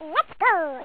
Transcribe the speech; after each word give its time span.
Let's 0.00 0.34
go! 0.40 0.84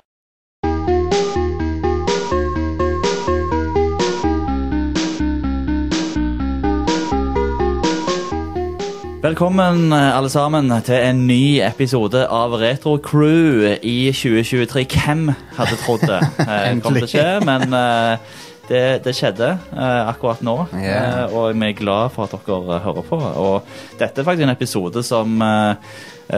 Velkommen 9.21 9.91
eh, 9.91 10.17
alle 10.17 10.29
sammen 10.29 10.69
til 10.85 10.95
en 10.95 11.27
ny 11.27 11.59
episode 11.65 12.27
av 12.27 12.53
Retro 12.61 12.97
Crew 12.97 13.65
i 13.81 14.11
2023. 14.13 14.85
Hvem 14.85 15.31
hadde 15.57 15.79
trodd 15.81 16.05
det 16.05 16.21
Endelig. 16.45 16.83
kom 16.83 16.93
til 16.99 17.07
å 17.07 17.09
skje, 17.09 17.27
men 17.49 17.73
eh, 17.73 18.37
det, 18.69 18.83
det 19.05 19.13
skjedde 19.17 19.49
eh, 19.73 20.07
akkurat 20.11 20.41
nå. 20.45 20.55
yeah. 20.77 21.25
eh, 21.25 21.33
Og 21.35 21.51
vi 21.57 21.67
er 21.71 21.75
glad 21.79 22.13
for 22.15 22.25
at 22.29 22.35
dere 22.47 22.77
eh, 22.77 22.83
hører 22.85 23.05
på. 23.09 23.19
Og 23.19 23.99
dette 23.99 24.21
er 24.21 24.27
faktisk 24.27 24.45
en 24.47 24.53
episode 24.53 25.03
som 25.05 25.35
eh, 25.41 25.75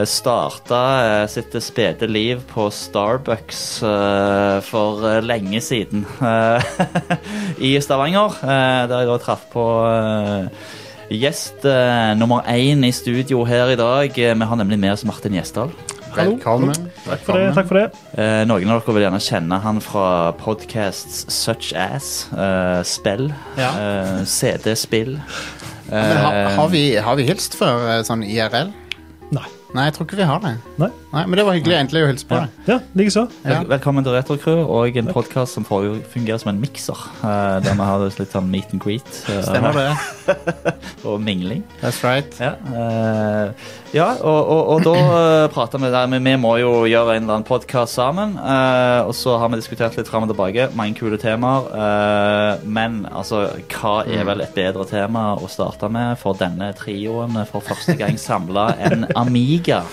starta 0.07 0.81
eh, 1.03 1.25
sitt 1.31 1.55
spede 1.63 2.07
liv 2.07 2.41
på 2.51 2.69
Starbucks 2.71 3.61
eh, 3.83 4.57
for 4.63 5.03
eh, 5.09 5.19
lenge 5.25 5.59
siden 5.63 6.05
eh, 6.23 6.71
i 7.71 7.73
Stavanger. 7.83 8.37
eh, 8.43 8.87
Der 8.91 9.03
jeg 9.03 9.11
da 9.11 9.17
traff 9.25 9.43
på 9.51 9.65
eh, 9.91 10.69
Gjest 11.11 11.65
eh, 11.67 12.13
nummer 12.15 12.45
én 12.47 12.85
i 12.87 12.91
studio 12.95 13.43
her 13.43 13.73
i 13.73 13.75
dag. 13.79 14.15
Eh, 14.15 14.31
Vi 14.39 14.47
har 14.47 14.55
nemlig 14.55 14.79
med 14.79 14.93
oss 14.93 15.03
Martin 15.03 15.35
Gjesdal. 15.35 15.73
Velkommen. 16.15 16.75
Takk 17.05 17.23
for 17.25 17.37
det. 17.39 17.53
takk 17.55 17.67
for 17.69 17.79
det. 17.79 17.85
Eh, 18.19 18.43
noen 18.49 18.69
av 18.73 18.81
dere 18.83 18.93
vil 18.97 19.03
gjerne 19.05 19.21
kjenne 19.23 19.59
han 19.63 19.79
fra 19.83 20.05
podcasts 20.39 21.25
such 21.31 21.71
as 21.77 22.27
eh, 22.33 22.81
Spill, 22.83 23.29
Ja. 23.57 23.71
eh, 23.79 24.23
CD-spill. 24.25 25.17
Har, 25.91 26.33
Eh, 26.33 26.55
har, 26.55 26.67
vi, 26.71 26.95
har 26.95 27.15
vi 27.19 27.25
hilst 27.27 27.55
før 27.59 27.81
eh, 27.97 28.01
sånn 28.07 28.21
IRL? 28.23 28.69
Nei. 29.35 29.47
Nei, 29.75 29.85
jeg 29.89 29.93
tror 29.97 30.05
ikke 30.07 30.19
vi 30.21 30.27
har 30.29 30.39
det. 30.43 30.53
Nei. 30.79 30.89
Men 31.11 31.33
det 31.35 31.43
var 31.43 31.57
hyggelig 31.57 31.75
egentlig 31.75 32.01
å 32.05 32.07
hilse 32.07 32.27
på 32.29 32.37
Ja. 32.37 32.41
deg. 32.45 32.67
Ja, 32.69 32.75
likeså. 32.95 33.21
Ja. 33.43 33.57
Velkommen 33.67 34.03
til 34.05 34.13
Retrocrew 34.15 34.61
og 34.63 34.95
en 34.95 35.07
podkast 35.11 35.53
som 35.57 35.65
fungerer 35.65 36.39
som 36.39 36.49
en 36.53 36.61
mikser. 36.61 36.95
eh, 37.21 37.59
der 37.59 37.73
vi 37.75 37.83
har 37.83 37.99
litt 37.99 38.31
sånn 38.31 38.47
meet 38.49 38.71
and 38.71 38.79
greet 38.81 39.09
eh, 39.27 39.41
Stemmer 39.43 39.73
det? 39.75 40.75
og 41.05 41.19
mingling. 41.19 41.63
That's 41.81 41.99
right. 42.05 42.31
Ja, 42.39 42.53
eh, 42.63 43.51
ja 43.91 44.05
og, 44.23 44.47
og, 44.47 44.69
og 44.69 44.83
da 44.87 45.47
prater 45.51 45.79
vi 45.83 45.89
der 45.91 46.07
Men 46.07 46.23
vi 46.23 46.35
må 46.39 46.53
jo 46.61 46.85
gjøre 46.87 47.17
en 47.17 47.23
eller 47.23 47.33
annen 47.41 47.47
podkast 47.49 47.93
sammen. 47.99 48.37
eh, 48.39 49.01
og 49.03 49.11
så 49.13 49.37
har 49.37 49.49
vi 49.49 49.59
diskutert 49.59 49.97
litt 49.97 50.07
fram 50.07 50.23
og 50.23 50.29
tilbake. 50.31 50.69
Mange 50.75 50.95
kule 50.95 51.17
temaer. 51.19 51.67
eh, 51.75 52.63
men 52.63 53.05
altså, 53.11 53.49
hva 53.67 54.05
er 54.07 54.23
vel 54.23 54.41
et 54.47 54.55
bedre 54.55 54.85
tema 54.87 55.35
å 55.35 55.49
starte 55.49 55.91
med 55.91 56.17
for 56.23 56.33
denne 56.39 56.71
trioen 56.73 57.35
for 57.51 57.59
første 57.59 57.97
gang 57.99 58.15
samla 58.17 58.77
enn 58.79 59.09
Amiga? 59.15 59.83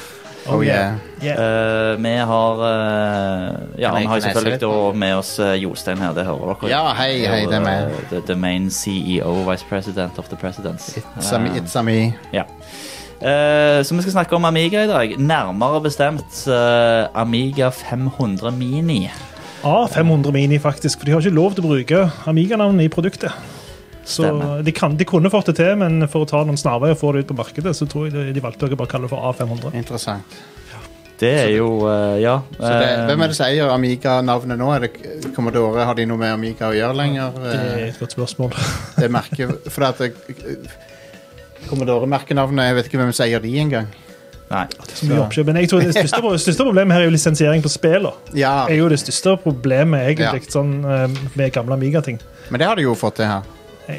Oh 0.50 0.62
yeah. 0.64 0.94
Yeah. 1.22 1.38
Uh, 1.38 2.02
vi 2.02 2.12
har 2.30 2.60
uh, 2.62 3.80
Ja, 3.80 3.90
vi 3.98 4.04
har 4.06 4.20
selvfølgelig 4.20 4.94
med 4.96 5.16
oss 5.16 5.38
eh, 5.38 5.54
Jostein 5.62 5.98
her, 5.98 6.12
det 6.14 6.24
hører 6.24 6.54
dere. 6.54 6.70
Ja, 6.70 6.82
hei, 6.94 7.18
hei, 7.26 7.40
det 7.46 7.54
er 7.58 7.64
meg. 7.64 7.92
The, 8.10 8.20
the 8.26 8.36
main 8.36 8.70
CEO, 8.70 9.32
vice 9.50 9.64
president 9.68 10.18
of 10.18 10.28
the 10.28 10.36
presidents. 10.36 10.96
It's 10.96 11.32
a, 11.34 11.38
me- 11.38 11.54
it's 11.60 11.76
a 11.78 11.82
me. 11.82 12.14
Yeah. 12.32 12.46
Eh, 13.20 13.82
så 13.84 13.94
vi 13.94 14.02
skal 14.02 14.12
snakke 14.12 14.36
om 14.36 14.44
Amiga 14.44 14.84
i 14.84 14.86
dag. 14.90 15.16
Nærmere 15.18 15.80
bestemt 15.82 16.46
Amiga 17.14 17.68
500 17.70 18.50
Mini. 18.50 19.08
A500 19.64 20.30
Mini, 20.32 20.58
faktisk. 20.58 20.98
For 21.00 21.04
de 21.06 21.12
har 21.12 21.20
ikke 21.20 21.34
lov 21.34 21.54
til 21.54 21.64
å 21.64 21.68
bruke 21.68 22.04
Amiga-navn 22.30 22.80
i 22.80 22.88
produktet. 22.88 23.32
Så 24.08 24.28
de, 24.64 24.72
kan, 24.72 24.94
de 24.96 25.04
kunne 25.04 25.28
fått 25.30 25.50
det 25.52 25.58
til, 25.60 25.74
men 25.76 26.06
for 26.08 26.24
å 26.24 26.28
ta 26.30 26.40
noen 26.48 26.56
snarveier 26.56 26.94
og 26.96 27.00
få 27.02 27.10
det 27.12 27.26
ut 27.26 27.32
på 27.32 27.36
markedet, 27.36 27.74
så 27.76 27.84
tror 27.90 28.06
jeg 28.08 28.14
de, 28.14 28.22
de 28.32 28.40
valgte 28.44 28.64
å 28.70 28.78
bare 28.80 28.88
kalle 28.88 29.04
det 29.04 29.12
for 29.12 29.26
A500. 29.28 29.74
Interessant. 29.76 30.38
Det 31.18 31.32
er 31.34 31.48
jo 31.56 31.66
uh, 31.82 32.14
Ja. 32.22 32.36
Så 32.54 32.62
det, 32.62 32.88
eh, 32.94 33.00
hvem 33.08 33.22
er 33.24 33.30
det 33.32 33.36
som 33.36 33.46
eier 33.48 33.72
Amiga-navnet 33.74 34.56
nå? 34.60 34.68
Er 34.76 34.84
det 34.86 35.32
Commodore? 35.34 35.82
Har 35.88 35.96
de 35.98 36.04
noe 36.06 36.20
med 36.20 36.30
Amiga 36.30 36.68
å 36.70 36.76
gjøre 36.76 36.94
lenger? 36.94 37.32
Det 37.42 37.54
er 37.56 37.72
Eh, 37.74 37.88
et 37.88 37.98
godt 37.98 38.14
spørsmål. 38.14 38.54
Det 39.02 39.08
merker, 39.10 39.50
For 39.74 39.88
at 39.88 39.98
Commodore-merkenavnet 41.68 42.68
Jeg 42.70 42.76
vet 42.78 42.90
ikke 42.90 43.00
hvem 43.02 43.10
som 43.16 43.26
eier 43.26 43.42
de 43.42 43.54
engang. 43.60 43.88
Nei. 44.48 44.62
Så 44.94 45.04
mye 45.10 45.20
oppkjøp. 45.26 45.50
Men 45.50 45.58
jeg 45.60 45.68
tror 45.72 45.82
det 45.84 45.92
største, 45.98 46.22
største 46.46 46.64
problemet 46.64 46.96
her 46.96 47.04
er 47.04 47.10
jo 47.10 47.14
lisensiering 47.18 47.64
på 47.66 47.72
spillene. 47.72 48.14
Ja, 48.38 48.54
er 48.70 48.78
jo 48.80 48.88
det 48.88 49.00
største 49.02 49.34
problemet 49.42 50.06
egentlig 50.14 50.46
Ja. 50.46 50.52
sånn, 50.54 50.72
eh, 50.86 51.06
med 51.36 51.52
gamle 51.52 51.76
Amiga-ting. 51.76 52.20
men 52.48 52.58
det 52.62 52.66
har 52.70 52.76
de 52.78 52.86
jo 52.86 52.94
fått 52.96 53.18
til 53.20 53.26
her. 53.28 53.42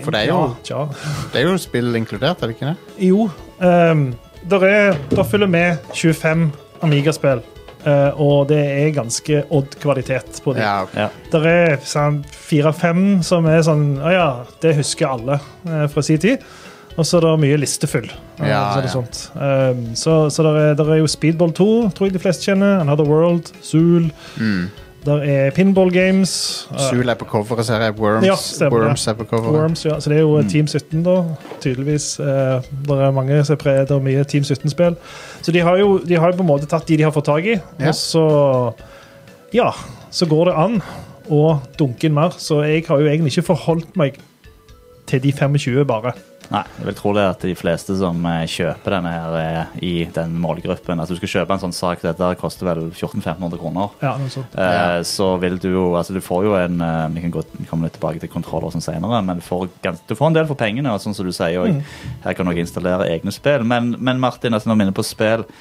For 0.04 0.12
det 0.12 0.22
er 0.24 0.28
jo- 0.32 0.56
Ja. 0.70 0.86
Det 1.34 1.42
er 1.42 1.48
jo 1.50 1.58
spill 1.58 1.96
inkludert, 1.96 2.42
er 2.44 2.48
det 2.52 2.56
ikke 2.58 2.74
det? 2.74 3.06
Jo, 3.10 3.30
um, 3.60 4.04
der, 4.50 4.64
er, 4.66 4.98
der 5.12 5.24
følger 5.24 5.48
med 5.48 5.78
25 5.94 6.52
Amiga-spill, 6.82 7.42
Uh, 7.80 8.12
og 8.20 8.50
det 8.50 8.58
er 8.60 8.90
ganske 8.92 9.38
odd 9.56 9.78
kvalitet 9.80 10.42
på 10.44 10.52
dem. 10.52 10.60
Ja, 10.66 10.82
okay. 10.84 11.06
Ja. 11.06 11.08
Der 11.32 11.46
er 11.48 11.78
sånn, 11.88 12.18
fire-fem 12.28 13.22
som 13.24 13.46
er 13.48 13.62
sånn 13.64 13.86
Å 14.04 14.12
ja, 14.12 14.26
det 14.60 14.74
husker 14.76 15.08
alle 15.14 15.38
uh, 15.64 15.86
fra 15.88 16.04
sin 16.04 16.20
tid. 16.20 16.44
Og 16.98 17.08
så 17.08 17.22
er 17.22 17.24
det 17.30 17.32
mye 17.40 17.56
listefull. 17.62 18.10
Uh, 18.36 18.44
Ja, 18.50 18.66
så, 18.74 18.82
er 18.82 18.84
det 18.84 18.90
ja. 18.90 18.98
sånt. 18.98 19.22
Um, 19.40 19.96
så 19.96 20.18
så 20.28 20.44
der 20.44 20.60
er, 20.60 20.76
der 20.76 20.92
er 20.92 21.00
jo 21.00 21.08
Speedball 21.08 21.54
2, 21.56 21.70
tror 21.96 22.10
jeg 22.10 22.18
de 22.18 22.20
fleste 22.26 22.50
kjenner. 22.52 22.82
Another 22.84 23.08
World, 23.08 23.54
Zool. 23.64 24.10
Mm. 24.36 24.68
Der 25.06 25.22
er 25.24 25.52
Pinball 25.56 25.92
Games. 25.92 26.68
eh, 26.74 26.78
Zul 26.90 27.10
er 27.10 27.16
på 27.16 27.26
coveret, 27.26 27.66
så 27.66 27.74
her 27.78 27.86
er 27.88 27.92
Worms. 27.96 28.26
Ja, 28.28 28.36
stemmer, 28.36 28.80
Worms 28.84 29.08
er 29.08 29.14
på 29.14 29.24
coveret. 29.30 29.54
Worms, 29.62 29.86
ja. 29.86 30.00
Så 30.00 30.10
det 30.10 30.18
er 30.18 30.22
jo 30.22 30.42
Mm. 30.42 30.50
Team 30.50 30.68
17, 30.68 31.04
da. 31.04 31.24
Tydeligvis. 31.62 32.20
Eh, 32.20 32.62
det 32.88 32.98
er 33.00 33.12
mange 33.12 33.44
som 33.46 33.58
er 33.66 34.00
mye 34.00 34.24
Team 34.26 34.44
17-spill. 34.44 34.96
Så 35.42 35.52
de 35.52 35.60
har, 35.60 35.78
jo, 35.78 35.98
de 36.00 36.16
har 36.20 36.32
på 36.32 36.42
en 36.44 36.48
måte 36.50 36.68
tatt 36.68 36.86
de 36.88 36.98
de 36.98 37.04
har 37.04 37.12
fått 37.12 37.26
tak 37.26 37.46
i, 37.46 37.56
Ja. 37.80 37.88
og 37.88 37.94
så 37.96 38.74
Ja, 39.54 39.72
så 40.12 40.26
går 40.28 40.46
det 40.46 40.54
an 40.56 40.82
å 41.32 41.60
dunke 41.78 42.04
inn 42.06 42.14
mer. 42.14 42.30
Så 42.38 42.62
jeg 42.66 42.86
har 42.88 43.00
jo 43.00 43.08
egentlig 43.08 43.32
ikke 43.38 43.56
forholdt 43.56 43.96
meg 43.98 44.18
til 45.08 45.20
de 45.22 45.32
25, 45.32 45.86
bare. 45.86 46.14
Nei. 46.50 46.64
Jeg 46.80 46.86
vil 46.88 46.96
tro 46.98 47.12
det 47.14 47.24
at 47.30 47.44
de 47.46 47.52
fleste 47.54 47.94
som 48.00 48.24
eh, 48.26 48.46
kjøper 48.50 48.96
denne 48.96 49.12
her, 49.14 49.36
er 49.38 49.84
i 49.86 49.92
den 50.16 50.32
målgruppen. 50.42 51.00
At 51.04 51.12
du 51.12 51.16
skal 51.20 51.30
kjøpe 51.36 51.54
en 51.54 51.62
sånn 51.62 51.76
sak, 51.78 52.02
dette 52.02 52.30
koster 52.42 52.66
vel 52.66 52.82
1400-1500 52.90 53.60
kroner. 53.62 53.94
Ja, 54.02 54.16
noe 54.18 54.34
sånt. 54.34 54.56
Eh, 54.58 54.74
Ja. 54.80 55.04
Så 55.06 55.30
vil 55.42 55.60
du 55.62 55.70
jo 55.72 55.84
Altså, 56.00 56.14
du 56.18 56.22
får 56.26 56.44
jo 56.48 56.56
en 56.58 56.82
eh, 56.82 57.08
Vi 57.14 57.22
kan 57.22 57.32
gå, 57.32 57.44
komme 57.70 57.86
litt 57.86 57.94
tilbake 58.00 58.20
til 58.24 58.30
kontroller 58.34 58.72
sånn 58.74 58.82
senere, 58.82 59.22
men 59.26 59.38
du 59.38 59.46
får, 59.46 59.68
gans, 59.84 60.02
du 60.08 60.16
får 60.16 60.28
en 60.32 60.34
del 60.42 60.48
for 60.50 60.56
pengene, 60.60 60.90
og 60.94 61.02
sånn 61.04 61.14
som 61.18 61.26
du 61.26 61.32
sier. 61.32 61.60
Og 61.62 61.70
Mm. 61.70 61.84
her 62.24 62.34
kan 62.34 62.46
du 62.46 62.52
også 62.52 62.66
installere 62.66 63.10
egne 63.14 63.32
spill. 63.32 63.64
Men, 63.64 63.96
men 64.00 64.20
Martin, 64.20 64.54
altså 64.54 64.70
når 64.70 64.76
vi 64.76 64.82
er 64.82 64.88
inne 64.90 64.98
på 64.98 65.06
spill 65.06 65.44
eh, 65.46 65.54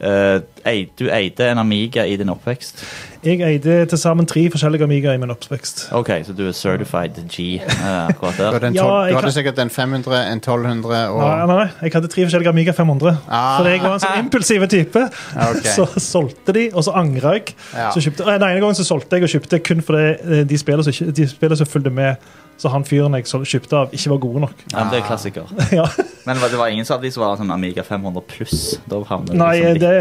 Du 0.00 1.08
eide 1.12 1.50
en 1.50 1.58
Amiga 1.60 2.06
i 2.08 2.16
din 2.16 2.28
oppvekst. 2.32 2.84
Jeg 3.20 3.42
eide 3.44 3.74
til 3.84 3.98
sammen 4.00 4.24
tre 4.24 4.46
forskjellige 4.48 4.86
Amiga 4.86 5.12
i 5.12 5.18
min 5.20 5.30
oppvekst. 5.30 5.82
OK, 5.92 6.08
så 6.24 6.32
du 6.32 6.46
er 6.48 6.54
certified 6.56 7.18
G 7.28 7.58
eh, 7.60 8.06
akkurat 8.08 8.38
Du 8.38 8.42
der. 8.42 8.64
en 8.70 8.78
Ja, 8.78 8.86
du 9.10 9.18
hadde 9.18 9.32
sikkert 9.34 9.58
en 9.60 9.70
500, 9.70 10.22
en 10.32 10.40
1200 10.40 11.02
og 11.10 11.20
Nei, 11.20 11.46
nei, 11.50 11.66
jeg 11.82 11.92
hadde 11.98 12.08
tre 12.08 12.24
forskjellige 12.24 12.48
Amiga 12.54 12.72
500. 12.72 13.18
Ah. 13.28 13.58
For 13.58 13.68
jeg 13.68 13.82
var 13.84 13.98
en 13.98 14.04
sånn 14.06 14.24
impulsiv 14.24 14.66
type. 14.72 15.04
Okay. 15.50 15.72
Så 15.74 15.84
solgte 16.00 16.52
de, 16.54 16.66
og 16.74 16.84
så 16.86 16.92
angra 16.96 17.32
jeg. 17.36 17.54
Ja. 17.74 17.88
Så 17.92 18.00
kjøpte, 18.04 18.24
den 18.28 18.44
ene 18.44 18.60
gangen 18.62 18.76
så 18.78 18.84
solgte 18.86 19.18
jeg 19.18 19.26
og 19.26 19.32
kjøpte 19.32 19.58
kun 19.66 19.82
fordi 19.84 20.04
eh, 20.14 20.42
de 20.48 20.58
spillene 20.60 20.84
som, 20.86 21.10
de 21.16 21.26
spillene 21.28 21.58
som 21.58 21.68
fulgte 21.68 21.92
med, 21.94 22.30
så 22.60 22.68
han 22.72 22.84
fyren 22.84 23.16
jeg 23.16 23.24
kjøpte 23.30 23.78
av, 23.78 23.94
ikke 23.96 24.12
var 24.12 24.18
gode 24.22 24.42
nok. 24.44 24.64
Ja, 24.68 24.82
men 24.82 24.90
det 24.92 24.98
er 25.00 25.06
klassiker. 25.08 25.48
ja. 25.80 25.86
Men 26.28 26.42
det 26.44 26.58
var 26.60 26.68
ingen 26.68 26.84
av 26.92 27.00
de 27.00 27.10
som 27.10 27.24
var 27.24 27.38
sånn 27.40 27.50
Amiga 27.54 27.82
500 27.86 28.24
pluss? 28.28 28.58
Nei, 28.90 29.54
liksom 29.56 29.78
det, 29.80 29.92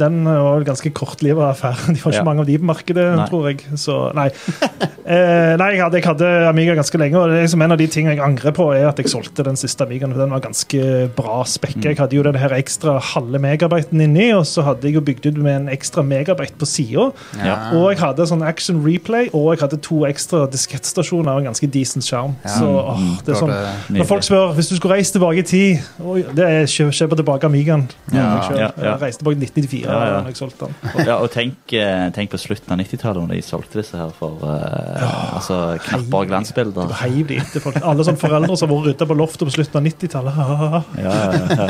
den 0.00 0.24
var 0.26 0.56
vel 0.58 0.66
ganske 0.66 0.90
kortlivet 0.96 1.46
affære. 1.52 1.94
De 1.94 2.00
var 2.02 2.10
ikke 2.10 2.18
Ja. 2.20 2.26
mange 2.26 2.42
av 2.42 2.48
de 2.50 2.56
på 2.58 2.66
markedet, 2.68 3.06
Nei. 3.16 3.26
tror 3.30 3.46
jeg. 3.50 3.62
Så 3.80 4.00
nei. 4.18 4.28
Eh, 5.10 5.56
nei, 5.58 5.72
jeg 5.74 5.80
hadde, 5.80 5.96
jeg 5.98 6.04
hadde 6.06 6.26
Amiga 6.46 6.74
ganske 6.76 6.98
lenge, 7.00 7.16
og 7.18 7.30
det 7.32 7.38
er 7.40 7.46
liksom 7.46 7.62
en 7.64 7.72
av 7.74 7.78
de 7.80 7.86
tingene 7.90 8.12
jeg 8.12 8.20
angrer 8.22 8.52
på, 8.54 8.66
er 8.76 8.84
at 8.90 9.00
jeg 9.00 9.08
solgte 9.10 9.42
den 9.42 9.56
siste 9.58 9.82
Amigaen, 9.82 10.12
for 10.14 10.22
den 10.22 10.30
var 10.30 10.42
ganske 10.44 10.82
bra 11.16 11.38
spekka. 11.48 11.88
Jeg 11.88 11.98
hadde 11.98 12.14
jo 12.14 12.22
den 12.22 12.36
her 12.38 12.52
ekstra 12.54 12.94
halve 13.02 13.40
megabyten 13.42 14.04
inni, 14.04 14.28
og 14.36 14.44
så 14.46 14.62
hadde 14.68 14.86
jeg 14.86 14.98
jo 15.00 15.02
bygd 15.08 15.26
ut 15.32 15.40
med 15.42 15.56
en 15.56 15.72
ekstra 15.72 16.04
megabyte 16.06 16.54
på 16.60 16.68
sida. 16.68 17.08
Ja. 17.40 17.56
Og 17.80 17.88
jeg 17.90 17.98
hadde 18.04 18.28
sånn 18.30 18.44
action 18.46 18.84
replay, 18.84 19.32
og 19.34 19.48
jeg 19.56 19.64
hadde 19.64 19.80
to 19.88 20.04
ekstra 20.06 20.44
diskettstasjoner 20.52 21.32
og 21.32 21.42
en 21.42 21.50
ganske 21.50 21.70
decent 21.74 21.99
skjerm. 22.04 22.34
Ja. 22.44 22.54
Så 22.58 22.66
åh, 22.70 23.00
det 23.26 23.34
er 23.34 23.38
sånn 23.40 23.52
Når 23.96 24.06
folk 24.08 24.24
spør 24.26 24.54
hvis 24.56 24.68
du 24.70 24.76
skulle 24.78 24.96
reist 24.98 25.14
tilbake 25.16 25.42
i 25.42 25.46
tid 25.46 26.04
oi, 26.04 26.22
Det 26.36 26.46
er 26.46 26.68
kjø- 26.70 26.90
kjøpe 26.94 27.16
tilbake 27.20 27.46
Amigaen. 27.48 27.86
Ja, 28.14 28.26
ja, 28.56 28.70
ja. 28.80 28.94
reiste 29.00 29.22
tilbake 29.24 29.38
i 29.38 29.44
1994 29.46 29.84
Ja, 29.86 29.98
ja. 30.10 30.20
jeg 30.28 30.36
solgte 30.40 30.68
den. 30.70 31.06
Ja, 31.06 31.16
og 31.22 31.30
tenk, 31.34 31.74
eh, 31.76 32.06
tenk 32.16 32.30
på 32.32 32.40
slutten 32.40 32.72
av 32.74 32.80
90-tallet, 32.82 33.22
når 33.28 33.34
de 33.40 33.42
solgte 33.46 33.80
disse 33.82 33.96
her 34.00 34.10
for 34.18 34.40
eh, 34.46 35.36
altså, 35.36 35.60
knapper 35.86 36.18
og 36.24 36.30
glansbilder. 36.30 36.94
Heiv 37.02 37.26
de 37.30 37.38
etter 37.42 37.62
folk. 37.64 37.78
Alle 37.82 38.04
sånne 38.06 38.20
foreldre 38.20 38.56
som 38.60 38.70
har 38.72 38.80
vært 38.84 38.96
ute 39.00 39.08
på 39.10 39.16
loftet 39.18 39.46
på 39.48 39.54
slutten 39.56 39.80
av 39.80 39.86
90-tallet. 39.88 40.40
Ja, 40.40 40.70
ja, 41.00 41.14
ja. 41.50 41.66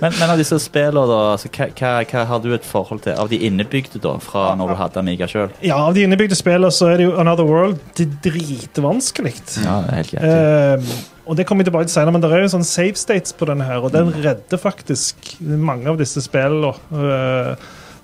Men, 0.00 0.12
men 0.18 0.30
av 0.34 0.38
disse 0.40 0.58
spillene, 0.62 1.04
da, 1.10 1.20
altså, 1.34 1.50
hva, 1.54 1.68
hva, 1.78 1.92
hva 2.10 2.24
har 2.30 2.42
du 2.44 2.50
et 2.56 2.66
forhold 2.68 3.04
til? 3.06 3.16
Av 3.18 3.30
de 3.30 3.38
innebygde, 3.48 4.00
da, 4.04 4.16
fra 4.22 4.50
når 4.58 4.72
du 4.74 4.76
hadde 4.80 5.00
Amiga 5.02 5.28
sjøl? 5.30 5.50
Ja, 5.64 5.78
av 5.88 5.94
de 5.96 6.04
innebygde 6.06 6.36
spillene 6.38 6.70
så 6.74 6.90
er 6.92 7.00
det 7.00 7.08
jo 7.08 7.16
Another 7.20 7.46
World 7.48 7.80
det 7.98 8.06
er 8.08 8.14
dritvanskelig. 8.30 9.34
Ja, 9.64 9.73
det 9.82 9.90
er 9.90 9.96
helt 10.00 10.10
greit. 10.10 10.24
Eh, 10.24 10.98
og 11.26 11.36
det 11.38 11.46
kommer 11.48 11.64
jeg 11.64 11.70
tilbake 11.70 11.88
til 11.88 11.94
senere, 11.96 12.12
men 12.12 12.22
det 12.22 12.30
er 12.32 12.42
jo 12.44 12.52
sånn 12.52 12.66
save 12.68 13.00
states 13.00 13.32
på 13.32 13.48
denne 13.48 13.64
her, 13.64 13.80
og 13.84 13.94
den 13.94 14.12
redder 14.24 14.60
faktisk 14.60 15.36
mange 15.40 15.88
av 15.88 15.96
disse 16.00 16.20
spillene. 16.24 16.74
Uh, 16.92 17.54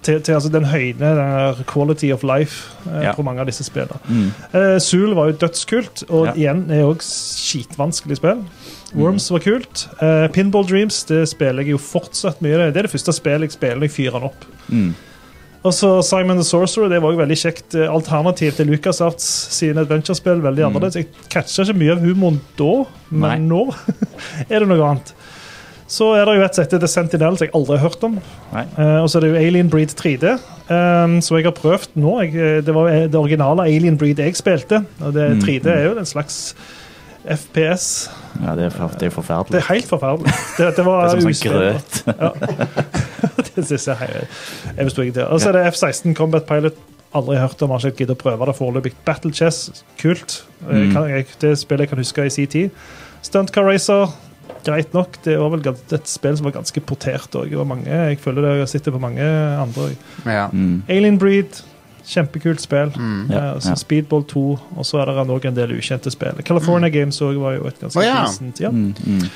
til, 0.01 0.23
til 0.25 0.33
altså, 0.33 0.49
den 0.49 0.65
høyne 0.65 1.11
den 1.19 1.65
quality 1.69 2.09
of 2.15 2.23
life 2.25 2.71
uh, 2.87 3.03
Ja. 3.05 3.13
på 3.13 3.23
mange 3.23 3.43
av 3.43 3.51
disse 3.51 3.67
spillene. 3.67 4.01
Mm. 4.09 4.31
Uh, 4.55 4.79
Zool 4.81 5.13
var 5.19 5.29
jo 5.29 5.37
dødskult, 5.43 6.07
og 6.09 6.31
Ja. 6.31 6.33
igjen 6.33 6.65
er 6.73 6.87
òg 6.89 7.05
skitvanskelig 7.05 8.17
spill. 8.17 8.41
Worms 8.97 9.29
var 9.31 9.39
kult. 9.45 9.85
Pinball 10.35 10.65
Dreams 10.67 11.05
det 11.07 11.29
spiller 11.31 11.63
jeg 11.63 11.77
jo 11.77 11.79
fortsatt 11.79 12.41
mye. 12.43 12.73
Det 12.73 12.81
er 12.81 12.89
det 12.89 12.91
første 12.91 13.13
spillet 13.15 13.47
jeg 13.47 13.53
spiller 13.55 13.77
når 13.77 13.87
jeg 13.87 13.95
fyrer 13.95 14.17
den 14.19 14.27
opp. 14.33 14.49
Mm. 14.67 14.89
Og 15.61 15.75
så 15.77 15.89
Simon 16.07 16.39
the 16.41 16.45
Sorcerer 16.47 16.89
det 16.89 17.03
var 17.05 17.13
jo 17.13 17.19
veldig 17.21 17.37
kjekt 17.37 17.75
eh, 17.77 17.89
alternativ 17.93 18.55
til 18.57 18.71
LucasArts 18.73 19.27
sine 19.53 19.83
adventure-spill. 19.85 20.41
veldig 20.41 20.65
Mm. 20.65 20.71
annerledes. 20.71 20.97
Jeg 20.97 21.09
catcha 21.29 21.63
ikke 21.67 21.77
mye 21.83 21.93
av 21.93 22.01
humoren 22.01 22.41
da, 22.57 22.71
men 23.11 23.21
Nei. 23.21 23.39
nå 23.51 23.67
er 24.51 24.59
det 24.65 24.69
noe 24.71 24.87
annet. 24.89 25.13
Så 25.91 26.13
er 26.15 26.25
det 26.25 26.37
jo 26.39 26.45
et 26.47 26.55
sett 26.55 26.71
The 26.81 26.87
Sentinel, 26.89 27.37
som 27.37 27.45
jeg 27.49 27.53
aldri 27.59 27.77
har 27.77 27.89
hørt 27.91 28.05
om. 28.07 28.17
Eh, 28.55 28.99
og 29.03 29.09
så 29.11 29.19
er 29.19 29.25
det 29.27 29.31
jo 29.35 29.41
Alien 29.43 29.69
Breed 29.69 29.91
3D, 29.99 30.37
um, 30.71 31.17
som 31.21 31.37
jeg 31.37 31.45
har 31.49 31.57
prøvd 31.57 31.97
nå. 31.99 32.13
Jeg, 32.23 32.35
eh, 32.39 32.61
det 32.63 32.73
var 32.77 32.89
det 33.11 33.19
originale 33.19 33.67
Alien 33.67 33.99
Breed 33.99 34.23
jeg 34.23 34.37
spilte. 34.39 34.85
Og 35.03 35.13
det 35.13 35.29
Mm, 35.35 35.41
3D 35.43 35.67
er 35.75 35.89
jo 35.91 35.99
en 35.99 36.07
slags 36.07 36.55
FPS. 37.25 38.11
Ja, 38.41 38.55
det 38.57 38.65
er, 38.65 38.71
for, 38.75 38.93
det 39.01 39.11
er 39.11 39.15
forferdelig. 39.15 39.53
Det 39.53 39.61
er 39.61 39.75
helt 39.75 39.89
forferdelig. 39.89 40.33
Det, 40.59 40.71
det 40.77 40.85
var 40.87 41.03
Det 41.11 41.19
er 41.19 41.21
som 41.21 41.35
sånn 41.35 41.53
grøt. 41.53 41.99
grøt. 42.07 43.49
det 43.57 43.67
synes 43.67 43.89
jeg 43.91 44.09
jeg, 44.15 44.85
forstår 44.87 45.09
ikke 45.09 45.19
til. 45.19 45.27
Og 45.27 45.43
så 45.43 45.51
er 45.51 45.59
det 45.59 45.67
F-16 45.75 46.17
Combat 46.17 46.49
Pilot. 46.49 46.79
Aldri 47.15 47.41
hørt 47.43 47.63
om, 47.67 47.73
har 47.75 47.85
ikke 47.91 48.05
giddet 48.05 48.15
å 48.15 48.23
prøve 48.23 48.47
det 48.47 48.57
foreløpig. 48.57 48.93
Battle 49.05 49.33
Chess, 49.35 49.85
kult. 49.99 50.45
Mm. 50.63 50.93
Kan, 50.95 51.09
jeg, 51.11 51.27
det 51.43 51.57
spillet 51.59 51.89
jeg 51.89 51.93
kan 51.93 52.03
huske 52.05 52.27
i 52.27 52.31
sin 52.31 52.51
tid. 52.51 52.85
Stunt 53.27 53.51
Car 53.53 53.67
Racer, 53.67 54.13
greit 54.65 54.95
nok. 54.95 55.19
Det 55.25 55.35
var 55.41 55.51
vel 55.57 55.67
et 55.75 56.09
spill 56.09 56.39
som 56.39 56.47
var 56.47 56.55
ganske 56.61 56.83
portert 56.87 57.35
òg. 57.37 57.51
Jeg 57.51 58.21
føler 58.23 58.47
det 58.47 58.55
jeg 58.63 58.73
sitter 58.77 58.95
på 58.95 59.03
mange 59.03 59.27
andre. 59.27 59.91
Ja. 60.25 60.47
Mm. 60.53 60.85
Alien 60.89 61.19
Breed, 61.19 61.61
kjempekult 62.07 62.61
spill. 62.63 62.93
Mm. 62.97 63.31
Ja, 63.31 63.41
Eh, 63.55 63.59
så 63.61 63.69
ja. 63.75 63.77
Speedball 63.77 64.25
2, 64.25 64.43
og 64.77 64.87
så 64.87 65.01
er 65.03 65.07
det 65.11 65.27
òg 65.31 65.47
en 65.49 65.55
del 65.57 65.73
ukjente 65.79 66.11
spill. 66.11 66.43
California 66.47 66.89
Games 66.91 67.21
òg 67.23 67.39
var 67.41 67.57
jo 67.59 67.67
et 67.67 67.81
ganske 67.81 67.99
oh, 68.01 68.05
ja. 68.05 68.23
decent. 68.27 68.61
Ja. 68.61 68.71
Mm. 68.71 68.95
Mm. 69.07 69.29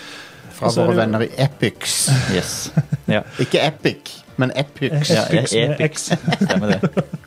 Fra 0.54 0.68
våre 0.70 0.86
det 0.86 0.94
jo- 0.94 1.00
venner 1.00 1.22
i 1.22 1.30
Epics. 1.38 2.10
Yes. 2.34 2.72
Ja, 3.10 3.22
Ikke 3.42 3.60
Epic, 3.66 4.20
men 4.36 4.52
Epics. 4.56 5.10
Ja, 5.10 5.24
Epics 5.30 5.52
med 5.54 5.80
Epic. 5.80 6.10
Stemmer 6.42 6.66
det. 6.74 7.04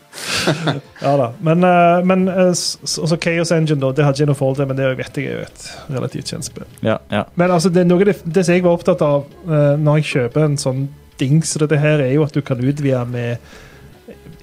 Ja 1.02 1.12
da. 1.18 1.28
Men, 1.46 1.64
eh, 1.64 2.04
men 2.06 2.24
også 2.30 3.18
Chaos 3.22 3.52
Engine, 3.52 3.80
da. 3.82 3.92
Det 3.94 4.06
hadde 4.06 4.18
ikke 4.24 4.32
noe 4.32 4.36
forhold 4.40 4.56
til, 4.58 4.66
men 4.72 4.78
det 4.80 4.88
vet 4.98 5.18
jeg 5.18 5.28
er 5.30 5.36
jo 5.36 5.44
et 5.46 5.66
relativt 5.94 6.32
kjent 6.32 6.48
spill. 6.48 6.66
Ja, 6.82 6.96
ja. 7.14 7.24
Men 7.38 7.52
altså, 7.54 7.70
det, 7.70 7.84
noe 7.86 8.04
det, 8.08 8.16
det 8.26 8.46
som 8.48 8.56
jeg 8.58 8.64
var 8.66 8.80
opptatt 8.80 9.04
av 9.06 9.28
når 9.46 10.00
jeg 10.02 10.08
kjøper 10.14 10.48
en 10.48 10.58
sånn 10.58 10.88
dings, 11.22 11.54
dette 11.62 11.78
her 11.82 12.02
er 12.02 12.16
jo 12.16 12.26
at 12.26 12.34
du 12.34 12.42
kan 12.42 12.58
utvide 12.62 13.04
med 13.12 13.38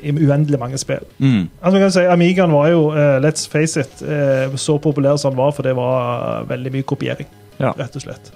i 0.05 0.13
uendelig 0.13 0.61
mange 0.61 0.79
spill. 0.81 1.03
Mm. 1.19 1.49
Altså, 1.63 1.81
kan 1.81 1.95
si, 1.97 2.05
Amigaen 2.13 2.53
var 2.53 2.69
jo, 2.73 2.85
uh, 2.93 3.17
let's 3.25 3.49
face 3.51 3.81
it, 3.81 4.05
uh, 4.05 4.53
så 4.61 4.77
populær 4.85 5.17
som 5.21 5.33
den 5.35 5.41
var, 5.41 5.51
for 5.57 5.63
det 5.67 5.73
var 5.79 6.41
eh, 6.43 6.49
veldig 6.53 6.73
mye 6.77 6.87
kopiering, 6.95 7.27
Ja. 7.61 7.73
rett 7.79 7.97
og 7.97 8.03
slett. 8.05 8.33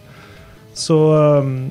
Så, 0.79 0.97
um, 1.43 1.71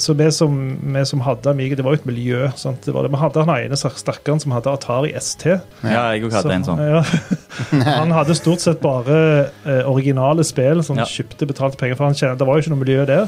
så 0.00 0.14
vi, 0.18 0.26
som, 0.32 0.54
vi 0.94 1.02
som 1.06 1.20
hadde 1.26 1.50
Amiga, 1.50 1.76
det 1.78 1.84
var 1.84 1.94
jo 1.94 2.00
et 2.00 2.06
miljø. 2.08 2.48
Sant? 2.58 2.80
Det 2.86 2.94
var 2.94 3.04
det. 3.06 3.10
Vi 3.12 3.18
hadde 3.20 3.44
han 3.44 3.52
ene 3.56 3.76
stakkaren 3.78 4.40
som 4.42 4.52
hadde 4.54 4.70
Atari 4.72 5.12
ST. 5.18 5.46
ja, 5.84 6.02
jeg 6.14 6.24
òg 6.26 6.34
hadde 6.38 6.54
en 6.56 6.66
sånn. 6.66 6.82
Ja. 6.90 7.02
Han 8.00 8.10
hadde 8.14 8.34
stort 8.38 8.62
sett 8.62 8.80
bare 8.82 9.16
uh, 9.66 9.82
originale 9.90 10.42
spill 10.46 10.82
som 10.86 10.98
Ja. 10.98 11.04
kjøpte 11.06 11.46
betalte 11.50 11.76
penger 11.78 11.98
for. 11.98 12.06
Han 12.10 12.14
kjente, 12.18 12.38
det 12.40 12.46
var 12.48 12.56
jo 12.58 12.64
ikke 12.64 12.72
noe 12.74 12.82
miljø 12.84 13.04
der. 13.10 13.26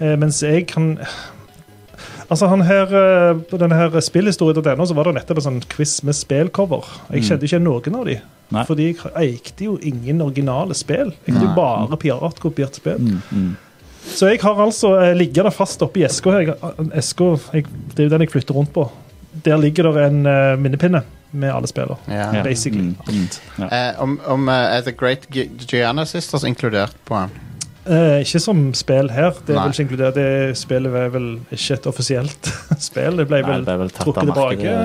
Eh, 0.00 0.14
mens 0.20 0.40
jeg 0.44 0.66
kan 0.70 0.92
Altså 2.30 2.48
han 2.48 2.62
her, 2.62 2.82
eh, 2.84 3.34
På 3.50 3.58
denne 3.60 3.74
her 3.76 3.90
spillhistorie.no 4.00 4.86
så 4.86 4.94
var 4.94 5.04
det 5.04 5.14
nettopp 5.20 5.38
en 5.38 5.46
sånn 5.48 5.60
quiz 5.68 6.02
med 6.04 6.14
spillcover. 6.14 6.84
Jeg 7.10 7.22
Mm. 7.22 7.28
kjente 7.28 7.44
ikke 7.44 7.60
noen 7.62 7.94
av 8.00 8.04
de. 8.06 8.20
Nei. 8.50 8.64
Fordi 8.64 8.86
jeg 8.94 9.12
eikte 9.16 9.64
jo 9.64 9.78
ingen 9.82 10.20
originale 10.22 10.74
spill. 10.74 11.12
Jeg 11.26 11.34
hadde 11.34 11.46
jo 11.48 11.54
bare 11.54 11.96
piratkopiert 11.96 12.74
spill. 12.74 12.98
Mm. 12.98 13.22
Mm. 13.32 13.56
Så 14.06 14.28
jeg 14.30 14.40
har 14.42 14.54
altså 14.60 14.94
eh, 15.02 15.14
liggende 15.16 15.50
fast 15.52 15.80
oppi 15.82 16.04
eska. 16.04 16.30
her. 16.30 16.54
Esko, 16.94 17.34
eska, 17.34 17.52
jeg- 17.54 17.66
Det 17.94 17.98
er 18.00 18.02
jo 18.04 18.08
den 18.10 18.20
jeg 18.20 18.30
flytter 18.30 18.54
rundt 18.54 18.72
på. 18.72 18.90
Der 19.44 19.56
ligger 19.56 19.92
det 19.92 20.06
en 20.06 20.26
eh, 20.26 20.56
minnepinne 20.56 21.02
med 21.32 21.50
alle 21.50 21.66
spillene. 21.66 21.96
Ja. 22.08 22.42
Basically. 22.42 22.82
Mm. 22.82 22.96
Mm. 23.08 23.28
Ja. 23.58 23.64
Eh, 23.90 24.02
om 24.02 24.20
om 24.26 24.48
uh, 24.48 24.54
er 24.54 24.80
The 24.82 24.92
Great 24.92 25.26
Gi- 25.32 25.50
Gianna 25.68 26.04
Sisters 26.04 26.44
inkludert 26.44 26.94
på 27.04 27.14
den? 27.14 27.30
Eh, 27.84 28.22
ikke 28.24 28.40
som 28.40 28.60
spill 28.72 29.10
her. 29.12 29.34
Det 29.44 29.52
er 29.52 29.58
Nei. 29.58 29.64
vel 29.66 29.74
ikke 29.74 29.84
inkludert. 29.84 30.14
Det 30.16 30.56
spillet 30.56 30.94
er 30.96 31.10
vel 31.12 31.26
ikke 31.52 31.74
et 31.76 31.88
offisielt 31.90 32.48
spill. 32.86 33.18
Det 33.20 33.26
ble 33.28 33.42
Nei, 33.42 33.50
vel 33.50 33.66
det 33.66 33.74
vel 33.82 33.90
trukket 33.92 34.30
tilbake. 34.30 34.76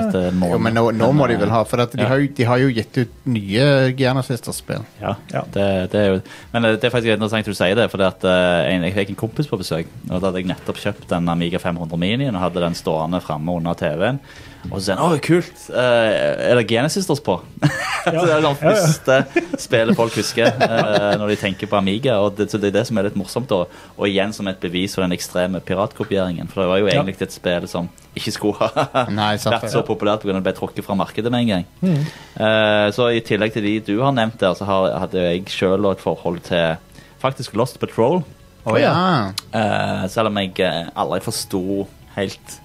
Jo, 0.50 0.58
men 0.60 0.76
nå, 0.76 0.82
nå 0.98 1.08
må 1.16 1.28
de 1.30 1.38
vel 1.40 1.52
ha, 1.54 1.62
for 1.64 1.80
at 1.84 1.94
de, 1.96 2.02
Ja. 2.04 2.10
har 2.12 2.20
jo, 2.20 2.28
de 2.36 2.48
har 2.50 2.60
jo 2.60 2.68
gitt 2.76 3.00
ut 3.00 3.14
nye 3.32 3.66
Gianna 3.96 4.22
Sisters-spill. 4.26 4.84
Ja, 5.00 5.14
Ja. 5.32 5.44
Det, 5.54 5.66
det 5.94 6.00
er 6.02 6.08
jo 6.12 6.20
Men 6.52 6.64
eh, 6.68 6.76
det 6.76 6.90
er 6.90 6.92
faktisk 6.92 7.14
interessant 7.16 7.48
du 7.48 7.56
sier 7.56 7.74
det, 7.80 7.88
for 7.90 8.04
at, 8.04 8.24
en, 8.28 8.84
jeg 8.84 8.94
fikk 8.98 9.14
en 9.16 9.20
kompis 9.24 9.48
på 9.48 9.56
besøk. 9.60 9.88
Og 10.10 10.18
da 10.20 10.28
hadde 10.28 10.44
jeg 10.44 10.50
nettopp 10.52 10.76
kjøpt 10.84 11.16
en 11.16 11.32
Amiga 11.32 11.58
500 11.62 11.96
Minien 12.00 12.36
og 12.36 12.44
hadde 12.50 12.60
den 12.68 12.76
stående 12.78 13.22
framme 13.24 13.56
under 13.56 13.74
TV-en. 13.80 14.20
Og 14.68 14.76
så 14.76 14.90
sier 14.90 14.96
han 15.00 15.12
'Å, 15.16 15.20
kult! 15.24 15.60
eh, 15.72 16.50
er 16.50 16.54
det 16.58 16.66
Genesisters 16.68 17.20
på?' 17.24 17.40
Ja. 18.06 18.12
det 18.24 18.32
er 18.32 18.40
det 18.40 18.42
Ja, 18.42 18.50
ja. 18.50 18.54
første 18.54 19.16
spillet 19.60 19.96
folk 19.96 20.14
husker 20.16 20.46
eh, 20.46 21.16
når 21.20 21.28
de 21.28 21.36
tenker 21.36 21.66
på 21.68 21.76
Amiga. 21.76 22.14
Og 22.20 22.36
det, 22.36 22.50
så 22.50 22.56
det 22.60 22.68
er 22.74 22.78
det 22.80 22.86
som 22.88 22.96
er 22.98 23.02
litt 23.08 23.16
morsomt, 23.16 23.48
da. 23.48 23.64
Og 23.98 24.06
igjen 24.08 24.32
som 24.32 24.48
et 24.48 24.60
bevis 24.60 24.94
for 24.94 25.02
den 25.04 25.12
ekstreme 25.12 25.60
piratkopieringen. 25.60 26.48
For 26.48 26.62
det 26.62 26.68
var 26.70 26.78
jo 26.80 26.86
Ja. 26.88 27.02
egentlig 27.02 27.20
et 27.22 27.32
spill 27.32 27.66
som 27.68 27.88
ikke 28.16 28.32
skulle 28.32 28.54
ha 28.60 29.04
Nei, 29.10 29.36
sant 29.36 29.56
vært 29.62 29.70
så 29.72 29.82
populært 29.84 30.20
pga. 30.24 30.32
det 30.32 30.42
ble 30.42 30.52
trukket 30.56 30.84
fra 30.84 30.94
markedet 30.96 31.30
med 31.30 31.40
en 31.40 31.48
gang. 31.48 31.66
Mm. 31.82 32.06
Eh, 32.40 32.90
så 32.96 33.08
i 33.12 33.20
tillegg 33.20 33.52
til 33.52 33.62
de 33.62 33.80
du 33.80 34.00
har 34.02 34.12
nevnt 34.12 34.38
der, 34.40 34.54
så 34.54 34.64
har, 34.64 34.98
hadde 35.04 35.20
jeg 35.20 35.44
sjøl 35.48 35.90
et 35.92 36.00
forhold 36.00 36.40
til 36.48 36.76
faktisk 37.20 37.54
Lost 37.54 37.78
Patrol. 37.80 38.24
Oh, 38.66 38.76
ja. 38.80 39.32
Eh, 39.52 40.08
selv 40.08 40.28
om 40.28 40.36
jeg 40.36 40.52
aldri 40.96 41.20
forsto 41.20 41.86
helt 42.16 42.60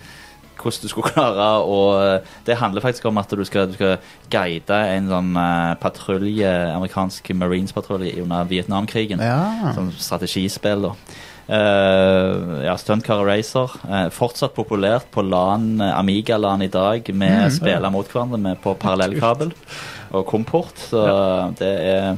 hvordan 0.65 0.83
du 0.83 0.91
skulle 0.91 1.11
klare 1.15 1.49
å 1.61 1.77
Det 2.45 2.57
handler 2.59 2.83
faktisk 2.83 3.05
om 3.09 3.21
at 3.21 3.31
du 3.31 3.45
skal, 3.47 3.69
du 3.69 3.77
skal 3.77 3.95
guide 4.33 4.81
en 4.95 5.11
sånn 5.11 5.31
eh, 5.39 5.75
patrulje, 5.81 6.51
amerikansk 6.73 7.31
Marines-patrulje 7.37 8.17
under 8.23 8.49
Vietnamkrigen. 8.49 9.23
ja. 9.23 9.71
Som 9.77 9.93
strategispill, 9.93 10.89
da. 10.89 10.95
Uh, 11.45 12.63
ja, 12.65 12.73
Stunt 12.77 13.05
Car 13.05 13.21
Racer. 13.25 13.69
Uh, 13.85 14.07
fortsatt 14.13 14.55
populært 14.57 15.11
på 15.13 15.21
LAN, 15.21 15.75
eh, 15.77 15.93
Amiga-LAN 15.93 16.65
i 16.65 16.71
dag, 16.73 17.05
med 17.13 17.53
spiller 17.53 17.93
mot 17.93 18.09
hverandre 18.09 18.39
med 18.41 18.61
på 18.63 18.73
parallellkabel 18.81 19.53
og 20.15 20.25
komport. 20.29 20.87
Så 20.89 21.05
det 21.59 21.73
er 21.85 22.17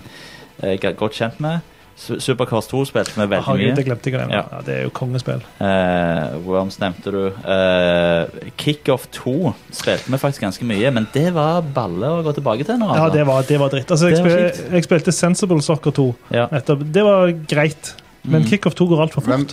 jeg 0.58 0.80
er 0.90 0.96
godt 0.98 1.14
kjent 1.14 1.42
med. 1.44 1.60
Su- 1.98 2.20
Supercars 2.22 2.68
2 2.70 2.84
spilte 2.86 3.16
vi 3.18 3.26
veldig 3.32 3.54
mye. 3.58 3.72
det 3.76 3.84
glemte 3.88 4.12
jeg. 4.14 4.28
Ja. 4.30 4.44
Ja, 4.52 4.60
det 4.66 4.74
er 4.76 4.84
jo 4.86 4.92
kongespill. 4.94 5.40
Uh, 5.58 6.36
Worms 6.46 6.78
nevnte 6.80 7.10
du. 7.16 7.24
Uh, 7.42 8.52
Kickoff 8.62 9.08
2 9.18 9.34
spilte 9.74 10.12
vi 10.14 10.20
faktisk 10.22 10.46
ganske 10.46 10.68
mye, 10.70 10.92
men 10.94 11.08
det 11.16 11.32
var 11.34 11.64
balle 11.74 12.12
å 12.20 12.24
gå 12.28 12.36
tilbake 12.38 12.68
til 12.70 12.78
nå. 12.78 12.92
Ja, 12.94 13.08
altså. 13.08 13.18
det 13.18 13.26
var, 13.28 13.48
det 13.50 13.60
var 13.64 13.74
dritt. 13.74 13.90
Altså, 13.96 14.12
jeg, 14.14 14.22
var 14.22 14.30
spil, 14.54 14.76
jeg 14.78 14.86
spilte 14.86 15.12
Sensible 15.12 15.62
Soccer 15.66 15.96
2. 15.98 16.06
Ja. 16.38 16.46
Nettopp. 16.54 16.86
Det 16.94 17.04
var 17.10 17.34
greit, 17.50 17.96
men 18.28 18.42
Mm. 18.44 18.48
Kickoff 18.50 18.74
2 18.76 18.86
går 18.92 19.02
altfor 19.08 19.24
fort. 19.24 19.34
hvem, 19.34 19.46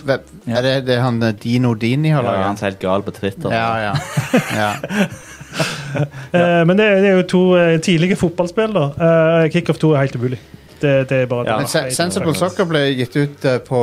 hvem, 0.45 0.55
Er 0.57 0.61
det, 0.61 0.71
det 0.85 0.95
er 0.97 1.01
han 1.05 1.21
eh, 1.23 1.31
Dino 1.39 1.73
Dini 1.79 2.09
har 2.11 2.23
Ja, 2.27 2.33
han 2.43 2.57
er 2.59 2.65
helt 2.69 2.79
gal 2.81 3.01
på 3.07 3.13
Twitter. 3.15 3.49
Ja, 3.49 3.69
ja. 3.79 3.93
ja. 4.61 4.71
Eh, 6.35 6.61
men 6.67 6.75
det, 6.77 6.85
er- 6.85 7.01
det 7.01 7.09
er 7.09 7.15
jo 7.21 7.23
to 7.31 7.43
tidlige 7.81 8.17
fotballspill. 8.19 8.73
da. 8.75 8.85
Eh, 8.99 9.49
Kickoff 9.53 9.79
2 9.79 9.93
er 9.95 10.03
helt 10.05 10.15
umulig. 10.19 10.39
Det, 10.85 10.93
det 11.09 11.19
er 11.23 11.29
bare 11.31 11.45
Ja. 11.49 11.57
Men 11.61 11.67
Se- 11.71 11.89
Sensible 11.95 12.35
Soccer 12.37 12.67
ble 12.69 12.83
gitt 12.99 13.15
ut 13.17 13.45
eh, 13.49 13.57
på 13.65 13.79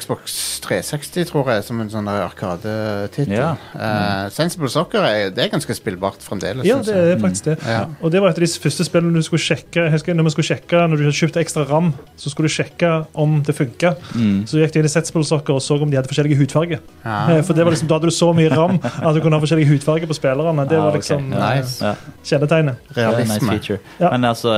Xbox 0.00 0.34
360, 0.66 1.24
tror 1.30 1.50
jeg, 1.54 1.64
som 1.66 1.80
en 1.80 1.90
sånn 1.92 2.08
der 2.10 2.24
arkadetittel. 2.26 3.34
Ja. 3.36 3.52
Eh, 3.74 4.28
Sensible 4.34 4.68
Soccer 4.72 5.04
er, 5.06 5.30
det 5.34 5.44
er 5.44 5.50
ganske 5.52 5.74
spillbart 5.76 6.20
fremdeles. 6.24 6.64
Ja, 6.66 6.78
synes 6.80 6.90
det 6.90 6.96
jeg. 6.96 7.12
er 7.16 7.20
faktisk 7.22 7.44
det. 7.50 7.56
Ja. 7.66 7.84
Og 8.02 8.12
det 8.12 8.22
var 8.22 8.32
et 8.32 8.40
av 8.40 8.44
de 8.44 8.50
første 8.64 8.86
spillene 8.86 9.14
du 9.14 9.22
skulle 9.26 9.42
sjekke 9.44 9.84
jeg 9.86 9.92
husker 9.94 10.14
når 10.18 10.26
vi 10.28 10.32
skulle 10.34 10.48
sjekke, 10.50 10.80
når 10.90 10.96
du 11.00 11.04
hadde 11.06 11.16
kjøpt 11.20 11.38
ekstra 11.40 11.64
ram, 11.70 11.92
så 12.20 12.30
skulle 12.32 12.50
du 12.50 12.54
sjekke 12.54 12.90
om 13.14 13.38
det 13.46 13.54
funka. 13.56 13.94
Mm. 14.14 14.42
Så 14.50 14.58
gikk 14.60 14.74
du 14.74 14.80
inn 14.82 14.88
i 14.90 14.92
Sensible 14.92 15.24
Soccer 15.28 15.56
og 15.56 15.62
så 15.64 15.78
om 15.80 15.90
de 15.90 15.96
hadde 16.00 16.10
forskjellige 16.10 16.38
hudfarger. 16.40 16.80
Ja. 17.04 17.18
Eh, 17.36 17.42
For 17.46 17.54
det 17.56 17.64
var 17.64 17.72
liksom, 17.74 17.88
Da 17.90 17.98
hadde 17.98 18.10
du 18.10 18.14
så 18.16 18.32
mye 18.36 18.50
ram 18.52 18.78
at 18.82 19.14
du 19.14 19.20
kunne 19.24 19.38
ha 19.38 19.42
forskjellige 19.44 19.70
hudfarger 19.72 20.06
på 20.10 20.16
spillerne. 20.18 20.66
Det 20.70 20.78
var 20.78 20.92
liksom 20.98 21.30
Ja. 21.32 21.38
eh, 21.52 21.60
Nice. 21.60 21.84
Ja. 21.84 21.94
kjennetegnet. 22.24 22.76
Det 22.94 22.98
er 23.04 23.08
en 23.08 23.16
nice 23.18 23.32
Realisme. 23.40 23.48
feature. 23.50 23.78
Ja. 24.00 24.10
Men 24.10 24.24
altså, 24.24 24.52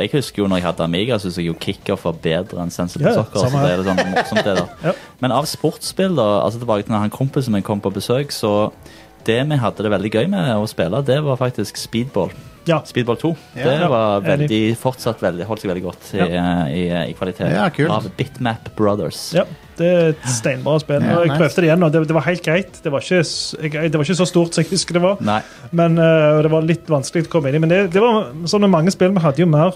jeg 0.00 0.10
husker 0.12 0.42
jo 0.42 0.48
når 0.48 0.56
jeg 0.56 0.64
hadde 0.66 0.82
Amiga, 0.84 1.18
syns 1.32 1.40
jeg 1.40 1.48
jo 1.48 1.56
Kickoff 1.62 2.04
var 2.08 2.18
bedre 2.22 2.62
enn 2.62 2.72
Sensible 2.74 3.10
Ja, 3.10 3.22
Soccer. 3.22 3.48
Så 3.48 3.62
det 3.62 3.72
er 3.72 3.84
sånn 3.86 4.02
morsomt 4.12 4.44
det 4.44 4.56
da 4.60 4.66
Ja. 4.90 4.94
Men 5.22 5.34
av 5.34 5.48
sportsspill, 5.48 6.16
da, 6.18 6.28
altså 6.44 6.62
tilbake 6.62 6.86
til 6.86 6.98
han 6.98 7.12
kompisen 7.12 7.56
min 7.56 7.64
kom 7.66 7.82
på 7.82 7.92
besøk, 7.94 8.34
så 8.34 8.72
det 9.26 9.38
vi 9.48 9.60
hadde 9.60 9.84
det 9.86 9.92
veldig 9.92 10.10
gøy 10.10 10.24
med 10.32 10.54
å 10.56 10.64
spille, 10.70 11.02
det 11.06 11.20
var 11.22 11.38
faktisk 11.38 11.78
speedball. 11.78 12.32
Ja. 12.66 12.78
Speedball 12.86 13.16
2. 13.18 13.30
Ja. 13.58 13.64
det 13.80 13.88
var 13.90 14.22
veldig, 14.22 14.60
fortsatt 14.78 15.22
veldig, 15.22 15.46
holdt 15.48 15.64
seg 15.64 15.70
veldig 15.72 15.82
godt 15.82 16.10
i, 16.14 16.22
i, 16.22 16.82
i 17.10 17.14
kvalitet. 17.18 17.50
Ja. 17.50 17.66
Av 17.90 18.06
Bitmap 18.18 18.70
Brothers. 18.78 19.30
Ja. 19.34 19.46
Det 19.78 19.88
er 19.88 20.10
et 20.12 20.26
steinbra 20.28 20.76
spill. 20.82 21.00
Ja, 21.02 21.16
og 21.16 21.24
jeg 21.24 21.32
nice. 21.32 21.40
prøvde 21.40 21.62
det 21.64 21.68
igjen, 21.70 21.86
og 21.86 21.94
det, 21.94 22.02
det 22.10 22.14
var 22.14 22.26
helt 22.28 22.44
greit. 22.44 22.78
Det 22.84 22.92
var, 22.92 23.02
ikke, 23.02 23.86
det 23.88 23.98
var 23.98 24.06
ikke 24.06 24.18
så 24.20 24.28
stort 24.28 24.54
som 24.54 24.62
jeg 24.62 24.70
husker 24.74 24.98
det 24.98 25.02
var. 25.02 25.22
Nei. 25.24 25.40
Men 25.74 25.98
og 25.98 26.42
det 26.44 26.52
var 26.52 26.68
litt 26.68 26.92
vanskelig 26.92 27.26
å 27.26 27.32
komme 27.32 27.50
inn 27.50 27.58
i. 27.58 27.62
Men 27.64 27.72
det, 27.72 27.80
det 27.96 28.04
var 28.04 28.30
sånn 28.50 28.68
mange 28.70 28.94
spill, 28.94 29.14
vi 29.16 29.24
hadde 29.24 29.42
jo 29.42 29.48
mer 29.50 29.74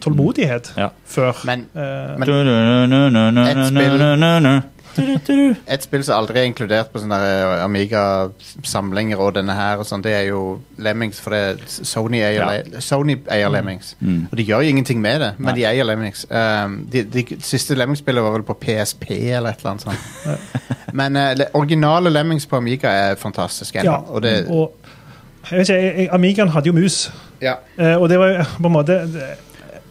tålmodighet 0.00 0.72
Ja. 0.76 0.88
før. 1.06 1.32
Men 1.44 1.66
Eh, 1.74 2.18
Men- 2.18 2.28
Et 4.96 5.20
spill- 5.26 5.56
et 5.66 5.82
spill 5.82 6.04
som 6.04 6.14
aldri 6.22 6.38
er 6.38 6.44
inkludert 6.46 6.92
på 6.92 7.00
sånne 7.02 7.16
eh, 7.18 7.64
Amiga-samlinger 7.64 9.16
og 9.18 9.32
denne 9.34 9.52
her, 9.56 9.76
og 9.82 9.86
sånt, 9.88 10.04
det 10.04 10.12
er 10.14 10.28
jo 10.28 10.60
Lemmings. 10.78 11.18
For 11.20 11.30
det, 11.34 11.64
Sony 11.66 12.20
eier, 12.22 12.52
Ja. 12.72 12.80
Sony 12.80 13.16
eier 13.30 13.48
Lemmings. 13.50 13.96
Mm. 14.00 14.28
Og 14.30 14.38
de 14.38 14.44
gjør 14.44 14.62
jo 14.62 14.68
ingenting 14.68 15.00
med 15.00 15.20
det, 15.20 15.32
men 15.38 15.46
Nei. 15.54 15.54
de 15.60 15.66
eier 15.66 15.84
Lemmings. 15.84 16.26
Um, 16.30 16.86
de, 16.92 17.02
de 17.02 17.24
siste 17.40 17.74
Lemmings-spillet 17.74 18.22
var 18.22 18.30
vel 18.36 18.42
på 18.46 18.54
PSP 18.60 19.10
eller 19.10 19.50
et 19.50 19.58
eller 19.58 19.70
annet 19.70 19.82
sånt. 19.82 19.98
men 20.92 21.16
uh, 21.16 21.32
le- 21.34 21.50
originale 21.54 22.10
Lemmings 22.10 22.46
på 22.46 22.56
Amiga 22.56 22.88
er 22.88 23.14
fantastisk. 23.16 23.74
ennå, 23.76 23.84
ja, 23.90 23.96
Og 24.08 24.22
det, 24.22 24.46
og 24.48 24.76
jeg 25.50 25.58
vet 25.58 25.68
ikke, 25.68 25.82
jeg, 25.82 26.08
Amigaen 26.12 26.48
hadde 26.48 26.66
jo 26.66 26.72
mus. 26.72 27.12
ja. 27.42 27.54
uh, 27.78 28.00
og 28.02 28.08
det 28.08 28.18
var 28.18 28.26
jo 28.28 28.44
på 28.62 28.66
en 28.66 28.72
måte 28.72 28.92
det, 28.92 29.22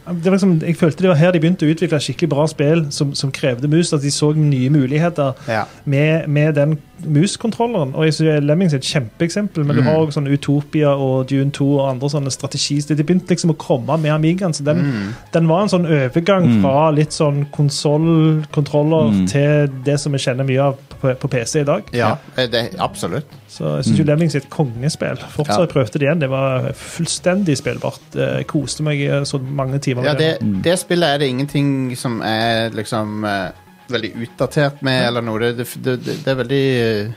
liksom, 0.07 0.59
Jeg 0.61 0.75
følte 0.77 1.01
det 1.01 1.09
var 1.09 1.15
her 1.15 1.31
de 1.31 1.39
begynte 1.39 1.65
å 1.65 1.71
utvikle 1.73 1.99
skikkelig 1.99 2.29
bra 2.29 2.45
spill 2.47 2.85
som, 2.91 3.13
som 3.15 3.31
krevde 3.31 3.67
mus. 3.67 3.93
At 3.93 4.01
de 4.01 4.09
så 4.11 4.33
nye 4.35 4.69
muligheter 4.69 5.33
Ja. 5.47 5.63
med, 5.85 6.27
med 6.27 6.55
den 6.55 6.77
muskontrolleren. 7.05 7.93
Og 7.95 8.05
jeg 8.05 8.13
synes 8.13 8.43
Lemmings 8.43 8.73
er 8.73 8.77
et 8.77 8.83
kjempeeksempel, 8.83 9.65
men 9.65 9.75
du 9.75 9.81
Mm. 9.81 9.87
har 9.87 9.95
også 9.97 10.19
sånn 10.21 10.27
Utopia 10.33 10.87
og 10.95 11.27
Dune 11.29 11.51
2 11.51 11.79
og 11.79 11.89
andre 11.89 12.09
sånne 12.09 12.31
strategier. 12.31 12.95
De 12.95 13.03
begynte 13.03 13.27
liksom 13.29 13.51
å 13.51 13.57
komme 13.57 13.97
med 13.99 14.11
Amigaen. 14.11 14.53
Så 14.53 14.63
den, 14.63 14.77
Mm. 14.77 15.13
den 15.33 15.47
var 15.47 15.61
en 15.61 15.67
sånn 15.69 15.85
overgang 15.85 16.45
Mm. 16.47 16.61
fra 16.61 16.91
litt 16.91 17.09
sånn 17.11 17.45
konsollkontroller 17.51 19.11
Mm. 19.11 19.27
til 19.27 19.67
det 19.85 19.99
som 19.99 20.11
vi 20.11 20.17
kjenner 20.17 20.45
mye 20.45 20.59
av 20.61 20.75
på, 21.03 21.11
på 21.19 21.29
PC 21.33 21.61
i 21.61 21.65
dag. 21.67 21.89
ja, 21.93 22.13
eh, 22.39 22.47
det, 22.49 22.61
absolutt. 22.81 23.29
Så 23.51 23.75
jeg 23.77 23.85
syns 23.89 23.99
Mm. 23.99 24.05
Lemmings 24.07 24.35
er 24.35 24.41
et 24.41 24.49
kongespill. 24.49 25.19
Fortsatt 25.35 25.57
Ja. 25.59 25.65
jeg 25.67 25.73
prøvde 25.75 25.99
det 25.99 26.07
igjen. 26.07 26.21
Det 26.23 26.29
var 26.31 26.69
fullstendig 26.79 27.57
spillbart. 27.59 27.99
Jeg 28.17 28.47
koste 28.49 28.83
meg 28.87 29.01
i 29.03 29.09
så 29.29 29.37
mange 29.43 29.79
timer. 29.83 30.07
Ja, 30.07 30.13
det, 30.17 30.31
det 30.65 30.77
spillet 30.81 31.09
er 31.13 31.21
det 31.21 31.29
ingenting 31.33 31.91
som 31.99 32.21
er 32.25 32.71
liksom 32.73 33.23
eh, 33.29 33.51
veldig 33.93 34.13
utdatert 34.25 34.81
med, 34.81 35.03
eller 35.11 35.21
noe. 35.21 35.39
Det, 35.53 35.67
det, 35.83 35.97
det, 36.05 36.17
det 36.25 36.31
er 36.33 36.39
veldig 36.39 36.63
eh, 36.81 37.11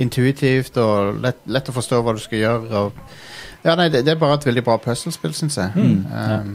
intuitivt 0.00 0.76
og 0.82 1.20
lett, 1.22 1.42
lett 1.46 1.68
å 1.70 1.74
forstå 1.76 2.00
hva 2.02 2.14
du 2.16 2.22
skal 2.22 2.40
gjøre. 2.40 2.84
Og, 2.84 3.02
ja, 3.64 3.74
nei, 3.78 3.88
det, 3.92 4.04
det 4.06 4.14
er 4.14 4.20
bare 4.20 4.38
et 4.40 4.46
veldig 4.48 4.64
bra 4.66 4.78
puslespill, 4.82 5.34
syns 5.36 5.58
jeg. 5.60 5.74
Mm, 5.74 6.06
Um, 6.14 6.54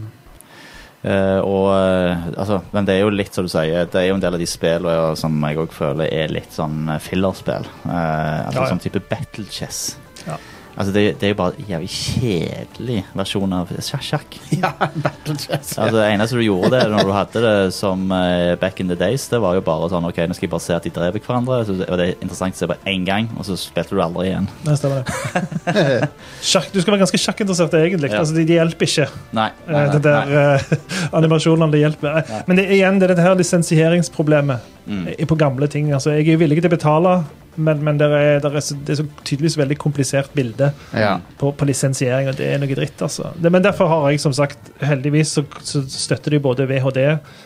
Eh, 0.99 1.39
og 1.39 1.69
eh, 1.71 2.25
altså, 2.35 2.57
Men 2.73 2.87
det 2.87 2.97
er 2.97 3.05
jo 3.05 3.11
litt 3.13 3.35
som 3.35 3.45
du 3.47 3.51
sier, 3.51 3.87
det 3.87 4.01
er 4.01 4.09
jo 4.09 4.17
en 4.17 4.23
del 4.23 4.35
av 4.35 4.41
de 4.41 4.47
spillene 4.49 5.15
som 5.19 5.37
jeg 5.47 5.61
òg 5.61 5.75
føler 5.75 6.11
er 6.11 6.33
litt 6.33 6.51
sånn 6.55 6.89
eh, 6.91 7.01
fillerspill. 7.03 7.67
Uh, 7.85 7.93
altså 7.93 8.59
Ja, 8.59 8.65
ja. 8.65 8.69
Sånn 8.73 8.83
type 8.83 9.03
battle 9.11 9.47
chess. 9.53 9.83
Ja. 10.25 10.35
Altså 10.79 10.93
det, 10.95 11.01
det 11.19 11.27
er 11.27 11.33
jo 11.33 11.37
bare 11.41 11.57
en 11.59 11.65
jævlig 11.73 11.89
kjedelig 11.91 12.99
versjon 13.19 13.51
av 13.57 13.71
sjakk. 13.83 14.37
ja, 14.61 14.69
Battle 14.79 15.35
Chess. 15.35 15.73
Altså, 15.75 15.97
det 15.97 16.05
eneste 16.13 16.37
du 16.39 16.43
gjorde 16.45 16.69
det 16.71 16.85
når 16.93 17.09
du 17.09 17.11
hadde 17.11 17.41
det 17.43 17.55
som 17.75 18.05
uh, 18.13 18.53
back 18.61 18.79
in 18.79 18.87
the 18.87 18.95
days, 18.95 19.25
det 19.27 19.41
var 19.43 19.57
jo 19.57 19.63
bare 19.65 19.89
sånn 19.91 20.07
OK, 20.07 20.21
nå 20.23 20.37
skal 20.37 20.47
jeg 20.47 20.53
bare 20.53 20.63
se 20.63 20.77
at 20.77 20.87
de 20.87 20.93
dreper 20.95 21.19
hverandre. 21.25 21.57
Så, 21.67 21.75
og 21.83 21.99
det 21.99 22.05
er 22.07 22.15
interessant 22.23 22.55
å 22.55 22.61
se 22.61 22.69
bare 22.71 22.93
én 22.93 23.03
gang, 23.07 23.27
og 23.35 23.43
så 23.49 23.57
spilte 23.59 23.97
du 23.97 24.01
aldri 24.05 24.29
igjen. 24.31 24.47
Nei, 24.63 24.77
stemmer 24.79 25.03
det. 25.03 26.09
Sjakk, 26.53 26.71
du 26.71 26.79
skal 26.79 26.95
være 26.95 27.03
ganske 27.03 27.21
sjakkinteressert, 27.25 27.75
egentlig. 27.81 28.13
Ja. 28.15 28.23
Altså, 28.23 28.39
de, 28.39 28.47
de 28.47 28.55
hjelper 28.61 28.87
ikke. 28.87 29.09
Nei. 29.35 29.49
nei, 29.67 29.75
nei, 29.75 29.85
det 29.97 30.01
der 30.07 30.31
nei. 30.31 30.47
eh, 30.79 31.11
animasjonene 31.19 31.75
det 31.75 31.83
hjelper. 31.83 32.21
Nei. 32.23 32.41
Men 32.47 32.61
det 32.63 32.69
igjen 32.79 33.03
det 33.03 33.09
er 33.09 33.15
dette 33.17 33.27
her 33.27 33.39
lisensieringsproblemet 33.43 34.75
Mm. 34.89 35.03
eh, 35.07 35.25
på 35.29 35.35
gamle 35.37 35.67
ting. 35.69 35.91
Altså, 35.93 36.15
jeg 36.17 36.31
er 36.33 36.39
villig 36.41 36.63
til 36.63 36.69
å 36.71 36.73
betale, 36.73 37.11
men, 37.59 37.81
men 37.85 37.97
det, 37.99 38.07
er, 38.15 38.39
det, 38.43 38.49
er 38.55 38.63
så, 38.63 38.77
det 38.87 38.93
er 38.95 38.99
så 39.01 39.05
tydeligvis 39.27 39.57
veldig 39.59 39.77
komplisert 39.81 40.31
bilde 40.35 40.71
Ja. 40.95 41.17
på, 41.41 41.51
på 41.59 41.67
lisensiering, 41.69 42.29
og 42.31 42.37
det 42.39 42.47
er 42.53 42.61
noe 42.61 42.75
dritt, 42.77 43.01
altså. 43.05 43.33
Det, 43.37 43.51
men 43.53 43.63
derfor 43.65 43.91
har 43.91 44.07
jeg 44.13 44.21
som 44.23 44.33
sagt, 44.33 44.71
heldigvis 44.81 45.35
så, 45.37 45.43
så 45.65 45.83
støtter 45.89 46.35
de 46.37 46.39
både 46.43 46.67
VHD 46.69 47.01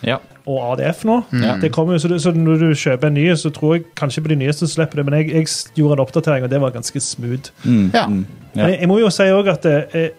Ja. 0.08 0.18
og 0.46 0.60
ADF 0.74 1.04
nå. 1.08 1.22
Mm. 1.32 1.48
Det 1.64 1.72
kommer 1.76 1.98
så, 1.98 2.08
du, 2.12 2.18
så 2.20 2.32
når 2.36 2.62
du 2.64 2.70
kjøper 2.76 3.08
en 3.12 3.18
ny, 3.20 3.28
så 3.40 3.50
tror 3.56 3.76
jeg 3.78 3.86
kanskje 4.00 4.24
på 4.26 4.32
de 4.34 4.40
nyeste 4.44 4.68
så 4.68 4.74
slipper 4.80 5.02
det, 5.02 5.06
men 5.10 5.20
jeg, 5.22 5.32
jeg 5.34 5.48
gjorde 5.80 5.98
en 6.00 6.06
oppdatering, 6.06 6.46
og 6.48 6.52
det 6.52 6.62
var 6.64 6.76
ganske 6.76 7.00
smooth. 7.04 7.52
Mm. 7.64 7.90
Ja. 7.94 8.08
Mm. 8.08 8.26
Men 8.54 8.68
jeg, 8.70 8.80
jeg 8.84 8.90
må 8.92 9.00
jo 9.02 9.10
si 9.10 9.26
også 9.34 9.56
at 9.58 9.66
eh, 9.98 10.10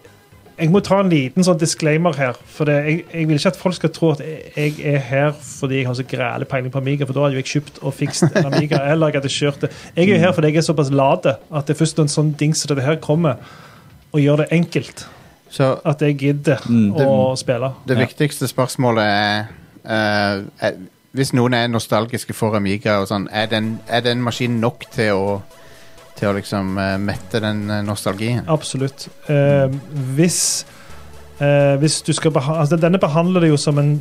jeg 0.57 0.69
må 0.71 0.79
ta 0.79 0.99
en 1.01 1.09
liten 1.11 1.43
sånn 1.43 1.57
disclaimer 1.59 2.15
her. 2.15 2.37
For 2.47 2.65
det, 2.69 2.75
jeg, 2.85 3.05
jeg 3.13 3.27
vil 3.27 3.35
ikke 3.39 3.51
at 3.51 3.57
folk 3.59 3.75
skal 3.75 3.91
tro 3.95 4.11
at 4.13 4.21
jeg, 4.21 4.73
er 4.87 4.97
her 5.03 5.31
fordi 5.35 5.81
jeg 5.81 5.87
har 5.89 5.93
så 5.97 6.03
græle 6.07 6.45
peiling 6.45 6.71
på 6.71 6.79
Amiga, 6.79 7.05
for 7.05 7.13
da 7.13 7.25
hadde 7.25 7.35
jo 7.35 7.41
jeg 7.43 7.49
kjøpt 7.51 7.81
og 7.83 7.93
fikst 7.93 8.23
en 8.29 8.45
Amiga. 8.53 8.79
eller 8.93 9.11
jeg 9.11 9.19
hadde 9.21 9.33
kjørt 9.35 9.61
det. 9.65 9.71
Jeg 9.95 10.09
er 10.09 10.13
jo 10.15 10.21
her 10.23 10.31
fordi 10.37 10.47
jeg 10.53 10.61
er 10.61 10.67
såpass 10.69 10.91
late 10.95 11.35
at 11.51 11.67
det 11.67 11.75
er 11.75 11.79
først 11.81 11.99
en 11.99 12.11
sånn 12.11 12.31
ding 12.39 12.55
som 12.55 12.71
dette 12.71 12.85
her 12.87 12.95
kommer, 13.03 13.35
og 14.13 14.19
gjør 14.23 14.43
det 14.45 14.47
enkelt, 14.55 15.05
Så 15.51 15.73
at 15.85 16.01
jeg 16.01 16.17
gidder 16.17 16.57
Mm. 16.69 16.93
å 16.95 17.35
spille. 17.37 17.73
det 17.87 17.97
Ja. 17.97 18.05
viktigste 18.05 18.47
spørsmålet 18.47 19.03
er, 19.03 19.47
uh, 19.85 20.43
er 20.61 20.73
Hvis 21.15 21.31
noen 21.33 21.53
er 21.53 21.67
nostalgiske 21.67 22.33
for 22.35 22.55
Amiga, 22.55 22.97
og 22.99 23.07
sånn, 23.07 23.27
er 23.31 23.45
den, 23.45 23.79
er 23.87 24.01
den 24.01 24.21
maskinen 24.21 24.59
nok 24.59 24.83
til 24.91 25.11
å 25.13 25.41
til 26.15 26.29
å 26.31 26.35
liksom 26.37 26.77
eh, 26.79 26.95
mette 27.01 27.41
den 27.43 27.65
eh, 27.69 27.81
nostalgien? 27.85 28.43
Absolutt. 28.51 29.07
Eh, 29.31 29.67
hvis, 30.17 30.39
eh, 31.39 31.75
hvis 31.81 32.01
du 32.07 32.13
skal 32.15 32.31
beha 32.35 32.61
altså, 32.63 32.79
Denne 32.79 33.01
behandler 33.01 33.45
det 33.45 33.51
jo 33.53 33.57
som 33.59 33.79
en 33.81 33.97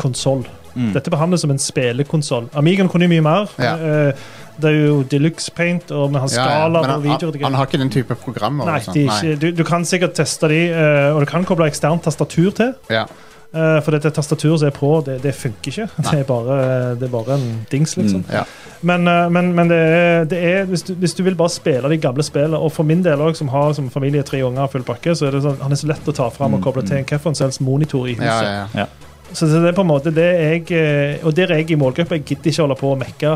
konsoll. 0.00 0.44
Mm. 0.74 0.92
Dette 0.94 1.10
behandles 1.10 1.42
som 1.42 1.50
en 1.50 1.58
spillekonsoll. 1.58 2.48
Amigaen 2.56 2.88
kunne 2.92 3.08
jo 3.08 3.12
mye 3.16 3.24
mer. 3.26 3.48
Ja. 3.58 3.74
Eh, 3.76 4.28
det 4.58 4.70
er 4.72 4.76
jo 4.88 5.02
Deluxe 5.06 5.52
Paint 5.54 5.90
og 5.94 6.08
med 6.10 6.20
hans 6.24 6.34
Ja, 6.34 6.42
ja, 6.42 6.46
skala 6.50 6.80
Men 6.82 6.90
og 6.90 6.94
han, 6.96 7.02
videoer. 7.06 7.36
han, 7.38 7.44
han 7.46 7.54
har 7.60 7.68
ikke 7.68 7.78
den 7.78 7.92
type 7.94 8.16
programmer? 8.24 8.66
Nei, 8.66 8.80
og 8.80 8.88
sånt, 8.88 8.96
de 8.98 9.04
er 9.06 9.20
ikke, 9.22 9.40
du, 9.44 9.46
du 9.54 9.64
kan 9.66 9.84
sikkert 9.86 10.16
teste 10.18 10.50
de, 10.50 10.58
eh, 10.74 11.10
og 11.14 11.22
du 11.22 11.28
kan 11.30 11.46
koble 11.46 11.68
eksternt 11.70 12.02
tastatur 12.08 12.50
til. 12.58 12.72
Ja. 12.90 13.04
Eh, 13.54 13.78
for 13.84 13.94
dette 13.96 14.10
tastaturet 14.14 14.60
som 14.60 14.68
er 14.68 14.74
på, 14.76 14.90
det, 15.06 15.18
det 15.24 15.34
funker 15.34 15.70
ikke. 15.72 15.88
Det 16.10 16.20
er, 16.20 16.24
bare, 16.28 16.58
det 17.00 17.08
er 17.08 17.12
bare 17.12 17.36
en 17.38 17.46
dings, 17.72 17.96
liksom. 17.96 18.24
Mm. 18.26 18.32
Ja. 18.34 18.44
Men, 18.82 19.08
eh, 19.08 19.28
men, 19.34 19.52
men 19.56 19.68
det 19.72 19.78
er, 19.78 20.24
det 20.30 20.38
er 20.52 20.64
hvis, 20.70 20.82
du, 20.86 20.94
hvis 20.94 21.14
du 21.18 21.22
vil 21.26 21.34
bare 21.38 21.50
spille 21.50 21.88
de 21.90 21.98
gamle 21.98 22.22
spillene, 22.22 22.58
og 22.60 22.72
for 22.72 22.86
min 22.88 23.02
del 23.04 23.20
også, 23.20 23.38
som 23.44 23.48
har 23.54 23.72
som 23.78 23.90
familie 23.90 24.22
tre 24.22 24.42
unger 24.46 24.62
og 24.68 24.72
full 24.76 24.86
pakke, 24.86 25.14
så 25.18 25.26
er 25.28 25.36
det 25.38 25.42
sånn, 25.46 25.58
han 25.64 25.72
er 25.74 25.80
så 25.80 25.90
lett 25.90 26.08
å 26.08 26.14
ta 26.14 26.28
fram 26.30 26.54
og 26.54 26.60
Mm, 26.60 26.64
koble 26.68 26.82
til 26.86 26.96
en 27.00 27.04
hvilken 27.08 27.34
som 27.38 27.44
helst 27.48 27.60
monitor 27.64 28.06
i 28.08 28.14
huset. 28.18 28.26
Ja, 28.26 28.64
ja, 28.64 28.66
ja. 28.84 28.86
Så 29.36 29.44
det 29.44 29.58
er 29.68 29.74
på 29.76 29.82
en 29.84 29.90
måte 29.90 30.08
det 30.08 30.24
jeg 30.24 30.70
eh, 30.72 31.18
Og 31.26 31.34
der 31.36 31.50
er 31.52 31.58
jeg 31.60 31.74
i 31.74 31.76
målgruppa. 31.76 32.16
Jeg 32.16 32.24
gidder 32.30 32.48
ikke 32.48 32.62
holde 32.64 32.76
på 32.80 32.92
å 32.94 32.96
mekke. 32.96 33.32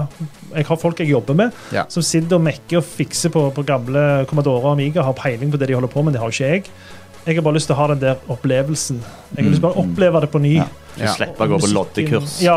Jeg 0.56 0.64
har 0.70 0.78
folk 0.80 1.02
jeg 1.02 1.10
jobber 1.10 1.36
med, 1.36 1.58
Ja. 1.76 1.82
som 1.92 2.02
sitter 2.02 2.38
og 2.38 2.46
mekker 2.46 2.78
og 2.80 2.86
fikser 2.88 3.28
på, 3.34 3.42
på 3.52 3.64
gamle 3.68 4.24
Commodore 4.30 4.62
og 4.64 4.72
Amiga, 4.72 5.04
har 5.04 5.12
peiling 5.12 5.52
på 5.52 5.60
det 5.60 5.68
de 5.68 5.76
holder 5.76 5.92
på 5.92 6.02
med. 6.06 6.14
Det 6.16 6.22
har 6.22 6.32
ikke 6.32 6.48
jeg. 6.48 6.64
Jeg 7.26 7.36
har 7.36 7.42
bare 7.42 7.54
lyst 7.54 7.66
til 7.70 7.76
å 7.76 7.78
ha 7.78 7.86
den 7.92 8.00
der 8.02 8.16
opplevelsen. 8.28 9.02
Jeg 9.36 9.44
har 9.44 9.50
lyst 9.50 9.60
til 9.60 9.68
å 9.68 9.68
bare 9.68 9.78
Mm, 9.78 9.88
mm. 9.88 9.92
oppleve 9.94 10.20
det 10.20 10.30
på 10.32 10.40
ny. 10.40 10.54
Ja. 10.56 10.66
Ja. 10.98 11.12
slipper 11.14 11.46
å 11.46 11.48
gå 11.48 11.58
på 11.62 11.68
loddekurs 11.72 12.42
Ja, 12.42 12.56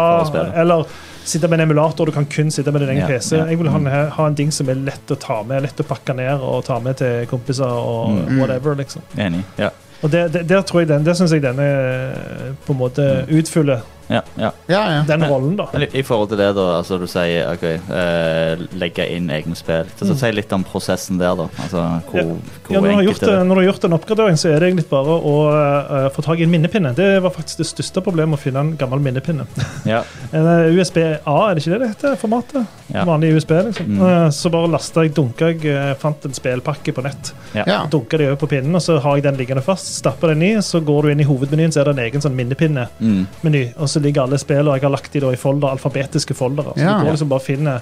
eller 0.56 0.86
sitte 1.24 1.48
med 1.48 1.60
en 1.62 1.70
emulator. 1.70 2.06
Du 2.06 2.12
kan 2.12 2.26
kun 2.26 2.50
sitte 2.52 2.72
med 2.74 2.82
din 2.82 2.90
egen 2.90 3.02
Ja, 3.02 3.08
PC. 3.08 3.38
ja. 3.38 3.46
Jeg 3.46 3.58
vil 3.60 3.68
ha, 3.70 3.78
en- 3.78 4.10
ha 4.12 4.26
en 4.28 4.34
ding 4.36 4.52
som 4.52 4.68
er 4.70 4.76
lett 4.76 5.08
å 5.08 5.16
ta 5.18 5.42
med, 5.44 5.62
lett 5.64 5.78
å 5.80 5.84
pakke 5.88 6.14
ned 6.16 6.42
og 6.42 6.66
ta 6.66 6.80
med 6.80 6.98
til 6.98 7.26
kompiser 7.28 7.64
og 7.66 8.10
Mm. 8.28 8.40
whatever. 8.40 8.76
liksom. 8.76 9.02
Enig. 9.18 9.44
Ja. 9.58 9.70
Og 10.04 10.12
det, 10.12 10.32
det, 10.34 10.48
der 10.48 10.62
tror 10.62 10.82
jeg 10.82 10.88
den, 10.90 11.04
det 11.04 11.16
syns 11.16 11.32
jeg 11.32 11.42
denne 11.42 11.62
eh, 11.64 12.52
på 12.68 12.74
en 12.74 12.78
måte 12.80 13.26
utfyller 13.30 13.82
Ja, 14.10 14.22
ja. 14.38 14.52
ja, 14.70 14.82
ja. 14.98 15.04
den 15.08 15.20
Men- 15.20 15.30
rollen, 15.32 15.56
da. 15.58 15.66
Men 15.74 15.82
i, 15.84 15.88
I 16.00 16.02
forhold 16.06 16.30
til 16.30 16.38
det, 16.38 16.52
da, 16.56 16.66
altså 16.80 17.00
du 17.02 17.08
sier 17.10 17.48
ok, 17.54 17.64
eh, 17.66 18.66
legge 18.78 19.06
inn 19.16 19.30
egne 19.34 19.56
spill. 19.58 19.86
Så, 19.98 20.06
Mm. 20.06 20.18
Si 20.20 20.32
litt 20.32 20.54
om 20.54 20.64
prosessen 20.64 21.18
der, 21.18 21.36
da. 21.36 21.48
Altså 21.64 21.82
hvor, 22.12 22.20
Ja. 22.20 22.24
hvor 22.24 22.74
Ja, 22.76 22.80
når, 22.82 22.88
du 22.90 22.96
har 22.96 23.04
gjort, 23.04 23.20
det- 23.20 23.48
når 23.48 23.56
du 23.56 23.62
har 23.62 23.68
gjort 23.72 23.84
en 23.86 23.94
oppgradering, 23.94 24.38
så 24.38 24.50
er 24.54 24.60
det 24.60 24.70
egentlig 24.70 24.90
bare 24.90 25.16
å 25.20 25.34
uh, 25.50 26.10
få 26.10 26.22
tak 26.24 26.40
i 26.40 26.44
en 26.44 26.52
minnepinne. 26.52 26.94
Det 26.96 27.22
var 27.24 27.32
faktisk 27.32 27.58
det 27.58 27.66
største 27.68 28.02
problemet 28.06 28.38
å 28.40 28.42
finne 28.42 28.60
en 28.60 28.78
gammel 28.78 29.00
minnepinne. 29.00 29.48
Ja, 29.86 30.04
En 30.34 30.46
eh, 30.46 30.72
USB-A, 30.78 31.50
er 31.50 31.56
det 31.56 31.64
ikke 31.66 31.74
det 31.74 31.80
det 31.80 31.90
heter? 31.96 32.16
Formatet? 32.16 32.66
ja. 32.94 33.04
Vanlig 33.06 33.34
USB, 33.36 33.52
liksom. 33.66 33.86
Mm. 33.88 34.02
Uh, 34.02 34.30
Så 34.30 34.50
bare 34.52 34.68
lasta 34.70 35.02
jeg, 35.04 35.14
dunka 35.16 35.50
jeg, 35.52 35.66
uh, 35.66 35.94
fant 35.96 36.26
en 36.26 36.32
spillpakke 36.34 36.94
på 36.94 37.04
nett. 37.04 37.34
ja. 37.56 37.86
Dunka 37.90 38.18
det 38.18 38.28
over 38.30 38.36
på 38.46 38.48
pinnen, 38.54 38.76
og 38.76 38.82
så 38.82 39.00
har 39.02 39.16
jeg 39.18 39.24
den 39.24 39.38
liggende 39.38 39.64
fast. 39.64 39.96
Stapper 39.98 40.28
den 40.34 40.42
i, 40.44 40.54
så 40.62 40.80
går 40.86 41.02
du 41.04 41.10
inn 41.10 41.20
i 41.20 41.24
hovedmenyen, 41.28 41.72
så 41.74 41.82
er 41.82 41.90
det 41.90 41.98
en 41.98 42.06
egen 42.06 42.22
sånn 42.22 42.36
minnepinne-meny. 42.38 43.64
Mm. 43.74 43.78
Så 43.96 44.02
ligger 44.04 44.26
alle 44.26 44.38
spillene. 44.42 44.76
jeg 44.76 44.84
har 44.86 44.92
lagt 44.94 45.14
de 45.16 45.22
i 45.34 45.40
folder, 45.40 45.72
alfabetiske 45.76 46.36
foldere. 46.36 46.74
Så 46.76 46.84
Ja. 46.84 46.98
du 47.00 47.06
går 47.08 47.16
liksom 47.16 47.30
bare 47.32 47.46
finner 47.46 47.80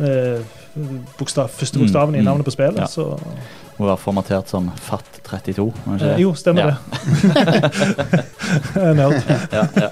eh, 0.00 0.40
bokstav, 1.18 1.48
første 1.48 1.78
Mm, 1.78 1.84
bokstaven 1.84 2.14
i 2.14 2.18
mm. 2.20 2.24
navnet 2.24 2.44
på 2.44 2.50
spillet. 2.54 2.76
Ja. 2.78 2.86
Så 2.86 3.18
Må 3.78 3.86
være 3.90 3.96
formatert 4.00 4.48
som 4.48 4.70
FAT32. 4.88 5.64
var 5.84 5.98
det 5.98 6.06
ikke 6.06 6.14
Eh, 6.14 6.20
jo, 6.22 6.30
stemmer 6.34 6.62
Ja. 6.62 6.66
det. 6.66 8.24
Nerd. 8.96 9.22
Ja, 9.52 9.66
ja. 9.74 9.88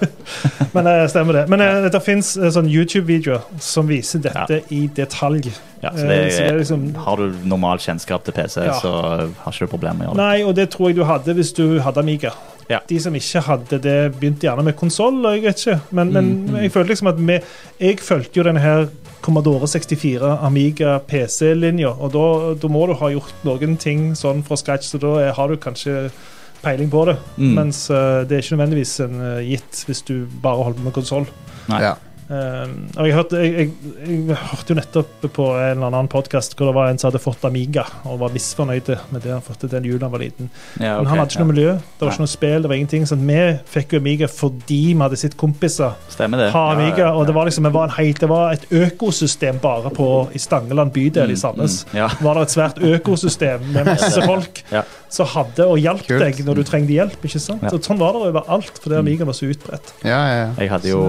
Men 0.73 0.87
eh, 0.87 1.07
stemmer 1.07 1.33
det. 1.33 1.43
Men 1.49 1.61
eh, 1.61 1.85
det 1.93 2.01
fins 2.03 2.33
sånn 2.55 2.67
YouTube-videoer 2.71 3.43
som 3.61 3.87
viser 3.89 4.23
dette 4.25 4.61
i 4.73 4.87
detalj. 4.87 5.51
ja, 5.83 5.91
så 5.93 6.07
det 6.07 6.17
Eh, 6.25 6.29
så 6.31 6.41
det 6.41 6.49
er 6.53 6.57
liksom 6.63 6.95
Har 7.05 7.17
du 7.21 7.33
normal 7.45 7.77
kjennskap 7.79 8.23
til 8.25 8.33
PC, 8.33 8.65
Ja. 8.65 8.73
så 8.79 8.91
har 9.43 9.51
ikke 9.53 9.67
du 9.67 9.71
problemer 9.71 9.97
med 9.99 10.07
å 10.07 10.09
gjøre 10.11 10.17
det. 10.17 10.23
Nei, 10.25 10.43
og 10.43 10.55
det 10.55 10.69
tror 10.73 10.87
jeg 10.89 10.95
du 10.95 11.03
hadde 11.05 11.33
hvis 11.37 11.53
du 11.53 11.79
hadde 11.79 11.99
Amiga. 11.99 12.31
Ja. 12.69 12.79
De 12.89 12.99
som 12.99 13.13
ikke 13.13 13.41
hadde 13.45 13.77
det, 13.79 13.97
begynte 14.19 14.47
gjerne 14.47 14.63
med 14.65 14.75
konsoll. 14.75 15.21
Men, 15.91 16.11
men 16.11 16.25
Mm, 16.25 16.49
mm. 16.49 16.55
jeg 16.63 16.71
følte 16.71 16.89
liksom 16.89 17.07
at 17.07 17.17
vi 17.19 17.39
Jeg 17.79 17.99
fulgte 17.99 18.37
jo 18.39 18.43
denne 18.43 18.59
her 18.59 18.87
Commodore 19.25 19.65
64 19.67 20.31
Amiga 20.45 20.99
PC-linja, 21.09 21.89
og 21.97 22.11
da, 22.13 22.25
da 22.61 22.69
må 22.71 22.85
du 22.89 22.93
ha 22.99 23.09
gjort 23.15 23.33
noen 23.47 23.75
ting 23.81 24.11
sånn 24.17 24.43
fra 24.45 24.57
scratch, 24.61 24.91
så 24.93 25.01
da 25.01 25.15
er- 25.23 25.33
har 25.37 25.49
du 25.49 25.57
kanskje 25.57 26.09
peiling 26.61 26.89
på 26.93 27.03
det. 27.09 27.17
Mm. 27.37 27.53
Mens 27.57 27.83
uh, 27.93 28.21
det 28.25 28.37
er 28.37 28.43
ikke 28.45 28.55
nødvendigvis 28.57 28.93
en 29.05 29.17
uh, 29.21 29.39
gitt 29.45 29.83
hvis 29.89 30.01
du 30.07 30.15
bare 30.41 30.63
holder 30.63 30.79
på 30.79 30.85
med 30.87 30.95
konsoll. 30.95 31.27
Ja. 31.69 31.95
Um, 32.25 32.87
og 32.97 33.05
jeg 33.05 33.13
hørte, 33.13 33.37
jeg, 33.37 33.51
jeg, 33.53 33.97
jeg 34.31 34.37
hørte 34.49 34.73
jo 34.73 34.75
nettopp 34.79 35.25
på 35.35 35.43
en 35.61 35.75
eller 35.75 35.91
annen 35.91 36.07
podkast 36.09 36.55
hvor 36.57 36.71
det 36.71 36.73
var 36.73 36.87
en 36.89 36.97
som 36.97 37.11
hadde 37.11 37.19
fått 37.21 37.43
Amiga 37.45 37.83
og 38.09 38.17
var 38.23 38.31
misfornøyd 38.33 38.87
med 39.13 39.21
det 39.21 39.29
han 39.35 39.43
fått 39.45 39.59
til 39.61 39.69
den 39.69 39.85
julen 39.85 40.07
han 40.07 40.13
var 40.15 40.23
liten. 40.23 40.49
Ja, 40.81 40.95
Men 40.97 41.05
han 41.11 41.19
hadde 41.21 41.35
ikke 41.35 41.43
noe 41.43 41.51
miljø, 41.51 41.75
det 41.77 42.01
var 42.07 42.15
ikke 42.15 42.23
noe 42.25 42.31
spill, 42.33 42.65
det 42.65 42.71
var 42.71 42.79
ingenting. 42.79 43.05
Så 43.05 43.19
vi 43.21 43.37
fikk 43.75 43.93
jo 43.93 44.01
Amiga 44.01 44.29
fordi 44.31 44.79
vi 44.95 44.97
hadde 45.03 45.19
sett 45.21 45.37
kompiser 45.37 45.93
ha 46.55 46.63
Amiga. 46.73 46.97
Ja, 46.97 47.05
ja, 47.05 47.13
Og 47.13 47.27
det 47.29 47.35
var 47.37 47.45
liksom 47.45 47.69
det 47.69 47.73
var, 47.77 47.91
en 47.91 47.95
helt, 47.99 48.19
det 48.25 48.31
var 48.33 48.57
et 48.57 48.65
økosystem 48.73 49.61
bare 49.61 49.93
på 49.93 50.09
i 50.33 50.41
Stangeland 50.41 50.95
bydel 50.97 51.29
i 51.29 51.37
Sandnes. 51.37 51.83
Mm, 51.91 51.97
ja. 52.01 52.09
Var 52.25 52.39
det 52.41 52.47
et 52.47 52.55
svært 52.57 52.81
økosystem 52.81 53.69
med 53.75 53.85
masse 53.93 54.25
folk 54.25 54.63
Ja. 54.73 54.81
som 55.13 55.29
hadde 55.35 55.69
og 55.69 55.77
hjalp 55.79 56.09
deg 56.09 56.41
når 56.43 56.57
du 56.57 56.63
trengte 56.67 56.91
hjelp. 56.97 57.21
ikke 57.21 57.39
sant? 57.39 57.61
Ja. 57.63 57.69
Og 57.77 57.85
Sånn 57.85 58.01
var 58.01 58.17
det 58.17 58.25
overalt, 58.31 58.81
fordi 58.81 58.95
Mm. 58.95 59.01
Amiga 59.05 59.25
var 59.27 59.35
så 59.35 59.45
utbredt. 59.51 59.89
Ja, 60.07 60.09
ja, 60.25 60.35
ja. 60.39 60.51
Jeg 60.63 60.69
hadde 60.71 60.87
jo, 60.89 60.99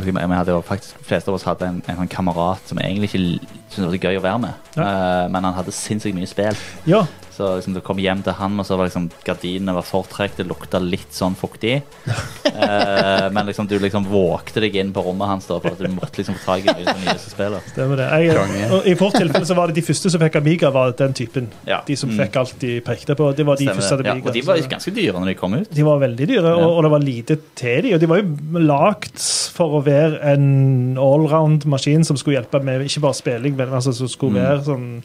vi 0.00 0.12
hadde 0.40 0.56
jo 0.56 0.60
faktisk, 0.66 0.98
De 0.98 1.08
fleste 1.08 1.30
av 1.30 1.38
oss 1.38 1.46
hadde 1.48 1.68
en, 1.68 1.80
en 1.86 2.00
sånn 2.02 2.10
kamerat 2.10 2.70
som 2.70 2.80
egentlig 2.82 3.10
ikke 3.10 3.22
syntes 3.70 3.80
det 3.80 3.90
var 3.90 4.08
gøy 4.10 4.20
å 4.20 4.24
være 4.24 4.42
med. 4.46 4.70
Eh, 4.76 5.26
men 5.32 5.48
han 5.48 5.56
hadde 5.56 5.74
sinnssykt 5.76 6.16
mye 6.16 6.30
spill. 6.30 6.58
Ja, 6.90 7.04
Så 7.40 7.54
liksom, 7.56 7.72
du 7.72 7.80
kom 7.80 7.96
hjem 8.02 8.20
til 8.26 8.34
han, 8.36 8.58
og 8.60 8.66
så 8.68 8.76
var 8.76 8.84
liksom 8.90 9.06
gardinene 9.24 9.72
var 9.72 9.86
fortrekt, 9.88 10.36
det 10.36 10.44
lukta 10.50 10.76
litt 10.82 11.08
sånn 11.16 11.36
fuktig. 11.40 11.80
Eh, 12.60 13.26
men 13.32 13.46
liksom, 13.46 13.66
du 13.70 13.76
liksom 13.80 14.04
vågte 14.10 14.60
deg 14.60 14.74
inn 14.76 14.88
på 14.92 15.00
rommet 15.04 15.28
hans 15.30 15.46
da, 15.48 15.56
for 15.62 15.70
at 15.70 15.78
du 15.80 15.86
måtte 15.94 16.18
liksom 16.20 16.34
få 16.42 16.56
tak 16.58 16.66
i 16.66 16.74
nye, 16.82 16.94
nyeste 17.06 17.30
spillet. 17.32 17.68
Stemmer 17.72 18.00
det. 18.02 18.08
Jeg, 18.26 18.66
og 18.74 18.88
I 18.90 18.94
vårt 18.98 19.16
tilfelle 19.16 19.46
så 19.48 19.54
var 19.56 19.70
det 19.70 19.76
de 19.78 19.84
første 19.86 20.10
som 20.12 20.20
fikk 20.20 20.36
Amiga, 20.40 20.68
var 20.74 20.90
den 20.98 21.14
typen. 21.16 21.46
Ja. 21.68 21.78
De 21.86 21.96
som 21.96 22.10
Mm. 22.10 22.18
fikk 22.24 22.36
alt 22.36 22.56
de 22.60 22.72
pekte 22.84 23.14
på. 23.16 23.30
Det 23.38 23.46
var 23.46 23.56
de 23.56 23.64
Stemmer 23.68 23.80
første 23.80 23.96
det. 24.02 24.06
hadde 24.10 24.20
Ja, 24.20 24.28
og 24.28 24.34
de 24.34 24.42
var 24.42 24.56
så- 24.60 24.68
ganske 24.74 24.94
dyre 24.98 25.12
når 25.22 25.26
de 25.30 25.34
kom 25.40 25.54
ut. 25.54 25.70
de 25.72 25.82
var 25.86 25.98
veldig 26.02 26.26
dyre, 26.28 26.42
Ja. 26.50 26.56
og, 26.66 26.76
og 26.76 26.82
det 26.82 26.90
var 26.90 26.98
lite 27.06 27.38
til 27.54 27.82
de, 27.82 27.94
og 27.94 28.00
de 28.00 28.06
var 28.12 28.16
jo 28.20 28.58
lagd 28.58 29.18
for 29.54 29.80
å 29.80 29.84
være 29.84 30.20
en 30.34 30.96
allround-maskin 30.98 32.04
som 32.04 32.16
skulle 32.16 32.36
hjelpe 32.42 32.62
med 32.62 32.82
ikke 32.84 33.00
bare 33.00 33.14
spilling, 33.14 33.56
men 33.56 33.68
altså, 33.72 33.94
som 33.94 34.08
skulle 34.08 34.36
Mm. 34.36 34.44
være 34.48 34.64
sånn 34.64 35.02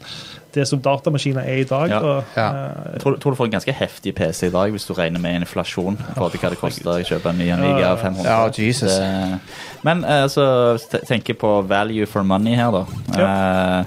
det 0.56 0.66
som 0.70 0.80
datamaskiner 0.82 1.42
er 1.46 1.62
i 1.62 1.68
dag. 1.70 1.90
Ja. 1.92 2.00
Og, 2.00 2.24
Ja. 2.36 2.48
Uh, 2.50 2.94
Jeg 2.94 3.02
tror, 3.04 3.18
tror 3.22 3.32
du 3.32 3.36
får 3.40 3.46
en 3.50 3.56
ganske 3.58 3.74
heftig 3.76 4.16
PC 4.16 4.48
i 4.48 4.52
dag 4.56 4.72
hvis 4.72 4.86
du 4.88 4.94
regner 4.98 5.20
med 5.20 5.42
inflasjon. 5.44 5.98
For 6.16 6.30
hva 6.30 6.50
det 6.54 6.60
koster 6.60 6.90
å 6.92 6.98
kjøpe 7.06 7.30
en 7.30 7.38
ny 7.38 7.50
Amiga 7.54 7.80
Ja, 7.80 7.90
ja. 7.90 7.96
500. 7.96 8.26
Ja, 8.26 8.50
Jesus. 8.50 8.98
Det- 8.98 9.40
men 9.84 10.04
eh, 10.04 10.26
så 10.28 10.78
tenker 11.08 11.34
jeg 11.34 11.38
på 11.40 11.62
value 11.68 12.06
for 12.06 12.24
money 12.24 12.56
her, 12.56 12.72
da. 12.72 12.86
Eh, 13.20 13.86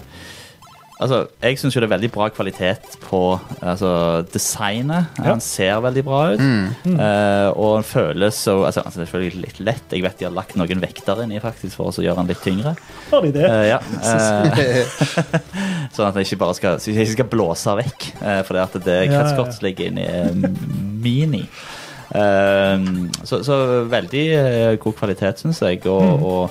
altså, 0.99 1.19
jeg 1.43 1.59
syns 1.61 1.77
jo 1.77 1.83
det 1.83 1.89
er 1.89 1.95
veldig 1.95 2.11
bra 2.15 2.29
kvalitet 2.35 2.99
på 3.05 3.21
altså, 3.61 3.91
designet. 4.33 5.09
Ja. 5.19 5.31
Han 5.31 5.43
ser 5.45 5.81
veldig 5.85 6.05
bra 6.07 6.21
ut. 6.35 6.43
Mm. 6.43 6.99
Uh, 6.99 7.49
og 7.55 7.75
han 7.79 7.87
føles 7.87 8.39
så 8.39 8.59
altså, 8.67 8.83
altså, 8.85 9.01
Det 9.01 9.09
føles 9.09 9.29
selvfølgelig 9.29 9.47
litt 9.47 9.61
lett. 9.65 9.95
Jeg 9.95 10.05
vet 10.05 10.21
de 10.21 10.29
har 10.29 10.37
lagt 10.37 10.57
noen 10.59 10.83
vekter 10.83 11.25
inni 11.25 11.41
faktisk 11.43 11.79
for 11.79 11.91
å 11.91 12.05
gjøre 12.05 12.21
han 12.21 12.31
litt 12.31 12.43
tyngre. 12.45 12.75
Har 13.11 13.27
de 13.27 13.33
det? 13.35 13.47
Uh, 13.49 13.65
ja. 13.69 13.81
uh, 14.09 14.63
sånn 15.97 16.09
at 16.09 16.21
jeg 16.21 16.31
ikke 16.31 16.41
bare 16.45 16.59
skal, 16.59 16.81
jeg 16.83 16.97
ikke 17.07 17.17
skal 17.19 17.31
blåse 17.33 17.77
vekk. 17.83 18.09
Uh, 18.23 18.41
fordi 18.49 18.65
at 18.65 18.81
det 18.89 18.99
Ja, 18.99 19.03
ja, 19.03 19.11
ja. 19.11 19.21
kretskort 19.21 19.55
som 19.57 19.69
ligger 19.69 19.93
inni, 19.93 20.07
er 20.07 20.35
mini. 21.05 21.45
Så, 23.29 23.43
så 23.45 23.57
veldig 23.85 24.25
god 24.81 24.95
kvalitet, 24.97 25.43
syns 25.43 25.61
jeg. 25.63 25.83
Og, 25.87 26.49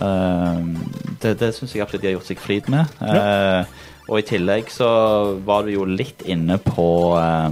Mm. 0.00 0.76
og 0.78 1.18
det, 1.20 1.32
det 1.40 1.48
syns 1.52 1.74
jeg 1.74 1.82
absolutt 1.82 2.04
de 2.04 2.08
har 2.08 2.14
gjort 2.14 2.28
seg 2.30 2.38
flid 2.40 2.68
med. 2.72 2.88
Eh, 3.04 3.80
og 4.10 4.18
i 4.18 4.24
tillegg 4.26 4.68
så 4.74 4.88
var 5.46 5.62
du 5.66 5.70
jo 5.76 5.84
litt 5.86 6.24
inne 6.26 6.56
på 6.58 6.86
eh, 7.20 7.46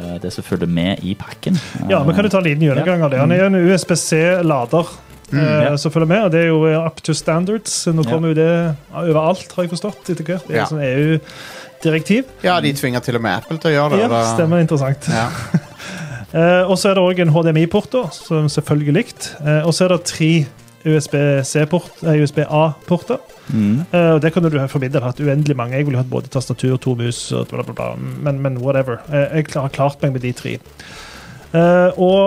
eh, 0.00 0.16
det 0.22 0.32
som 0.32 0.44
følger 0.46 0.66
med 0.70 1.04
i 1.04 1.12
pakken. 1.20 1.58
Ja, 1.92 2.00
vi 2.08 2.14
kan 2.16 2.24
jo 2.24 2.32
ta 2.32 2.40
en 2.40 2.48
liten 2.48 2.64
gjennomgang 2.64 3.04
av 3.04 3.12
det. 3.12 3.20
Han 3.20 3.32
er 3.36 3.44
en 3.50 3.58
USBC-lader. 3.60 4.90
Mm, 5.30 5.38
ja. 5.44 5.58
eh, 5.68 5.76
som 5.78 5.92
følger 5.94 6.08
med, 6.10 6.24
og 6.26 6.30
Det 6.34 6.40
er 6.40 6.48
jo 6.48 6.64
up 6.80 6.96
to 7.06 7.12
standards. 7.14 7.84
Nå 7.86 8.02
Ja. 8.02 8.10
kommer 8.10 8.32
jo 8.32 8.34
det 8.34 8.76
overalt, 8.90 9.52
har 9.54 9.62
jeg 9.62 9.70
forstått. 9.76 10.08
etter 10.10 10.24
hvert. 10.26 10.48
Det 10.48 10.56
er 10.56 10.58
Ja. 10.58 10.66
sånn 10.66 10.82
EU-direktiv. 10.82 12.24
ja, 12.42 12.60
de 12.60 12.72
tvinger 12.72 13.00
til 13.04 13.14
og 13.16 13.22
med 13.22 13.36
Apple 13.36 13.58
til 13.58 13.70
å 13.70 13.74
gjøre 13.76 13.90
det. 13.90 14.00
Ja, 14.00 14.08
det 14.08 14.26
stemmer. 14.34 14.60
Interessant. 14.66 15.08
Ja. 15.08 15.28
Eh, 16.32 16.62
og 16.70 16.76
så 16.78 16.90
er 16.92 16.94
det 16.94 17.02
òg 17.02 17.18
en 17.24 17.32
HDMI-port, 17.34 17.90
som 18.14 18.44
selvfølgelig 18.46 18.92
likt. 18.94 19.24
Eh, 19.44 19.64
og 19.66 19.72
så 19.74 19.88
er 19.88 19.88
det 19.96 20.04
tre 20.06 20.46
USB-A-porter. 20.84 23.18
Mm. 23.50 23.80
uh, 23.92 24.20
det 24.22 24.32
kunne 24.32 24.50
du 24.50 24.68
for 24.68 24.78
min 24.80 24.92
del 24.92 25.02
hatt 25.04 25.20
uendelig 25.20 25.56
mange. 25.56 25.76
Jeg 25.76 25.86
ville 25.86 25.98
hatt 26.00 26.10
både 26.10 26.28
tastatur, 26.32 26.76
to 26.80 26.94
mus 26.94 27.32
bla, 27.50 27.62
bla, 27.62 27.74
bla. 27.74 27.94
Men, 27.98 28.40
men 28.40 28.58
whatever. 28.62 28.96
Eh, 29.12 29.36
jeg 29.40 29.46
har 29.54 29.68
klart 29.68 30.02
meg 30.02 30.12
med 30.12 30.20
de 30.24 30.32
tre. 30.32 30.58
Uh, 31.50 31.90
og 31.98 32.22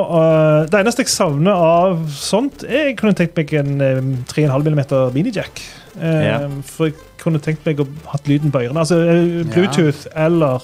det 0.67 0.79
eneste 0.81 1.05
jeg 1.05 1.13
savner 1.13 1.55
av 1.55 2.09
sånt, 2.11 2.65
er 2.67 2.89
jeg 2.89 2.97
kunne 2.99 3.15
tenkt 3.15 3.37
meg 3.39 3.53
en 3.55 3.81
eh, 3.81 4.01
3,5 4.27 4.67
mm 4.67 4.81
minijack. 5.15 5.61
Ja. 6.01 6.49
For 6.67 6.85
jeg 6.89 6.95
kunne 7.21 7.39
tenkt 7.39 7.65
meg 7.65 7.79
å 7.79 7.85
hatt 8.11 8.27
lyden 8.27 8.51
på 8.51 8.59
ørene. 8.65 8.79
Altså 8.81 8.95
Bluetooth 9.53 10.07
eller 10.17 10.59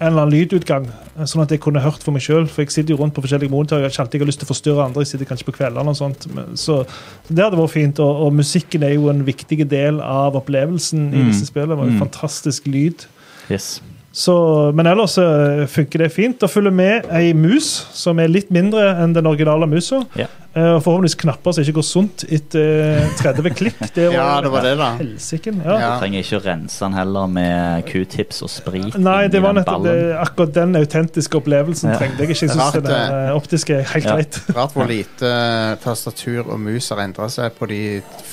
en 0.00 0.06
eller 0.12 0.22
annen 0.22 0.34
lydutgang, 0.34 0.86
eh, 1.18 1.24
sånn 1.26 1.42
at 1.42 1.50
jeg 1.50 1.60
kunne 1.60 1.80
hørt 1.82 2.02
for 2.04 2.12
meg 2.14 2.22
sjøl. 2.22 2.46
For 2.46 2.62
jeg 2.62 2.70
sitter 2.70 2.94
jo 2.94 3.00
rundt 3.02 3.14
på 3.16 3.22
forskjellige 3.24 3.50
monitorer. 3.50 3.82
Jeg 3.82 3.90
har 3.90 3.94
ikke 3.96 4.04
alltid 4.06 4.26
lyst 4.28 4.38
til 4.42 4.46
å 4.46 4.52
forstyrre 4.52 4.84
andre. 4.84 5.02
Jeg 5.02 5.10
sitter 5.12 5.26
kanskje 5.30 5.48
på 5.50 5.56
kveldene 5.58 5.88
og 5.90 5.98
sånt. 5.98 6.26
Så 6.58 6.80
det 7.28 7.42
hadde 7.44 7.58
vært 7.58 7.74
fint. 7.74 7.98
Og, 8.04 8.24
og 8.28 8.32
musikken 8.38 8.82
er 8.86 8.94
jo 8.94 9.08
en 9.10 9.24
viktig 9.26 9.68
del 9.68 10.00
av 10.00 10.36
opplevelsen 10.38 11.08
i 11.12 11.22
Mm. 11.22 11.30
disse 11.32 11.46
spillene. 11.50 11.74
Det 11.74 11.78
var 11.82 11.90
jo 11.90 11.98
fantastisk 12.04 12.66
lyd. 12.70 13.06
Yes. 13.50 13.80
Så, 14.18 14.72
men 14.74 14.86
ellers 14.86 15.18
eh, 15.18 15.66
funker 15.70 15.98
det 15.98 16.12
fint. 16.12 16.38
Da 16.40 16.46
følger 16.50 16.72
med 16.74 17.04
ei 17.14 17.32
mus 17.36 17.68
som 17.94 18.18
er 18.18 18.28
litt 18.28 18.50
mindre 18.50 18.94
enn 19.02 19.12
den 19.14 19.26
originale 19.26 19.66
musa. 19.68 20.00
Ja. 20.16 20.26
Eh, 20.58 20.72
og 20.74 20.82
forhåpentligvis 20.82 21.18
knapper 21.22 21.54
som 21.54 21.62
ikke 21.64 21.76
går 21.78 21.86
sunt 21.86 22.24
etter 22.34 22.80
eh, 23.04 23.10
30 23.20 23.54
klikk. 23.58 23.78
Det 23.94 24.08
ja, 24.16 24.26
det 24.42 24.50
var 24.52 24.64
det, 24.66 24.74
da. 24.80 24.88
Helsiken. 24.98 25.60
Ja. 25.64 25.76
Ja. 25.78 25.90
Du 25.94 26.02
trenger 26.02 26.24
ikke 26.24 26.40
å 26.40 26.44
rense 26.48 26.84
den 26.84 26.96
heller 26.98 27.26
med 27.30 27.86
q-tips 27.88 28.42
og 28.46 28.50
sprit. 28.52 28.96
Nei, 28.98 29.28
det 29.30 29.42
var 29.44 29.54
den 29.54 29.62
nettopp 29.62 29.86
akkurt 30.24 30.54
den 30.56 30.74
autentiske 30.80 31.38
opplevelsen 31.38 31.92
Ja. 31.92 31.98
trengte 32.00 32.24
jeg 32.24 32.30
ikke. 32.32 32.38
Jeg 32.48 32.50
synes 32.50 32.72
det 32.74 32.84
det. 32.88 32.98
eh, 32.98 33.30
optiske 33.36 33.76
er 33.78 33.86
helt 33.92 34.04
Ja. 34.08 34.16
greit. 34.18 34.40
Rart 34.58 34.74
hvor 34.74 34.88
lite 34.90 35.30
eh, 35.30 35.76
tastatur 35.84 36.48
og 36.52 36.58
mus 36.60 36.88
har 36.90 37.04
endra 37.04 37.28
seg 37.32 37.52
på 37.58 37.68
de 37.70 37.80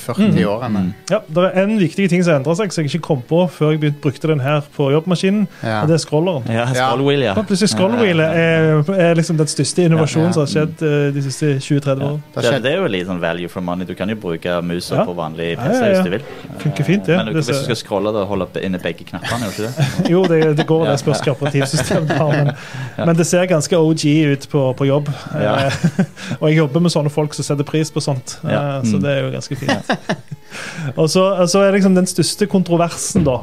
40 0.05 0.45
årene. 0.49 0.81
Mm. 0.87 0.93
Ja, 1.11 1.19
Det 1.27 1.43
er 1.51 1.61
en 1.63 1.77
viktig 1.79 2.09
ting 2.09 2.23
som 2.25 2.35
endra 2.39 2.55
seg, 2.57 2.71
som 2.73 2.83
jeg 2.83 2.93
ikke 2.95 3.05
kom 3.07 3.21
på 3.27 3.43
før 3.51 3.71
jeg 3.75 3.81
begynte, 3.83 4.01
brukte 4.01 4.27
den 4.31 4.39
her 4.43 4.61
på 4.75 4.89
jobbmaskinen. 4.93 5.47
Ja. 5.63 5.81
Og 5.83 5.89
det 5.91 5.99
er 5.99 6.03
scrolleren. 6.05 6.47
Ja, 6.49 6.65
scrollwheel, 6.73 7.25
ja. 7.27 7.33
Plutselig 7.37 7.69
Scrollwheelet 7.75 8.39
er, 8.41 8.83
er 9.09 9.15
liksom 9.17 9.37
den 9.37 9.47
største 9.51 9.85
innovasjonen 9.85 10.31
Ja. 10.31 10.33
som 10.33 10.45
har 10.45 10.51
skjedd 10.53 10.81
eh, 10.85 11.11
de 11.15 11.21
siste 11.25 11.53
20-30 11.59 12.05
årene. 12.05 12.14
Det 12.35 12.43
Det, 12.43 12.63
det 12.63 12.71
er 12.71 12.77
jo 12.81 12.87
litt 12.87 13.07
sånn 13.07 13.19
value 13.21 13.47
for 13.49 13.61
money. 13.61 13.85
Du 13.85 13.93
kan 13.95 14.09
jo 14.09 14.15
bruke 14.15 14.61
musa 14.63 14.95
Ja. 14.95 15.05
på 15.05 15.13
vanlig 15.15 15.51
Ja, 15.53 15.61
PC 15.61 15.79
ja, 15.79 15.85
ja. 15.85 15.93
hvis 15.93 16.03
du 16.05 16.09
vil. 16.11 16.21
Funker 16.63 16.83
fint, 16.83 17.05
det. 17.05 17.17
Men 17.17 17.25
du, 17.27 17.33
hvis 17.33 17.47
du 17.47 17.53
skal 17.63 17.75
scrolle, 17.75 18.13
da 18.13 18.23
holde 18.25 18.43
opp 18.47 18.57
inne 18.57 18.79
begge 18.79 19.03
knappene, 19.05 19.49
gjør 19.49 19.55
du 19.57 19.63
ikke 19.63 19.73
det? 20.03 20.09
Jo, 20.13 20.23
det, 20.25 20.57
det 20.57 20.65
går, 20.67 20.85
det 20.89 20.99
spørs 20.99 21.21
hvilket 21.21 21.35
operativsystem 21.35 22.07
du 22.07 22.13
har, 22.13 22.31
men, 22.31 22.51
Ja. 22.97 23.05
men 23.05 23.15
det 23.15 23.27
ser 23.27 23.45
ganske 23.45 23.77
OG 23.77 24.05
ut 24.33 24.49
på, 24.49 24.73
på 24.77 24.85
jobb. 24.87 25.09
Ja. 25.33 25.55
Eh, 25.67 25.73
og 26.41 26.49
jeg 26.49 26.57
jobber 26.57 26.79
med 26.81 26.91
sånne 26.91 27.09
folk 27.11 27.33
som 27.33 27.43
setter 27.43 27.63
pris 27.63 27.91
på 27.91 28.01
sånt, 28.01 28.37
eh, 28.45 28.51
Ja. 28.51 28.81
så 28.81 28.95
Mm. 28.97 29.01
det 29.01 29.11
er 29.11 29.21
jo 29.23 29.31
ganske 29.31 29.55
fint. 29.55 29.91
og 30.99 31.09
så, 31.09 31.23
så 31.47 31.59
er 31.65 31.71
liksom 31.75 31.95
den 31.95 32.05
største 32.07 32.47
kontroversen, 32.47 33.23
da 33.25 33.41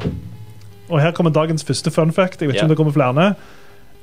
Og 0.93 1.01
her 1.01 1.13
kommer 1.13 1.31
dagens 1.33 1.65
første 1.65 1.91
fun 1.91 2.11
fact. 2.13 2.41
Jeg 2.43 2.49
vet 2.49 2.55
ikke 2.57 2.59
Ja. 2.59 2.65
om 2.65 2.69
det 2.69 2.77
kommer 2.77 2.93
flere. 2.93 3.35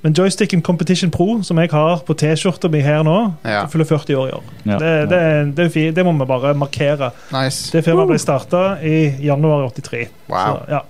Men 0.01 0.13
joysticken 0.15 0.61
Competition 0.63 1.11
Pro, 1.11 1.41
som 1.43 1.57
jeg 1.59 1.69
har 1.73 1.99
på 2.07 2.15
T-skjorta 2.15 2.69
mi 2.71 2.79
her 2.79 3.01
nå, 3.03 3.17
Ja. 3.43 3.65
fyller 3.67 3.85
40 3.85 4.15
år 4.15 4.29
i 4.29 4.31
år. 4.37 4.43
Ja. 4.65 4.77
Det, 4.79 4.91
det, 5.11 5.19
det, 5.57 5.65
er 5.75 5.91
det 5.97 6.05
må 6.07 6.13
vi 6.21 6.25
bare 6.29 6.53
markere. 6.55 7.11
Nice. 7.35 7.71
Det 7.75 7.83
firmaet 7.83 8.07
ble 8.13 8.19
starta 8.21 8.61
i 8.79 9.09
januar 9.25 9.67
83. 9.75 10.05
Wow. 10.31 10.37
Så, 10.39 10.71
ja. 10.71 10.81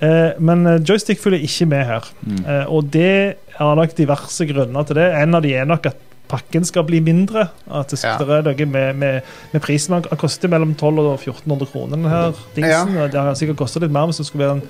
eh, 0.00 0.30
men 0.40 0.66
eh, 0.66 0.80
joystick 0.80 1.20
følger 1.20 1.44
ikke 1.44 1.66
med 1.68 1.84
her. 1.90 2.08
Mm. 2.24 2.40
Eh, 2.46 2.64
og 2.72 2.88
det 2.94 3.12
er 3.58 3.74
nok 3.82 3.96
diverse 3.98 4.46
grunner 4.48 4.88
til 4.88 4.96
det. 4.96 5.10
En 5.22 5.34
av 5.36 5.42
de 5.44 5.52
er 5.54 5.68
nok 5.68 5.86
at 5.92 6.04
pakken 6.28 6.64
skal 6.64 6.84
bli 6.88 7.00
mindre. 7.04 7.46
At 7.68 7.90
det, 7.92 7.98
skal, 8.00 8.16
Ja. 8.28 8.40
det 8.40 8.56
noe 8.56 8.66
med, 8.72 8.94
med, 8.96 9.20
med 9.52 9.60
prisen. 9.64 10.00
Den 10.08 10.16
koster 10.20 10.48
mellom 10.48 10.70
1200 10.72 11.12
og 11.12 11.20
1400 11.20 11.68
kroner, 11.72 11.96
Denne 11.96 12.08
her 12.12 12.32
dingsen. 12.56 12.96
Og 12.96 13.12
det 13.12 13.20
har 13.20 13.34
sikkert 13.36 13.60
kostet 13.60 13.84
litt 13.84 13.92
mer 13.92 14.08
hvis 14.08 14.20
det 14.20 14.26
skulle 14.28 14.44
være 14.46 14.56
en 14.62 14.68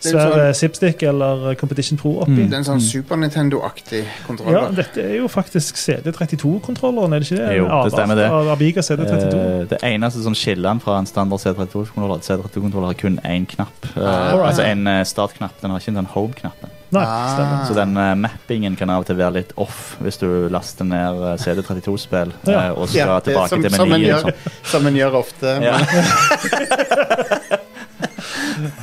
svær 0.00 0.30
sånn- 0.32 0.54
Zipstick 0.54 1.02
eller 1.02 1.54
Competition 1.58 1.98
Pro 1.98 2.12
oppi. 2.22 2.30
Mm. 2.30 2.48
Det 2.50 2.54
er 2.54 2.58
en 2.58 2.64
sånn 2.68 2.80
Super 2.84 3.16
Nintendo-aktig 3.16 4.04
Ja, 4.50 4.68
dette 4.70 5.02
er 5.02 5.16
jo 5.18 5.28
faktisk 5.28 5.76
CD32-kontrolleren, 5.76 7.12
er 7.14 7.18
det 7.20 7.30
ikke 7.30 7.40
det? 7.42 7.56
Jo, 7.58 7.66
det 7.84 7.92
stemmer 7.92 8.14
det. 8.16 8.28
Abiga 8.52 8.80
CD32. 8.80 9.34
Uh, 9.34 9.66
det 9.68 9.78
eneste 9.82 10.22
som 10.22 10.34
skiller 10.34 10.68
den 10.70 10.80
fra 10.80 10.98
en 10.98 11.06
standard 11.06 11.40
CD32-kontroller, 11.42 12.22
CD32-kontroller 12.22 12.86
har 12.92 12.98
kun 13.00 13.20
én 13.24 13.46
knapp. 13.46 13.90
Uh, 13.96 14.02
right. 14.02 14.48
altså 14.52 14.62
en 14.68 14.86
eh, 14.86 15.04
startknapp. 15.04 15.60
Den 15.62 15.70
har 15.70 15.78
ikke 15.80 15.94
den 15.98 16.06
home-knappen. 16.14 16.74
Nei, 16.90 17.02
Ah. 17.04 17.66
Så 17.68 17.74
den 17.76 17.90
uh, 18.00 18.14
mappingen 18.16 18.74
kan 18.76 18.88
av 18.88 19.02
og 19.02 19.06
til 19.10 19.16
være 19.18 19.34
litt 19.34 19.50
off 19.60 19.98
hvis 20.00 20.16
du 20.22 20.48
laster 20.48 20.84
ned 20.88 21.18
eh, 21.20 21.34
CD32-spill 21.36 22.32
Ja. 22.48 22.70
uh, 22.72 22.80
og 22.80 22.88
skal 22.88 22.98
Ja, 23.12 23.18
tilbake 23.20 23.48
som, 23.52 23.62
til 23.62 23.74
som, 23.76 23.92
en 23.92 24.00
gjør, 24.00 24.22
sånn. 24.24 24.32
som 24.64 24.86
en 24.86 24.96
gjør 24.96 25.18
ofte. 25.20 25.52
Ja, 25.66 25.76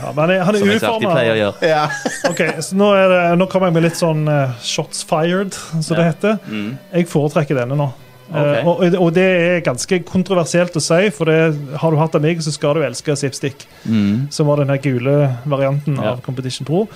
Ja, 0.06 0.12
men 0.14 0.22
han 0.22 0.32
er- 0.36 0.44
han 0.46 0.56
er 0.56 0.60
som 0.60 0.70
jeg 0.70 0.84
alltid 0.84 1.10
pleier 1.10 1.34
å 1.34 1.36
uforma. 1.36 1.42
gjøre. 1.42 1.70
Ja. 1.70 1.90
Ok, 2.30 2.42
så 2.62 2.78
nå, 2.80 2.88
er 2.96 3.10
det, 3.10 3.22
nå 3.42 3.48
kommer 3.50 3.68
jeg 3.72 3.74
med 3.80 3.84
litt 3.90 3.98
sånn 4.00 4.28
eh, 4.30 4.54
shots 4.62 5.04
fired, 5.04 5.54
som 5.82 5.98
det 5.98 6.06
heter. 6.14 6.38
Mm. 6.48 6.78
Jeg 6.94 7.08
foretrekker 7.10 7.56
denne 7.64 7.76
nå. 7.80 7.90
Ok. 8.26 8.38
Eh, 8.42 8.66
og, 8.68 8.80
og 9.02 9.12
det 9.14 9.26
er 9.26 9.60
ganske 9.62 10.00
kontroversielt 10.06 10.74
å 10.78 10.82
si, 10.82 11.10
for 11.14 11.30
det, 11.30 11.42
har 11.82 11.92
du 11.94 11.98
hatt 12.02 12.16
Amiga, 12.18 12.42
så 12.42 12.52
skal 12.56 12.74
du 12.80 12.82
elske 12.88 13.14
Zipstick, 13.18 13.68
Mm. 13.86 14.32
som 14.34 14.48
var 14.48 14.58
den 14.58 14.70
her 14.74 14.78
gule 14.82 15.38
varianten 15.46 15.96
Ja. 16.02 16.14
av 16.16 16.22
Competition 16.26 16.66
Pro. 16.66 16.88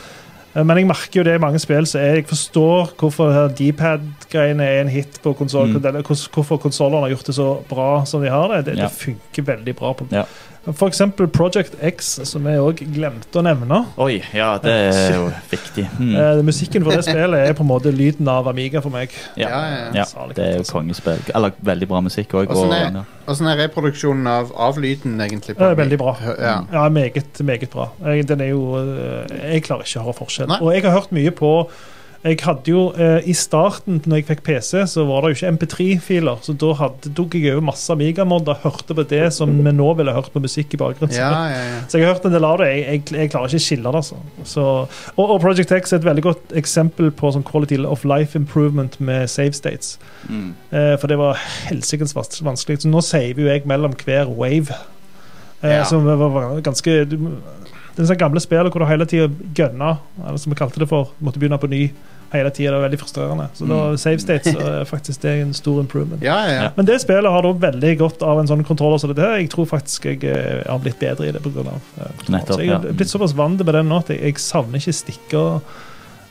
Eh, 0.55 0.63
Men 0.65 0.77
jeg 0.77 0.87
merker 0.89 1.19
jo 1.21 1.23
det 1.23 1.35
i 1.35 1.41
mange 1.43 1.59
spill, 1.61 1.85
så 1.85 1.99
jeg 2.01 2.25
forstår 2.27 2.95
hvorfor 2.97 3.29
det 3.29 3.35
her 3.37 3.53
D-pad-greiene 3.59 4.61
er 4.65 4.81
en 4.81 4.87
hit 4.89 5.19
på 5.21 5.35
konsoll. 5.37 5.67
Mm. 5.77 6.01
Hvorfor 6.03 6.57
konsollene 6.59 7.01
har 7.05 7.09
gjort 7.13 7.25
det 7.29 7.35
så 7.37 7.49
bra 7.69 8.03
som 8.09 8.23
de 8.25 8.29
har 8.33 8.47
det. 8.55 8.65
Det, 8.65 8.77
Ja. 8.79 8.87
det 8.87 8.97
funker 8.97 9.43
veldig 9.53 9.75
bra. 9.77 9.93
på 9.93 10.07
Ja. 10.11 10.25
Eksempel 10.67 11.27
Project 11.31 11.75
X, 11.81 12.09
som 12.27 12.47
jeg 12.49 12.59
òg 12.61 12.81
glemte 12.93 13.39
å 13.39 13.43
nevne. 13.45 13.79
Oi, 14.01 14.19
ja, 14.35 14.51
det 14.61 14.73
er 14.73 15.13
jo 15.15 15.27
viktig. 15.51 15.85
Mm. 15.97 16.11
Eh, 16.19 16.41
musikken 16.45 16.83
for 16.85 16.95
det 16.95 17.05
spillet 17.07 17.47
er 17.47 17.55
på 17.57 17.63
en 17.63 17.69
måte 17.69 17.93
lyden 17.95 18.27
av 18.31 18.49
Amiga 18.51 18.81
for 18.83 18.93
meg. 18.93 19.13
Ja. 19.39 19.49
Ja, 19.49 19.61
ja, 19.71 20.03
ja, 20.03 20.25
det 20.35 20.45
er 20.45 20.57
jo 20.59 20.65
kongespill. 20.69 21.21
Eller 21.33 21.55
veldig 21.71 21.89
bra 21.89 22.01
musikk 22.05 22.35
òg. 22.41 22.51
Åssen 22.51 23.47
er, 23.47 23.55
er 23.55 23.61
reproduksjonen 23.65 24.27
av, 24.29 24.51
av 24.55 24.81
lyden, 24.81 25.15
egentlig? 25.23 25.55
Det 25.59 25.69
er 25.69 25.79
veldig 25.79 26.01
bra. 26.01 26.15
Ja. 26.35 26.57
Ja, 26.73 26.87
meget, 26.93 27.39
meget 27.45 27.71
bra. 27.73 27.91
Jeg, 28.09 28.27
den 28.29 28.43
er 28.43 28.51
jo 28.51 28.65
eh, 28.81 29.39
Jeg 29.55 29.63
klarer 29.69 29.87
ikke 29.87 30.03
å 30.03 30.09
høre 30.09 30.19
forskjell. 30.19 30.51
Nei. 30.51 30.59
Og 30.65 30.75
jeg 30.75 30.85
har 30.85 30.97
hørt 30.99 31.15
mye 31.15 31.33
på 31.35 31.53
jeg 32.23 32.35
hadde 32.43 32.67
jo, 32.67 32.79
eh, 32.99 33.21
I 33.31 33.33
starten, 33.37 34.01
når 34.03 34.17
jeg 34.19 34.25
fikk 34.27 34.41
PC, 34.43 34.81
så 34.91 35.05
var 35.07 35.21
det 35.23 35.29
jo 35.29 35.37
ikke 35.37 35.51
MP3-filer. 35.55 36.41
Så 36.43 36.51
da 36.59 36.73
hadde, 36.75 37.13
tok 37.15 37.37
jeg 37.39 37.53
over 37.53 37.63
masse 37.69 37.87
Amiga-modder 37.93 38.57
og 38.57 38.65
hørte 38.65 38.95
på 38.97 39.05
det 39.07 39.21
som 39.31 39.53
vi 39.63 39.71
nå 39.71 39.87
ville 39.95 40.11
hørt 40.11 40.27
på 40.33 40.41
musikk 40.43 40.73
i 40.75 40.79
bakgrunnen. 40.81 41.15
Ja, 41.15 41.29
ja, 41.47 41.61
ja. 41.69 41.77
Så 41.87 41.97
jeg 42.01 42.07
har 42.09 42.17
hørt 42.17 42.25
en 42.27 42.35
del 42.35 42.43
av 42.49 42.57
det. 42.59 42.67
Jeg, 42.73 42.83
jeg, 42.89 43.03
jeg 43.21 43.31
klarer 43.31 43.47
ikke 43.53 43.61
å 43.61 43.65
skille 43.69 43.93
det. 43.95 44.01
altså. 44.01 44.19
Så, 44.51 44.65
og, 45.15 45.23
og 45.29 45.39
Project 45.45 45.71
X 45.79 45.93
er 45.95 46.01
et 46.01 46.09
veldig 46.09 46.25
godt 46.27 46.55
eksempel 46.59 47.11
på 47.15 47.31
sånn 47.37 47.47
quality 47.47 47.79
of 47.87 48.03
life 48.03 48.35
improvement 48.35 48.99
med 48.99 49.29
save 49.31 49.55
states. 49.55 49.95
Mm. 50.27 50.51
Eh, 50.75 50.93
for 50.99 51.07
det 51.07 51.17
var 51.23 51.39
helsikens 51.69 52.11
vans- 52.17 52.43
vanskelig. 52.43 52.81
Så 52.83 52.91
nå 52.91 52.99
saver 53.05 53.45
jo 53.45 53.47
jeg 53.53 53.63
mellom 53.69 53.95
hver 54.03 54.27
wave. 54.35 54.75
Eh, 55.63 55.77
Ja. 55.79 55.83
Som 55.87 56.03
var, 56.07 56.15
var 56.31 56.61
ganske 56.63 56.93
Det 57.09 58.05
er 58.05 58.07
sånn 58.13 58.19
gamle 58.21 58.39
spill 58.39 58.69
hvor 58.71 58.79
du 58.79 58.85
hele 58.87 59.03
tida 59.09 59.25
gønna, 59.57 59.97
eller 60.23 60.37
som 60.39 60.53
vi 60.53 60.55
kalte 60.59 60.79
det 60.79 60.87
for, 60.87 61.09
måtte 61.19 61.39
begynne 61.41 61.57
på 61.59 61.67
ny 61.67 61.81
hele 62.31 62.49
tida. 62.53 62.71
Det 62.71 62.77
var 62.79 62.85
veldig 62.89 62.99
frustrerende. 63.01 63.47
Så 63.57 63.67
da 63.67 63.79
Mm. 63.89 63.97
save 63.97 64.19
states 64.19 64.47
er 64.53 64.85
faktisk 64.85 65.21
det 65.21 65.31
er 65.31 65.41
en 65.41 65.53
stor 65.53 65.79
improvement. 65.81 66.21
ja, 66.21 66.37
ja, 66.45 66.53
ja. 66.63 66.69
Men 66.77 66.85
det 66.85 67.01
spillet 67.01 67.31
har 67.31 67.41
da 67.41 67.53
veldig 67.53 67.97
godt 67.97 68.21
av 68.21 68.39
en 68.39 68.47
sånn 68.47 68.63
kontroller 68.63 68.99
som 68.99 69.09
det 69.13 69.17
der. 69.17 69.37
Jeg 69.39 69.49
tror 69.49 69.65
faktisk 69.65 70.05
jeg 70.05 70.23
eh, 70.23 70.63
har 70.69 70.79
blitt 70.79 70.99
bedre 70.99 71.27
i 71.27 71.31
det 71.31 71.41
pga. 71.41 71.61
Uh, 71.61 72.29
Nettopp, 72.29 72.55
så 72.55 72.61
jeg 72.61 72.69
er 72.69 72.93
blitt 72.93 73.09
såpass 73.09 73.33
vant 73.35 73.57
med 73.65 73.73
den 73.73 73.89
nå 73.89 73.97
at 73.97 74.09
jeg, 74.09 74.21
jeg 74.21 74.35
savner 74.37 74.77
ikke 74.79 74.93
stikker 74.93 75.61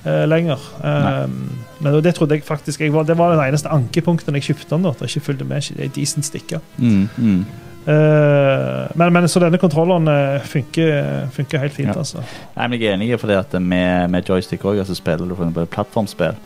Uh, 0.07 0.25
lenger. 0.31 0.59
Um, 0.79 1.51
men 1.81 1.97
det 2.05 2.15
trodde 2.15 2.37
jeg 2.37 2.45
faktisk 2.47 2.81
jeg 2.81 2.93
var, 2.93 3.03
Det 3.03 3.17
var 3.19 3.35
den 3.35 3.49
eneste 3.49 3.69
ankepunkten 3.69 4.33
jeg 4.35 4.43
kjøpte 4.43 4.71
den. 4.71 4.83
da, 4.83 4.91
At 4.91 5.01
jeg 5.01 5.09
ikke 5.11 5.27
fulgte 5.27 5.45
med. 5.45 5.61
Det 5.77 5.85
er 5.85 5.89
decent 5.89 6.25
stikker. 6.25 6.61
Mm, 6.79 7.09
mm. 7.17 7.45
Eh, 7.89 8.89
men, 9.01 9.13
men 9.15 9.29
så 9.31 9.41
denne 9.41 9.59
kontrolleren 9.61 10.09
eh, 10.13 10.39
funker, 10.45 11.29
funker 11.35 11.63
helt 11.63 11.73
fint, 11.77 11.89
Ja. 11.89 11.99
altså. 12.03 12.23
Nei, 12.57 12.67
men 12.69 12.81
Jeg 12.81 12.91
er 12.93 12.97
enig 12.99 13.11
i 13.15 13.21
fordi 13.21 13.37
at 13.39 13.55
med, 13.63 14.11
med 14.13 14.29
joystick 14.29 14.65
også, 14.65 14.83
altså 14.85 14.97
spiller 14.99 15.25
du 15.29 15.35
for 15.35 15.45
eksempel 15.47 15.67
plattformspill. 15.73 16.37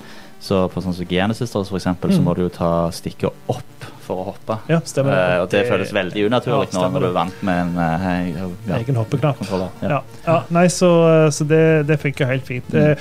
Så 0.43 0.65
på 0.75 0.83
sånn 0.83 0.95
som 0.97 1.07
Genesis 1.07 1.53
for 1.55 1.79
eksempel, 1.79 2.11
så 2.11 2.19
Mm. 2.19 2.25
må 2.27 2.35
du 2.35 2.43
jo 2.43 2.49
ta 2.51 2.91
stikket 2.91 3.31
opp 3.49 3.85
for 4.03 4.17
å 4.19 4.25
hoppe. 4.33 4.57
Ja, 4.69 4.81
stemmer 4.85 5.13
Eh, 5.15 5.43
og 5.43 5.51
det, 5.51 5.67
føles 5.69 5.93
veldig 5.95 6.25
unaturlig 6.27 6.73
Ja, 6.73 6.81
nå 6.81 6.93
når 6.93 7.01
du 7.01 7.07
er 7.07 7.13
vant 7.15 7.43
med 7.47 7.61
en 7.61 7.77
eh, 7.79 7.99
hei, 7.99 8.35
ja, 8.69 8.77
Egen 8.79 8.97
hoppeknapp. 8.99 9.39
Ja. 9.51 9.69
Ja. 9.83 10.01
Ja, 10.27 10.43
nei, 10.51 10.67
så, 10.67 11.31
så 11.31 11.47
det, 11.47 11.87
det 11.87 12.01
funker 12.03 12.27
helt 12.27 12.45
fint. 12.47 12.73
Mm. 12.75 12.97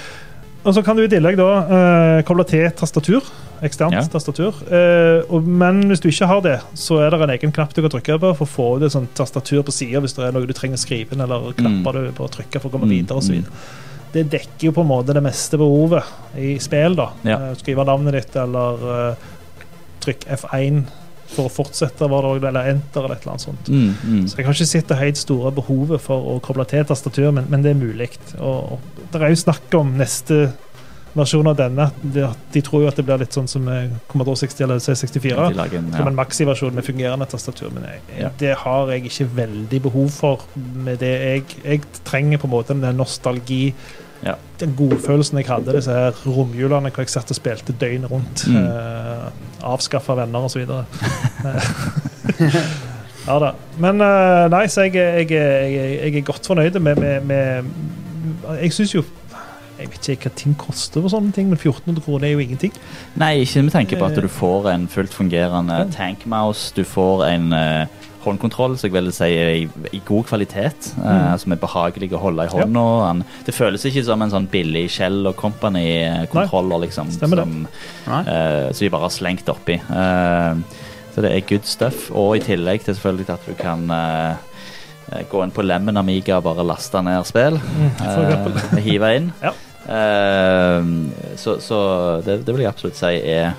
Og 0.61 0.75
så 0.75 0.83
kan 0.85 0.95
du 0.97 1.01
i 1.01 1.09
tillegg 1.09 1.39
da 1.39 1.45
uh, 1.65 2.19
koble 2.27 2.43
til 2.45 2.67
tastatur. 2.77 3.25
Eksternt 3.65 3.93
Ja. 3.97 4.01
tastatur. 4.09 4.53
Uh, 4.69 5.21
og, 5.33 5.45
men 5.47 5.83
hvis 5.89 6.01
du 6.03 6.07
ikke 6.11 6.27
har 6.29 6.41
det, 6.45 6.59
så 6.77 6.99
er 7.01 7.09
det 7.13 7.21
en 7.21 7.33
egen 7.33 7.51
knapp 7.55 7.73
du 7.73 7.81
kan 7.81 7.93
trykke 7.93 8.19
på 8.21 8.31
for 8.37 8.45
å 8.45 8.49
få 8.49 8.67
ut 8.77 8.85
et 8.85 8.93
sånt 8.93 9.13
tastatur 9.17 9.63
på 9.65 9.73
sida 9.73 10.01
hvis 10.01 10.13
det 10.17 10.27
er 10.27 10.35
noe 10.35 10.45
du 10.49 10.53
trenger 10.53 10.77
å 10.77 10.83
skrive 10.83 11.13
inn, 11.17 11.21
eller 11.25 11.51
knapper 11.57 11.97
du 11.97 12.11
på 12.17 12.27
å 12.27 12.33
trykke 12.37 12.61
for 12.61 12.69
å 12.69 12.75
komme 12.75 12.85
Mm, 12.89 12.93
videre 12.93 13.17
osv. 13.17 13.39
mm. 13.41 13.45
Det 14.13 14.25
dekker 14.29 14.65
jo 14.67 14.71
på 14.75 14.81
en 14.83 14.89
måte 14.91 15.13
det 15.15 15.23
meste 15.23 15.57
behovet 15.57 16.03
i 16.37 16.57
spill. 16.59 16.95
da. 16.99 17.09
Ja. 17.23 17.37
Eh, 17.39 17.53
skrive 17.61 17.85
navnet 17.87 18.13
ditt, 18.19 18.35
eller 18.35 19.15
trykk 20.03 20.25
F1 20.37 20.83
for 21.31 21.47
å 21.47 21.51
fortsette, 21.53 22.07
var 22.11 22.25
det, 22.25 22.33
også, 22.35 22.47
eller 22.51 22.71
enter, 22.73 23.05
eller 23.05 23.15
et 23.15 23.21
eller 23.23 23.35
annet 23.35 23.45
sånt. 23.45 23.69
Mm, 23.71 23.93
mm. 24.03 24.25
Så 24.27 24.37
jeg 24.39 24.47
har 24.49 24.57
ikke 24.57 24.71
sett 24.73 24.89
det 24.91 24.97
helt 24.99 25.21
store 25.21 25.51
behovet 25.55 26.03
for 26.03 26.33
å 26.33 26.39
koble 26.43 26.65
til 26.69 26.83
tastatur, 26.89 27.31
men, 27.35 27.47
men 27.51 27.63
det 27.63 27.71
er 27.71 27.79
mulig. 27.79 28.09
Og, 28.39 28.75
og 28.75 29.07
det 29.13 29.21
er 29.21 29.33
jo 29.33 29.39
snakk 29.45 29.79
om 29.79 29.95
neste 29.99 30.43
versjon 31.13 31.47
av 31.51 31.57
denne. 31.59 31.89
De, 32.01 32.23
de 32.53 32.61
tror 32.63 32.85
jo 32.85 32.89
at 32.91 32.99
det 32.99 33.03
blir 33.07 33.19
litt 33.19 33.35
sånn 33.35 33.49
som 33.51 33.65
Commodore 34.11 34.39
60 34.39 34.63
eller 34.63 34.79
C64. 34.83 35.33
De 35.35 35.57
lager 35.59 35.79
en, 35.81 35.89
Som 35.95 36.07
en 36.11 36.19
maxiversjon 36.19 36.75
med 36.77 36.87
fungerende 36.87 37.27
tastatur. 37.31 37.71
Men 37.75 37.87
jeg, 37.89 38.03
Ja. 38.21 38.29
det 38.39 38.53
har 38.63 38.91
jeg 38.93 39.09
ikke 39.09 39.27
veldig 39.41 39.81
behov 39.89 40.11
for. 40.15 40.45
med 40.55 40.99
det 41.03 41.11
Jeg, 41.11 41.43
jeg 41.63 41.81
trenger 42.07 42.39
på 42.39 42.47
en 42.47 42.55
måte 42.55 42.77
den 42.79 42.97
nostalgi 42.97 43.73
Ja. 44.25 44.35
Den 44.61 44.75
godfølelsen 44.77 45.39
jeg 45.41 45.47
hadde 45.49 45.73
disse 45.75 45.93
her 45.95 46.17
romjulene 46.25 46.91
hvor 46.93 47.05
jeg 47.05 47.13
satt 47.13 47.31
og 47.33 47.37
spilte 47.37 47.73
døgnet 47.81 48.11
rundt. 48.11 48.45
Mm. 48.47 48.57
Eh, 48.61 49.25
Avskaffa 49.71 50.15
venner 50.19 50.45
osv. 50.45 50.61
ja 53.27 53.39
da. 53.45 53.53
Men 53.81 54.03
eh, 54.05 54.45
nei, 54.53 54.65
så 54.69 54.85
jeg, 54.85 54.95
jeg, 54.99 55.31
jeg, 55.31 55.97
jeg 55.97 56.21
er 56.21 56.27
godt 56.27 56.51
fornøyd 56.51 56.79
med, 56.79 57.01
med, 57.01 57.25
med 57.25 58.61
Jeg 58.61 58.73
syns 58.73 58.93
jo 58.95 59.03
Jeg 59.79 59.89
vet 59.89 60.09
ikke 60.13 60.29
hva 60.29 60.35
ting 60.37 60.53
koster, 60.59 61.01
for 61.01 61.09
sånne 61.09 61.33
ting, 61.33 61.49
men 61.49 61.57
1400 61.57 62.03
kroner 62.05 62.27
er 62.27 62.35
jo 62.35 62.43
ingenting. 62.43 62.73
Nei, 63.17 63.39
ikke 63.41 63.63
med 63.65 63.73
tanke 63.73 63.97
på 63.97 64.05
at 64.11 64.19
du 64.21 64.27
får 64.29 64.69
en 64.75 64.85
fullt 64.91 65.13
fungerende 65.17 65.79
tankmouse. 65.95 66.69
Du 66.77 66.83
får 66.85 67.25
en 67.31 67.49
eh, 67.57 68.01
håndkontroll 68.23 68.77
som 68.77 68.87
jeg 68.89 68.93
vil 68.95 69.11
si 69.15 69.29
er 69.37 69.49
i, 69.55 69.63
i 69.93 70.01
god 70.07 70.25
kvalitet. 70.29 70.91
eh, 70.97 71.09
Mm. 71.11 71.37
som 71.39 71.51
er 71.51 71.61
behagelig 71.61 72.11
å 72.13 72.19
holde 72.21 72.45
i 72.45 72.51
hånda. 72.53 72.85
Ja. 73.07 73.13
Det 73.45 73.53
føles 73.55 73.85
ikke 73.85 74.03
som 74.05 74.21
en 74.21 74.29
sånn 74.31 74.47
billig 74.51 74.85
Shell 74.91 75.25
og 75.27 75.35
Company-kontroller, 75.35 76.79
liksom. 76.85 77.11
Som, 77.11 77.67
eh, 78.07 78.71
som 78.73 78.85
de 78.85 78.89
bare 78.89 79.01
har 79.07 79.09
slengt 79.09 79.49
oppi. 79.49 79.79
Uh, 79.89 80.55
så 81.13 81.21
det 81.21 81.31
er 81.35 81.41
good 81.49 81.65
stuff. 81.67 82.09
Og 82.11 82.37
i 82.37 82.39
tillegg 82.39 82.83
til 82.85 82.95
selvfølgelig 82.95 83.29
at 83.29 83.45
du 83.47 83.53
kan 83.59 83.89
eh, 83.91 84.35
eh, 85.11 85.23
gå 85.29 85.41
inn 85.43 85.51
på 85.51 85.63
Lemmen 85.65 85.97
Amiga 85.99 86.37
og 86.37 86.43
bare 86.45 86.63
laste 86.65 87.01
ned 87.03 87.25
spill. 87.27 87.57
Mm, 87.59 87.91
eh, 87.99 88.79
hive 88.87 89.15
inn. 89.17 89.31
Ja. 89.43 89.51
Eh, 89.91 90.83
så 91.41 91.57
så 91.59 91.81
det, 92.23 92.45
det 92.45 92.53
vil 92.55 92.63
jeg 92.63 92.71
absolutt 92.71 92.95
si 92.99 93.11
er 93.17 93.51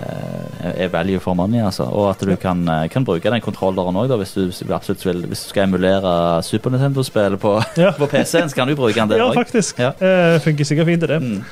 eh, 0.00 0.43
er 0.76 0.88
value 0.92 1.20
for 1.20 1.34
money, 1.34 1.60
altså. 1.64 1.84
Og 1.90 2.10
at 2.10 2.20
du 2.26 2.34
kan, 2.36 2.62
eh, 2.68 2.88
kan 2.88 3.04
bruke 3.04 3.30
den 3.30 3.40
kontrolleren 3.44 3.96
òg, 3.96 4.14
hvis, 4.20 4.34
hvis 4.34 4.62
du 4.62 5.34
skal 5.34 5.62
emulere 5.68 6.42
Super 6.42 6.70
Nintendo-spill 6.70 7.36
på, 7.36 7.54
Ja. 7.76 7.90
på 7.98 8.06
PC-en, 8.06 8.48
så 8.48 8.54
kan 8.54 8.68
du 8.68 8.74
bruke 8.76 8.94
den 9.00 9.08
der 9.10 9.16
Ja, 9.22 9.30
faktisk. 9.32 9.78
Ja. 9.78 9.92
Eh, 10.00 10.40
funker 10.40 10.64
sikkert 10.64 10.86
fint, 10.86 11.00
det. 11.08 11.20
Mm. 11.22 11.44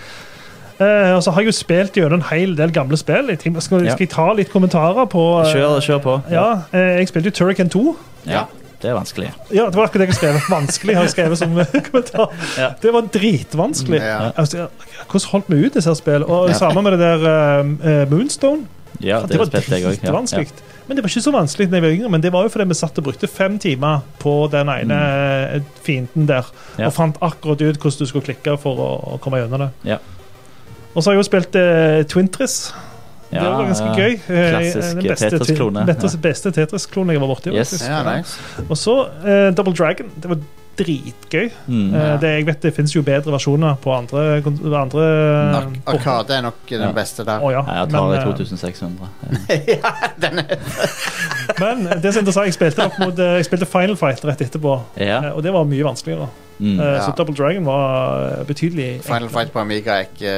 Eh, 0.80 1.12
og 1.14 1.22
så 1.22 1.30
har 1.30 1.40
jeg 1.44 1.46
jo 1.52 1.52
spilt 1.52 1.92
gjennom 1.94 2.20
en 2.22 2.26
hel 2.30 2.56
del 2.56 2.72
gamle 2.74 2.96
spill. 2.96 3.28
Jeg 3.30 3.38
tenker, 3.38 3.60
skal, 3.60 3.84
Ja. 3.84 3.92
skal 3.94 4.06
jeg 4.06 4.10
ta 4.10 4.32
litt 4.32 4.50
kommentarer 4.50 5.06
på 5.06 5.40
eh, 5.44 5.52
Kjør, 5.52 5.78
kjør 5.84 6.02
på. 6.02 6.16
Ja, 6.32 6.46
eh, 6.72 6.98
jeg 6.98 7.08
spilte 7.12 7.30
jo 7.30 7.36
Turrican 7.38 7.68
2. 7.70 7.96
Ja, 8.26 8.44
det 8.82 8.90
er 8.90 8.94
vanskelig. 8.96 9.28
Ja, 9.54 9.66
det 9.70 9.76
var 9.78 9.86
akkurat 9.86 10.08
det 10.08 10.08
jeg 10.10 10.16
skrev. 10.18 10.40
Vanskelig 10.50 10.96
har 10.96 11.04
jeg 11.06 11.12
skrevet 11.14 11.38
som 11.38 11.52
kommentar. 11.86 12.32
Ja. 12.58 12.70
Det 12.82 12.92
var 12.92 13.02
dritvanskelig. 13.14 14.00
Ja. 14.02 14.30
Altså, 14.36 14.66
hvordan 15.06 15.28
holdt 15.30 15.50
vi 15.52 15.66
ut 15.66 15.74
disse 15.78 15.94
spillene? 15.94 16.26
Og 16.26 16.48
Ja. 16.50 16.54
samme 16.58 16.82
med 16.82 16.92
det 16.98 17.00
der 17.00 17.62
uh, 17.62 18.10
Moonstone. 18.10 18.66
Ja, 19.00 19.20
det, 19.22 19.32
det, 19.32 19.40
var 19.40 19.50
spilte 19.50 19.78
jeg 19.78 19.86
òg. 19.88 19.96
Ja, 19.96 20.04
dritvanskelig. 20.04 20.68
Men 20.86 20.98
det 20.98 21.04
var 21.04 21.12
ikke 21.12 21.24
så 21.24 21.32
vanskelig 21.32 21.68
da 21.70 21.78
jeg 21.78 21.84
var 21.84 21.94
yngre, 21.96 22.08
men 22.12 22.22
det 22.24 22.32
var 22.34 22.46
jo 22.46 22.52
fordi 22.52 22.66
vi 22.68 22.76
satt 22.76 22.98
og 22.98 23.06
brukte 23.06 23.28
fem 23.30 23.58
timer 23.62 24.02
på 24.22 24.34
den 24.52 24.70
ene 24.72 24.98
mm. 24.98 25.68
fienden 25.86 26.28
der. 26.28 26.48
Ja. 26.78 26.88
og 26.88 26.96
fant 26.96 27.20
akkurat 27.22 27.62
ut 27.62 27.78
hvordan 27.78 27.98
du 27.98 28.08
skulle 28.10 28.26
klikke 28.26 28.56
for 28.60 28.80
å, 28.82 28.88
å 29.14 29.20
komme 29.22 29.40
gjennom 29.42 29.66
det. 29.66 29.70
Ja. 29.94 30.00
Og 30.92 31.00
så 31.00 31.10
har 31.10 31.16
jeg 31.16 31.22
jo 31.22 31.28
spilt 31.28 31.56
eh, 31.56 32.02
Twintris. 32.10 32.56
Ja, 33.32 33.46
det 33.46 33.52
var 33.54 33.68
ganske 33.70 33.86
ja. 33.86 33.92
gøy. 33.96 34.12
Eh, 34.12 34.48
Klassisk 34.52 35.22
Tetris-klone. 35.22 35.84
Twin- 35.88 36.18
Beste, 36.26 36.52
Tetris-klone 36.52 37.14
jeg 37.14 37.22
var 37.22 37.30
borti. 37.30 37.54
Yes. 37.56 37.72
Ja, 37.80 38.02
nice. 38.04 38.36
Og 38.66 38.76
så 38.76 38.98
eh, 39.22 39.48
Double 39.56 39.72
Dragon. 39.72 40.10
Det 40.20 40.34
var 40.34 40.42
dritgøy. 40.78 41.50
Mm. 41.68 41.94
Eh, 41.94 42.20
det, 42.22 42.28
jeg 42.38 42.46
vet 42.48 42.62
det 42.62 42.72
finnes 42.76 42.94
jo 42.96 43.02
bedre 43.06 43.32
versjoner 43.34 43.76
på 43.82 43.92
andre, 43.92 44.42
andre 44.80 45.06
Arkade 45.86 46.36
er 46.38 46.42
nok 46.46 46.62
den 46.70 46.80
Ja. 46.86 46.92
beste 46.96 47.24
der. 47.28 47.42
Oh, 47.44 47.52
ja. 47.52 47.60
Jeg 47.66 47.90
tar 47.90 48.08
Men, 48.08 48.12
i 48.12 48.16
den 48.24 48.34
2600. 48.36 49.08
Men 51.62 51.84
det 52.02 52.12
som 52.12 52.20
er 52.20 52.24
interessant, 52.24 52.46
jeg 52.48 52.56
spilte, 52.56 52.86
opp 52.86 52.96
mot, 53.02 53.18
eh, 53.18 53.36
jeg 53.40 53.48
spilte 53.50 53.68
Final 53.68 53.96
Fight 54.00 54.24
rett 54.24 54.40
etterpå, 54.46 54.78
Ja. 55.00 55.18
eh, 55.24 55.30
og 55.36 55.42
det 55.44 55.52
var 55.54 55.64
mye 55.68 55.84
vanskeligere. 55.84 56.28
Mm. 56.62 56.76
så 56.78 56.82
Ja. 57.08 57.12
Double 57.16 57.34
Dragon 57.34 57.64
var 57.66 58.38
eh, 58.38 58.44
betydelig 58.46 59.00
Final 59.02 59.22
enklere. 59.24 59.30
Fight 59.32 59.52
på 59.52 59.58
Amiga 59.60 59.90
er 59.96 60.04
ikke, 60.06 60.30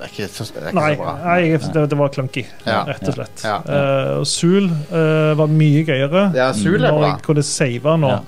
er 0.00 0.06
ikke, 0.08 0.28
så, 0.32 0.46
er 0.54 0.70
ikke 0.70 0.74
Nei, 0.78 0.94
så 0.94 1.02
bra. 1.02 1.12
nei 1.24 1.58
det, 1.74 1.90
det 1.90 1.98
var 1.98 2.08
clunky, 2.14 2.44
Ja. 2.66 2.84
rett 2.88 3.08
og 3.08 3.14
slett. 3.18 3.44
Ja. 3.44 3.56
Eh, 3.68 4.18
og 4.20 4.26
Zool 4.26 4.70
uh, 4.70 5.34
var 5.36 5.46
mye 5.52 5.84
gøyere 5.84 6.32
Ja, 6.34 6.52
Zul 6.56 6.78
er 6.82 6.88
når 6.90 6.98
bra. 6.98 7.06
jeg 7.10 7.22
kunne 7.26 7.42
save 7.42 7.96
nå 8.00 8.08
Ja. 8.14 8.20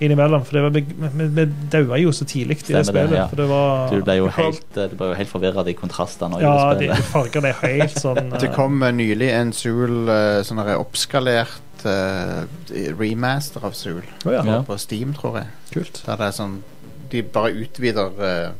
Innimellom. 0.00 0.44
For 0.44 0.56
det 0.56 0.62
var, 0.62 0.70
vi, 0.70 0.84
vi, 1.18 1.26
vi 1.36 1.46
daua 1.72 1.98
jo 2.00 2.12
så 2.16 2.26
tidlig 2.28 2.58
i 2.60 2.74
det 2.74 2.84
Stemmer 2.84 2.84
det, 2.84 3.06
spillet. 3.06 3.18
ja. 3.18 3.26
For 3.30 3.40
det 3.40 3.48
var 3.50 3.92
Du 3.92 4.04
ble 4.06 4.16
jo 4.18 4.28
helt, 4.36 4.68
eh, 4.76 4.94
ble 4.96 5.10
jo 5.12 5.18
helt 5.20 5.32
forvirra 5.32 5.62
av 5.62 5.68
de 5.68 5.74
kontrastene. 5.76 6.40
Ja, 6.42 6.54
det 6.78 6.88
de 6.90 7.02
fargene 7.14 7.52
er 7.52 7.60
helt 7.64 8.00
sånn 8.00 8.32
Det 8.40 8.48
eh, 8.48 8.54
kom 8.56 8.80
eh, 8.86 8.94
nylig 8.96 9.30
en 9.34 9.52
Zool 9.56 10.10
sånn 10.46 10.62
oppskalert 10.78 11.84
remaster 13.00 13.62
av 13.64 13.72
Zool 13.72 14.02
oh, 14.26 14.32
ja. 14.34 14.58
På 14.66 14.76
Steam, 14.80 15.14
tror 15.16 15.40
jeg. 15.40 15.52
Kult. 15.72 16.02
Der 16.04 16.18
det 16.20 16.26
er 16.28 16.34
sånn 16.36 16.58
De 17.12 17.22
bare 17.24 17.54
utvider 17.56 18.52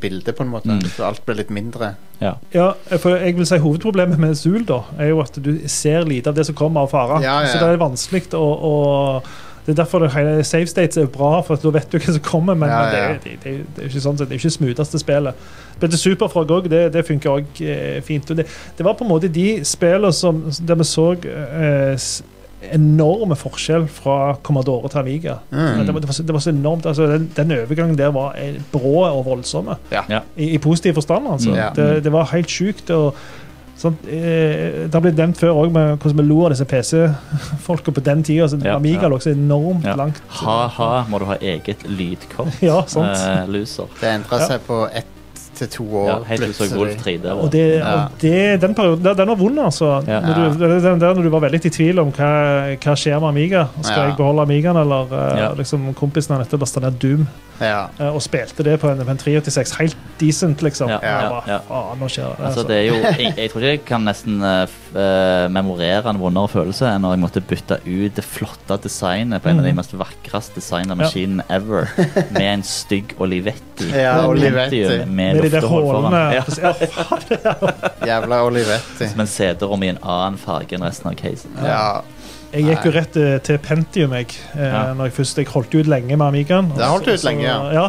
bildet, 0.00 0.34
på 0.36 0.44
en 0.44 0.50
måte. 0.52 0.68
Mm. 0.68 0.88
Så 0.92 1.04
alt 1.06 1.22
blir 1.24 1.38
litt 1.38 1.52
mindre. 1.52 1.94
Ja. 2.20 2.34
Ja, 2.52 2.66
for 3.00 3.16
jeg 3.16 3.36
vil 3.38 3.46
si 3.48 3.56
Hovedproblemet 3.60 4.20
med 4.20 4.34
Zool 4.36 4.66
da, 4.68 4.82
er 5.00 5.12
jo 5.12 5.22
at 5.24 5.36
du 5.40 5.54
ser 5.70 6.04
lite 6.08 6.32
av 6.32 6.36
det 6.36 6.44
som 6.48 6.56
kommer 6.56 6.84
av 6.84 6.92
farer. 6.92 7.24
Ja, 7.24 7.38
ja. 7.44 7.52
Så 7.52 7.60
det 7.60 7.70
er 7.72 7.80
vanskelig 7.80 8.32
å, 8.36 8.42
å 8.42 8.74
Det 9.66 9.72
er 9.72 9.78
derfor 9.84 10.02
det 10.02 10.10
hele 10.12 10.42
Save 10.44 10.66
States 10.66 10.96
er 10.98 11.06
bra, 11.06 11.36
for 11.46 11.60
da 11.62 11.70
vet 11.76 11.92
du 11.92 11.98
hva 11.98 12.16
som 12.16 12.24
kommer. 12.26 12.56
Men, 12.58 12.68
Ja, 12.68 12.80
men 12.82 12.92
det, 12.92 12.98
ja. 12.98 13.12
det, 13.12 13.36
det, 13.44 13.52
det 13.76 13.84
er 13.84 13.90
ikke 13.92 14.02
sånn 14.02 14.18
sett, 14.18 14.28
det 14.28 14.34
er 14.34 14.40
ikke 14.42 14.56
smootheste 14.56 14.98
spillet. 14.98 15.46
Spilte 15.76 15.98
Superfrog 16.00 16.50
òg, 16.56 16.68
det, 16.72 16.82
det 16.94 17.04
funker 17.06 17.30
òg 17.36 17.62
eh, 17.62 18.00
fint. 18.02 18.30
Og 18.30 18.40
det, 18.40 18.48
det 18.78 18.86
var 18.86 18.98
på 18.98 19.06
en 19.06 19.12
måte 19.12 19.30
de 19.30 19.46
spillene 19.66 20.10
som, 20.14 20.42
der 20.66 20.80
vi 20.80 20.86
så 20.88 21.06
eh, 21.14 22.08
enorme 22.74 23.36
forskjell 23.38 23.86
fra 23.90 24.16
Commodore 24.46 24.90
til 24.90 24.98
Amiga. 25.02 25.36
Mm. 25.50 25.86
Det, 25.86 25.94
var, 25.94 26.00
det, 26.00 26.08
var 26.10 26.18
så, 26.18 26.26
det 26.26 26.36
var 26.36 26.44
så 26.44 26.50
enormt. 26.50 26.86
Altså, 26.86 27.06
den, 27.14 27.30
den 27.36 27.54
overgangen 27.60 27.98
der 27.98 28.10
var 28.14 28.34
eh, 28.38 28.58
brå 28.72 29.04
og 29.08 29.24
voldsomme. 29.26 29.78
Ja. 29.94 30.22
I, 30.36 30.52
I 30.56 30.58
positiv 30.62 30.98
forstand, 30.98 31.30
altså. 31.36 31.50
Mm. 31.50 31.56
Ja. 31.56 31.70
Det, 31.76 32.04
det 32.04 32.12
var 32.12 32.30
helt 32.34 32.50
sjukt. 32.50 32.90
og 32.90 33.14
Sånn, 33.82 33.96
eh, 34.06 34.84
det 34.86 34.94
har 34.94 35.02
blitt 35.02 35.16
nevnt 35.18 35.38
før 35.40 35.56
òg, 35.64 35.72
hvordan 35.74 36.16
vi 36.20 36.22
lo 36.28 36.44
av 36.46 36.52
disse 36.54 36.66
PC-folka 36.70 37.90
på 37.96 38.02
den 38.06 38.22
tida. 38.22 38.44
Altså, 38.46 38.60
Ja, 38.64 38.76
Amiga 38.78 39.02
ja. 39.02 39.08
lå 39.10 39.18
så 39.20 39.32
enormt 39.34 39.84
Ja. 39.84 39.96
langt. 39.98 40.20
Ha-ha, 40.28 41.04
må 41.10 41.18
du 41.18 41.24
ha 41.26 41.36
eget 41.40 41.82
lydkort? 41.88 42.60
Ja, 42.62 42.82
sant. 42.86 43.16
Eh, 43.18 43.46
loser. 43.50 43.88
Det 44.00 44.08
endra 44.08 44.38
Ja. 44.38 44.46
seg 44.52 44.60
på 44.68 44.84
ett 44.94 45.06
til 45.54 45.68
to 45.68 45.84
år. 46.02 46.08
Ja, 46.08 46.16
helt 46.28 46.42
til 46.42 46.52
du 46.52 46.70
så. 46.70 46.78
Wolf 46.78 46.96
3D. 47.06 47.26
Og, 47.32 47.52
det, 47.52 47.64
Ja. 47.78 47.92
og 48.04 48.10
det, 48.22 48.60
den 48.62 48.74
perioden 48.74 49.04
der, 49.04 49.14
den 49.14 49.28
var 49.28 49.34
vond, 49.36 49.58
altså. 49.60 49.90
Ja. 50.06 50.20
Når, 50.20 50.34
du, 50.58 50.64
den 50.88 51.00
der 51.00 51.14
når 51.14 51.22
du 51.22 51.28
var 51.30 51.40
veldig 51.46 51.64
i 51.66 51.68
tvil 51.70 51.98
om 51.98 52.12
hva, 52.12 52.32
hva 52.76 52.94
skjer 52.96 53.20
med 53.20 53.28
Amiga. 53.28 53.66
Skal 53.82 53.96
Ja. 54.02 54.08
jeg 54.08 54.16
beholde 54.16 54.42
Amigaen, 54.42 54.76
eller 54.76 55.12
eh, 55.12 55.38
Ja. 55.42 55.52
liksom 55.54 55.94
kompisen 55.94 56.36
han 56.36 56.44
etter 56.44 56.58
lasta 56.58 56.80
ned 56.80 56.98
Doom 57.02 57.26
Ja. 57.60 57.86
eh, 58.00 58.08
og 58.14 58.20
spilte 58.22 58.62
det 58.64 58.80
på 58.80 58.88
en, 58.90 58.98
på 59.04 59.10
en 59.10 59.16
386 59.18 59.76
helt 59.78 59.96
decent, 60.18 60.62
liksom. 60.62 60.88
Ja, 60.88 60.98
ja, 61.02 61.42
ja. 61.46 61.58
faen, 61.68 61.98
nå 62.00 62.08
skjer 62.08 62.32
det? 62.32 62.38
Altså, 62.46 62.60
altså. 62.60 62.68
det 62.68 62.76
er 62.76 62.86
jo, 62.88 62.94
jeg, 62.94 63.34
jeg 63.36 63.50
tror 63.50 63.60
ikke 63.62 63.70
jeg 63.76 63.84
kan 63.86 64.04
nesten 64.08 64.42
uh, 64.42 65.48
memorere 65.52 66.10
en 66.10 66.18
vondere 66.20 66.48
følelse 66.52 66.88
enn 66.94 67.02
når 67.04 67.14
jeg 67.16 67.22
måtte 67.22 67.42
bytte 67.52 67.78
ut 67.86 68.16
det 68.18 68.24
flotte 68.26 68.78
designet 68.84 69.42
på 69.42 69.50
en 69.52 69.58
av 69.60 69.64
de 69.66 69.72
Mhm. 69.72 69.76
mest 69.80 69.92
vakreste 69.96 70.54
designa 70.58 70.94
maskinene 70.98 71.44
ever, 71.50 71.88
med 72.32 72.42
en 72.42 72.62
stygg 72.62 73.14
Olivetti. 73.20 73.88
Ja, 73.92 74.26
Olivetti. 74.28 74.82
Med, 75.06 75.08
Med, 75.08 75.41
Med 75.42 75.50
de 75.50 75.60
der 75.60 75.66
faen, 75.68 77.32
Jævla 78.08 78.42
Olivetti. 78.46 79.08
men 79.16 79.26
CD-rom 79.26 79.82
i 79.82 79.88
en 79.92 79.98
annen 80.02 80.38
farge 80.40 80.76
enn 80.76 80.84
resten 80.86 81.10
av 81.12 81.18
casen. 81.18 81.58
Ja. 81.62 82.02
Jeg 82.52 82.66
gikk 82.68 82.84
jo 82.84 82.92
rett 82.92 83.16
eh, 83.16 83.36
til 83.46 83.58
Pentium, 83.64 84.12
jeg. 84.18 84.26
Eh, 84.54 84.60
Ja. 84.66 84.92
når 84.94 85.08
jeg 85.08 85.14
først 85.22 85.38
Jeg 85.40 85.46
holdt 85.54 85.74
ut 85.74 85.86
lenge 85.88 86.16
med 86.16 86.26
Amigaen. 86.26 86.68
Det 86.76 86.84
holdt 86.84 87.08
ut 87.08 87.24
lenge, 87.24 87.46
ja. 87.46 87.72
ja. 87.72 87.86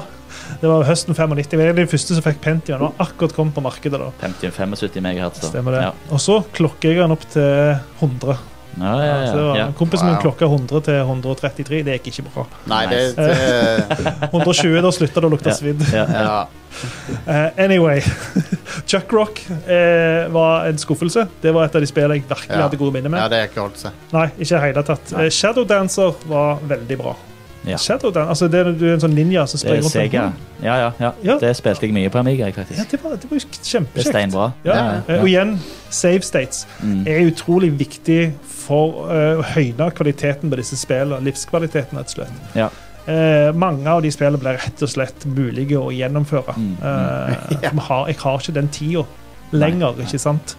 Det 0.62 0.70
var 0.70 0.84
høsten 0.88 1.14
95. 1.16 1.52
Jeg 1.52 1.60
var 1.60 1.74
den 1.74 1.86
de 1.86 1.92
første 1.92 2.16
som 2.16 2.24
fikk 2.24 2.40
Pentium. 2.42 2.80
Det 2.80 2.88
var 2.88 3.06
akkurat 3.08 3.36
kommet 3.36 3.54
på 3.56 3.62
markedet 3.64 4.00
da. 4.00 4.08
Pentium 4.22 4.52
75 4.56 5.02
megahertz. 5.04 5.42
da. 5.44 5.48
Stemmer 5.52 5.76
det. 5.76 5.82
Ja. 5.84 5.92
Og 6.16 6.20
så 6.24 6.40
klokker 6.56 6.90
jeg 6.94 6.98
den 7.04 7.12
opp 7.16 7.26
til 7.30 7.76
100. 8.02 8.38
Ja, 8.80 8.94
ja, 9.06 9.28
Så 9.28 9.36
det 9.38 9.44
var, 9.44 9.58
ja, 9.58 9.66
ja. 9.66 9.72
Kompisen 9.78 10.08
min 10.08 10.16
Wow. 10.16 10.22
klokka 10.24 10.46
100 10.50 10.82
til 10.88 10.96
133. 11.04 11.84
Det 11.84 11.98
gikk 12.00 12.08
ikke 12.14 12.24
bra. 12.34 12.46
Nei, 12.72 12.86
det, 12.90 13.02
det 13.16 14.30
120, 14.34 14.82
da 14.82 14.92
slutta 14.92 15.22
det 15.22 15.30
å 15.30 15.34
lukte 15.36 15.50
Ja. 15.52 15.56
svidd. 15.60 15.82
Ja, 15.94 16.06
ja. 16.10 16.24
Ja. 16.28 16.44
Eh, 17.28 17.50
anyway. 17.64 18.02
Chuck 18.90 19.12
Rock 19.14 19.44
uh, 19.48 20.26
var 20.34 20.66
en 20.66 20.78
skuffelse. 20.82 21.28
Det 21.42 21.52
var 21.54 21.66
et 21.70 21.76
av 21.78 21.82
de 21.84 21.88
spillene 21.88 22.18
jeg 22.18 22.24
virkelig 22.28 22.50
Ja. 22.58 22.64
hadde 22.66 22.80
gode 22.82 22.94
minner 22.96 23.10
med. 23.14 23.22
ja, 23.22 23.28
det 23.30 23.38
er 23.44 23.52
ikke 23.52 23.62
holdt 23.62 23.78
seg. 23.78 23.92
Nei, 24.12 24.26
ikke 24.42 24.60
hele 24.66 24.84
tatt. 24.84 25.12
Nei. 25.14 25.26
Eh, 25.28 25.30
Shadow 25.30 25.68
Dancer 25.70 26.16
var 26.26 26.58
veldig 26.68 26.98
bra. 26.98 27.14
Ja. 27.66 27.78
Shadow 27.80 28.12
Dan 28.12 28.28
altså 28.28 28.48
det 28.52 28.60
er 28.60 28.72
du 28.76 28.86
er 28.90 28.94
en 28.98 29.00
sånn 29.04 29.14
ninja 29.16 29.46
som 29.48 29.60
springer 29.62 29.78
er 29.78 29.84
rundt 29.86 29.94
Sega. 29.94 30.24
Ja, 30.64 30.74
ja, 30.82 30.90
ja. 31.00 31.12
Ja. 31.24 31.36
Det 31.40 31.54
spilte 31.56 31.86
jeg 31.88 31.94
mye 31.96 32.10
på 32.12 32.20
Amiga, 32.20 32.50
faktisk. 32.52 32.78
Ja, 32.80 32.84
det 32.92 33.00
var, 33.04 33.16
det 33.22 33.30
var 33.32 33.40
kjempekjekt. 33.40 33.94
Det 33.96 34.04
er 34.04 34.10
steinbra. 34.12 34.48
Ja. 34.68 34.76
Ja, 34.76 35.02
Eh, 35.08 35.22
Og 35.22 35.28
igjen, 35.30 35.54
save 35.90 36.22
states 36.28 36.66
Mm. 36.82 37.08
er 37.08 37.28
utrolig 37.32 37.72
viktig 37.80 38.34
for 38.46 39.08
uh, 39.12 39.40
å 39.40 39.44
høyne 39.56 39.88
kvaliteten 39.96 40.50
på 40.52 40.56
disse 40.60 40.76
spillene. 40.80 41.24
Livskvaliteten, 41.24 41.98
rett 41.98 42.12
og 42.12 42.18
slett. 42.18 42.56
Ja. 42.56 42.68
Uh, 43.08 43.52
mange 43.56 43.88
av 43.88 44.02
de 44.02 44.12
spillene 44.12 44.40
blir 44.40 44.60
rett 44.60 44.82
og 44.84 44.90
slett 44.90 45.26
mulige 45.26 45.80
å 45.80 45.90
gjennomføre. 45.92 46.56
Mm, 46.56 46.78
Eh, 46.84 47.36
jeg, 47.64 47.72
har, 47.88 48.08
jeg 48.08 48.18
har 48.24 48.40
ikke 48.40 48.54
den 48.60 48.68
tida 48.70 49.04
lenger, 49.52 49.96
ikke 50.04 50.20
sant? 50.20 50.56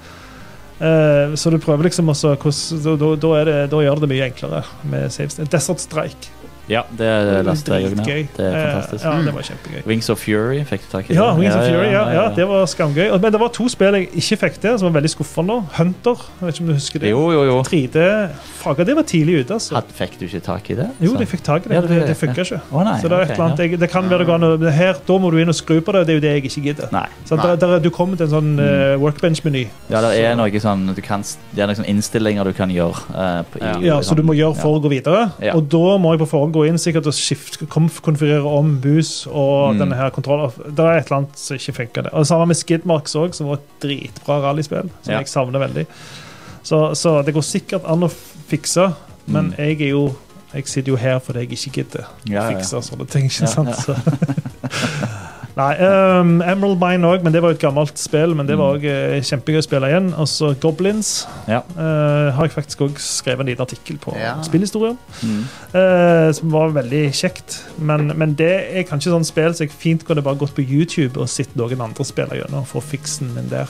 Så 1.36 1.50
du 1.50 1.56
prøver 1.62 1.86
liksom 1.86 2.08
også 2.10 2.34
da, 2.34 2.96
da, 2.98 3.08
da, 3.16 3.44
det, 3.46 3.54
da 3.70 3.78
gjør 3.80 4.00
det 4.00 4.08
det 4.08 4.08
mye 4.10 4.24
enklere 4.26 4.62
med 4.90 5.12
save 5.14 5.30
states. 5.30 5.48
Desert 5.52 5.80
Strike. 5.80 6.28
Ja, 6.68 6.82
det 6.96 7.08
lastet 7.44 7.74
jeg 7.74 7.90
òg. 7.90 7.96
Dritgøy. 7.98 8.22
Det 8.36 8.44
er 8.46 8.54
Eh, 8.54 8.72
fantastisk. 8.72 9.04
ja, 9.04 9.22
det 9.22 9.34
var 9.34 9.42
kjempegøy. 9.42 9.82
Wings 9.86 10.08
of 10.10 10.18
Fury, 10.18 10.62
fikk 10.64 10.80
du 10.80 10.88
tak 10.92 11.10
i 11.10 11.14
Ja, 11.14 11.26
Wings 11.34 11.40
Wings 11.40 11.56
of 11.56 11.64
Fury, 11.68 11.90
ja, 11.92 12.04
ja, 12.12 12.28
det 12.34 12.46
var 12.48 12.64
skamgøy. 12.66 13.10
Men 13.20 13.32
det 13.32 13.40
var 13.40 13.48
to 13.48 13.68
spill 13.68 13.92
jeg 13.98 14.08
ikke 14.14 14.38
fikk 14.44 14.60
til, 14.62 14.78
som 14.78 14.88
var 14.92 15.00
veldig 15.00 15.10
skuffende. 15.12 15.58
Hunter, 15.76 16.16
jeg 16.40 16.46
vet 16.46 16.54
ikke 16.54 16.64
om 16.64 16.66
du 16.68 16.74
husker 16.74 16.98
det? 17.04 17.10
Jo, 17.10 17.30
jo, 17.32 17.42
jo. 17.44 17.58
3D, 17.62 18.06
Faga, 18.62 18.84
det 18.84 18.96
var 18.96 19.02
tidlig 19.02 19.44
ute, 19.44 19.54
altså. 19.58 19.74
Had, 19.74 19.92
fikk 19.92 20.18
du 20.20 20.24
ikke 20.24 20.40
tak 20.40 20.70
i 20.70 20.74
det? 20.74 20.88
Jo, 21.04 21.14
de 21.20 21.26
fikk 21.26 21.42
tak 21.44 21.66
i 21.66 21.68
det, 21.68 21.74
Ja, 21.74 21.80
men 21.82 21.90
det- 21.90 22.06
det, 22.08 22.16
funka 22.16 22.40
ikke. 22.44 22.60
Oh, 22.72 22.82
nei, 22.84 22.96
Så 23.00 23.08
det 23.08 23.12
er 23.12 23.22
et 23.22 23.30
eller 23.30 23.44
annet, 23.44 23.58
jeg, 23.58 23.80
det 23.80 23.90
kan 23.90 24.08
være 24.08 24.58
det 24.60 24.72
her, 24.72 24.94
Da 25.06 25.18
må 25.18 25.30
du 25.30 25.36
inn 25.38 25.48
og 25.48 25.54
skru 25.54 25.80
på 25.80 25.92
det, 25.92 26.06
det 26.06 26.12
er 26.14 26.14
jo 26.14 26.20
det 26.20 26.32
jeg 26.32 26.44
ikke 26.44 26.62
gidder. 26.64 26.88
Nei. 26.92 27.06
Så 27.26 27.36
der, 27.36 27.56
der, 27.56 27.78
du 27.78 27.90
kommer 27.90 28.16
til 28.16 28.24
en 28.26 28.32
sånn 28.32 28.58
uh, 28.58 28.96
workbench-meny. 28.98 29.68
Ja, 29.90 30.00
det 30.00 30.18
er 30.24 30.34
noen 30.34 30.50
noe 30.50 30.60
sånn 30.60 30.94
du 30.94 31.02
kan, 31.02 31.20
Det 31.54 31.62
er 31.62 31.66
noen 31.66 31.76
sånne 31.76 31.88
innstillinger 31.92 32.44
du 32.44 32.52
kan 32.52 32.70
gjøre. 32.70 32.96
Uh, 33.12 33.42
på, 33.52 33.60
i, 33.60 33.84
Ja, 33.86 34.00
så 34.00 34.14
du 34.16 34.22
må 34.22 34.32
gjøre 34.34 34.56
for 34.56 34.78
å 34.78 34.82
gå 34.82 34.88
videre. 34.88 35.30
Og 35.54 35.68
da 35.68 35.98
må 35.98 36.12
jeg 36.12 36.20
på 36.20 36.28
forhånd 36.28 36.53
gå 36.54 36.64
inn 36.68 36.78
sikkert 36.80 37.08
og 37.10 37.14
skift, 37.16 37.58
konfigurere 37.68 38.46
om 38.48 38.76
bus 38.82 39.26
og 39.26 39.74
Mm. 39.74 39.78
denne 39.82 39.96
her 39.98 40.10
kontrollen. 40.14 40.52
Det 40.74 40.84
er 40.84 40.98
et 41.00 41.06
eller 41.10 41.18
annet 41.22 41.38
som 41.38 41.56
ikke 41.58 41.74
funker. 41.80 42.02
Det. 42.06 42.12
Og 42.12 42.20
det 42.24 42.28
samme 42.30 42.46
med 42.46 42.56
Skidmarks 42.56 43.14
òg, 43.20 43.34
som 43.34 43.48
var 43.50 43.58
et 43.60 43.80
dritbra 43.84 44.40
rallyspill, 44.46 44.90
som 45.02 45.12
Ja. 45.12 45.18
jeg 45.18 45.28
savner 45.28 45.58
veldig. 45.66 45.86
Så, 46.62 46.94
så 46.96 47.22
det 47.24 47.34
går 47.34 47.42
sikkert 47.44 47.84
an 47.90 48.00
å 48.06 48.10
fikse, 48.48 48.94
men 49.26 49.50
Mm. 49.50 49.56
jeg 49.58 49.80
er 49.82 49.90
jo 49.90 50.14
jeg 50.54 50.68
sitter 50.68 50.92
jo 50.92 50.96
her 50.96 51.18
fordi 51.18 51.40
jeg 51.40 51.50
ikke 51.50 51.72
gidder 51.82 52.04
å 52.04 52.30
ja, 52.30 52.50
ja. 52.50 52.58
sånne 52.62 53.08
ting. 53.10 53.24
ikke 53.26 53.48
sant? 53.48 53.74
Så. 53.74 53.94
Nei, 55.54 55.76
um, 55.86 56.40
Emerald 56.42 56.80
Mine 56.80 57.06
òg, 57.06 57.22
men 57.22 57.32
det 57.32 57.40
var 57.40 57.52
jo 57.52 57.54
et 57.54 57.62
gammelt 57.62 57.98
spill. 58.00 58.34
Men 58.34 58.46
det 58.48 58.56
var 58.58 58.74
Mm. 58.74 58.80
òg 58.80 58.86
uh, 58.90 59.20
kjempegøy 59.22 59.60
å 59.60 59.62
spille 59.62 59.86
igjen. 59.92 60.08
Og 60.18 60.26
så 60.26 60.54
Goblins 60.58 61.26
Ja. 61.46 61.60
eh, 61.78 62.32
har 62.34 62.42
jeg 62.48 62.54
faktisk 62.56 62.80
òg 62.88 62.98
skrevet 62.98 63.40
en 63.40 63.46
liten 63.46 63.62
artikkel 63.66 63.98
på 63.98 64.16
Ja. 64.18 64.34
spillhistorien. 64.42 64.98
Mm. 65.22 65.44
eh, 65.74 66.32
som 66.32 66.50
var 66.50 66.70
veldig 66.74 67.04
kjekt. 67.12 67.62
Men, 67.78 68.08
men 68.18 68.34
det 68.34 68.50
er 68.74 68.82
kanskje 68.82 69.12
sånn 69.14 69.24
spill 69.24 69.52
så 69.54 69.60
jeg 69.68 69.70
fint 69.70 70.04
kunne 70.04 70.22
bare 70.22 70.36
gått 70.36 70.54
på 70.56 70.66
YouTube 70.66 71.18
og 71.20 71.28
sett 71.28 71.54
noen 71.54 71.80
andre 71.80 72.04
spille 72.04 72.40
gjennom 72.42 72.66
for 72.66 72.80
fiksen 72.82 73.32
min 73.34 73.48
der. 73.48 73.68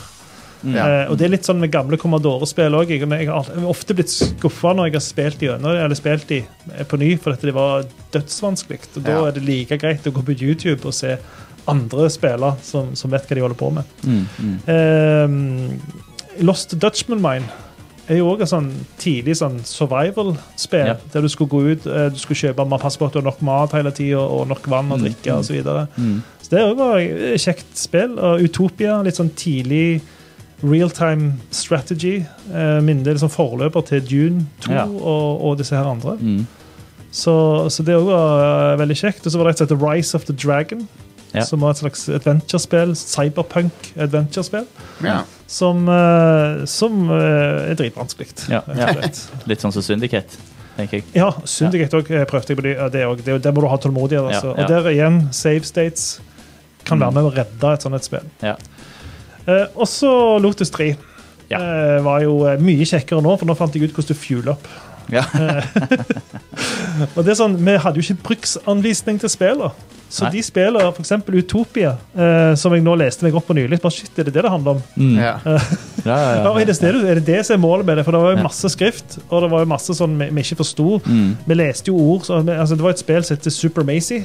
Mm. 0.65 0.75
Ja. 0.75 0.87
Eh, 1.05 1.11
og 1.11 1.19
det 1.19 1.27
er 1.27 1.29
litt 1.35 1.45
sånn 1.45 1.61
med 1.61 1.71
gamle 1.71 1.99
Commodore-spill 2.01 2.73
òg. 2.73 2.89
Jeg, 2.89 3.01
jeg 3.07 3.29
har 3.29 3.45
ofte 3.69 3.93
blitt 3.95 4.09
skuffa 4.09 4.73
når 4.75 4.87
jeg 4.89 4.95
har 4.95 5.05
spilt 5.05 5.39
gjennom 5.45 5.77
eller 5.77 5.95
spilt 5.95 6.27
de 6.29 6.39
eh, 6.79 6.85
på 6.89 6.97
ny, 6.99 7.19
fordi 7.21 7.51
det 7.51 7.55
var 7.55 7.85
dødsvanskelig. 8.15 8.81
Og 8.97 9.03
da 9.05 9.11
Ja. 9.19 9.25
er 9.27 9.33
det 9.33 9.45
like 9.45 9.77
greit 9.79 10.07
å 10.09 10.13
gå 10.13 10.25
på 10.25 10.33
YouTube 10.41 10.87
og 10.87 10.95
se 10.95 11.19
andre 11.71 12.09
spillere 12.11 12.55
som, 12.63 12.95
som 12.99 13.11
vet 13.15 13.27
hva 13.29 13.35
de 13.39 13.45
holder 13.45 13.59
på 13.61 13.71
med. 13.75 13.85
Mm. 14.05 14.25
Mm. 14.39 14.57
Eh, 14.69 16.43
Lost 16.45 16.75
Dutchman 16.81 17.23
Mine 17.23 17.47
er 18.11 18.19
jo 18.19 18.27
også 18.35 18.43
et 18.45 18.51
sånn 18.51 18.67
tidlig 19.01 19.37
sånn 19.39 19.61
survival-spill. 19.65 20.89
Ja. 20.91 20.97
Der 21.15 21.25
du 21.25 21.29
skulle 21.33 21.49
gå 21.55 21.63
ut, 21.73 21.87
eh, 21.89 22.11
du 22.13 22.19
skulle 22.21 22.37
kjøpe 22.37 22.67
man 22.69 22.83
passer 22.83 23.01
på 23.01 23.07
at 23.09 23.15
du 23.15 23.21
har 23.23 23.29
nok 23.31 23.41
mat 23.47 23.73
hele 23.77 23.93
tida 23.97 24.21
og 24.21 24.49
nok 24.51 24.67
vann 24.69 24.91
å 24.93 24.99
Mm, 24.99 25.07
drikke 25.07 25.31
mm. 25.33 25.39
osv. 25.39 25.63
Så, 25.63 25.87
Mm. 25.97 26.19
så 26.43 26.51
det 26.51 26.61
også 26.65 26.77
var 26.77 26.99
et 26.99 27.41
kjekt 27.41 27.79
spill. 27.81 28.19
Og 28.19 28.43
Utopia, 28.45 28.99
litt 29.03 29.17
sånn 29.17 29.31
tidlig 29.35 30.03
real-time 30.63 31.33
strategy. 31.51 32.27
Eh, 32.53 32.81
litt 32.81 33.21
sånn 33.23 33.33
forløper 33.33 33.87
til 33.87 34.01
Dune 34.01 34.47
2 34.61 34.73
Ja. 34.73 34.85
og, 34.85 35.41
og 35.45 35.59
disse 35.59 35.75
her 35.77 35.85
andre. 35.89 36.19
Mm. 36.21 36.47
Så, 37.11 37.71
så 37.71 37.85
det 37.87 37.95
òg 37.95 38.05
var 38.11 38.75
eh, 38.75 38.79
veldig 38.81 38.97
kjekt. 39.01 39.25
Og 39.27 39.33
så 39.33 39.39
var 39.39 39.45
det 39.49 39.55
et 39.55 39.59
som 39.59 39.69
heter 39.69 39.81
Rise 39.87 40.15
of 40.15 40.25
the 40.27 40.33
Dragon. 40.35 40.89
Ja. 41.35 41.43
Som 41.49 41.65
var 41.65 41.75
et 41.75 41.81
slags 41.83 42.05
adventure-spill. 42.15 42.93
Cyberpunk-adventure-spill. 42.95 44.67
Ja. 45.03 45.21
Som, 45.51 45.89
eh, 45.91 46.65
som 46.71 47.11
eh, 47.11 47.71
er 47.73 47.79
dritvanskelig. 47.79 48.29
Ja, 48.53 48.61
ja. 48.79 48.93
Litt 49.51 49.65
sånn 49.65 49.75
som 49.75 49.83
Syndicate. 49.83 50.39
tenker 50.77 51.01
jeg. 51.01 51.05
Ja, 51.19 51.33
Syndicate 51.47 51.99
òg 52.01 52.13
prøvde 52.31 52.55
jeg 52.55 52.59
på 52.61 52.65
det. 52.67 52.77
Også. 52.79 53.25
det, 53.27 53.39
det 53.43 53.55
må 53.55 53.65
du 53.65 53.69
ha 53.71 53.77
tålmodighet. 53.83 54.29
Altså. 54.31 54.53
Ja, 54.55 54.55
ja. 54.55 54.63
Og 54.63 54.71
der 54.71 54.91
igjen, 54.93 55.19
save 55.35 55.67
states 55.67 56.21
kan 56.85 57.01
være 57.01 57.17
med 57.17 57.25
å 57.29 57.35
redde 57.35 57.75
et 57.75 57.83
sånt 57.87 57.97
et 57.99 58.07
spill. 58.07 58.27
Ja. 58.45 58.55
Eh, 59.47 59.67
også 59.77 60.39
Lotus 60.41 60.71
3 60.73 60.95
Ja. 61.51 61.59
eh, 61.59 61.99
var 62.05 62.23
jo 62.25 62.39
eh, 62.49 62.59
mye 62.63 62.87
kjekkere 62.89 63.21
nå, 63.25 63.35
for 63.41 63.47
nå 63.51 63.55
fant 63.59 63.75
jeg 63.77 63.85
ut 63.91 63.93
hvordan 63.97 64.15
du 64.15 64.21
fueler 64.23 64.55
opp. 64.55 64.69
Ja. 65.13 65.27
Og 67.15 67.21
det 67.25 67.35
er 67.35 67.37
sånn, 67.39 67.59
Vi 67.61 67.75
hadde 67.83 68.01
jo 68.01 68.07
ikke 68.07 68.23
bruksanvisning 68.31 69.19
til 69.21 69.29
spillene. 69.33 69.73
Så 70.15 70.29
Nei. 70.29 70.37
de 70.37 70.43
spiller 70.47 70.93
f.eks. 70.93 71.11
Utopia, 71.27 71.97
eh, 72.15 72.53
som 72.61 72.75
jeg 72.77 72.85
nå 72.87 72.93
leste 73.01 73.27
meg 73.27 73.35
opp 73.35 73.49
på 73.49 73.57
nylig. 73.59 73.81
Bare, 73.83 73.95
shit, 73.97 74.13
er 74.15 74.29
det 74.29 74.37
det 74.37 74.45
det 74.47 74.53
handler 74.53 74.77
om? 74.77 74.83
Mm. 74.95 75.17
Ja. 75.19 75.33
Ja, 75.43 75.57
ja, 75.57 75.57
Ja, 76.05 76.19
ja. 76.45 76.53
er, 76.53 76.69
det, 76.69 76.77
det, 76.79 76.93
er 76.95 77.19
det 77.19 77.25
det 77.27 77.41
som 77.49 77.57
er 77.57 77.63
målet 77.65 77.89
med 77.89 77.99
det? 77.99 78.05
For 78.07 78.15
det 78.15 78.21
var 78.23 78.37
jo 78.37 78.45
masse 78.45 78.71
skrift, 78.71 79.19
og 79.27 79.43
det 79.43 79.51
var 79.51 79.65
jo 79.65 79.71
masse 79.73 79.97
sånn 79.99 80.15
vi, 80.21 80.29
vi 80.31 80.45
ikke 80.47 80.61
forsto. 80.63 81.01
Mm. 81.09 81.33
Vi 81.51 81.59
leste 81.59 81.91
jo 81.91 81.99
ord 81.99 82.29
så, 82.29 82.39
altså, 82.45 82.79
Det 82.79 82.87
var 82.87 82.95
et 82.95 83.03
spill 83.03 83.27
som 83.27 83.35
heter 83.41 83.57
Super 83.57 83.89
Macy, 83.91 84.21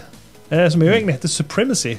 eh, 0.52 0.68
som 0.70 0.86
jo 0.86 0.94
egentlig 0.94 1.18
heter 1.18 1.34
Supremacy. 1.34 1.96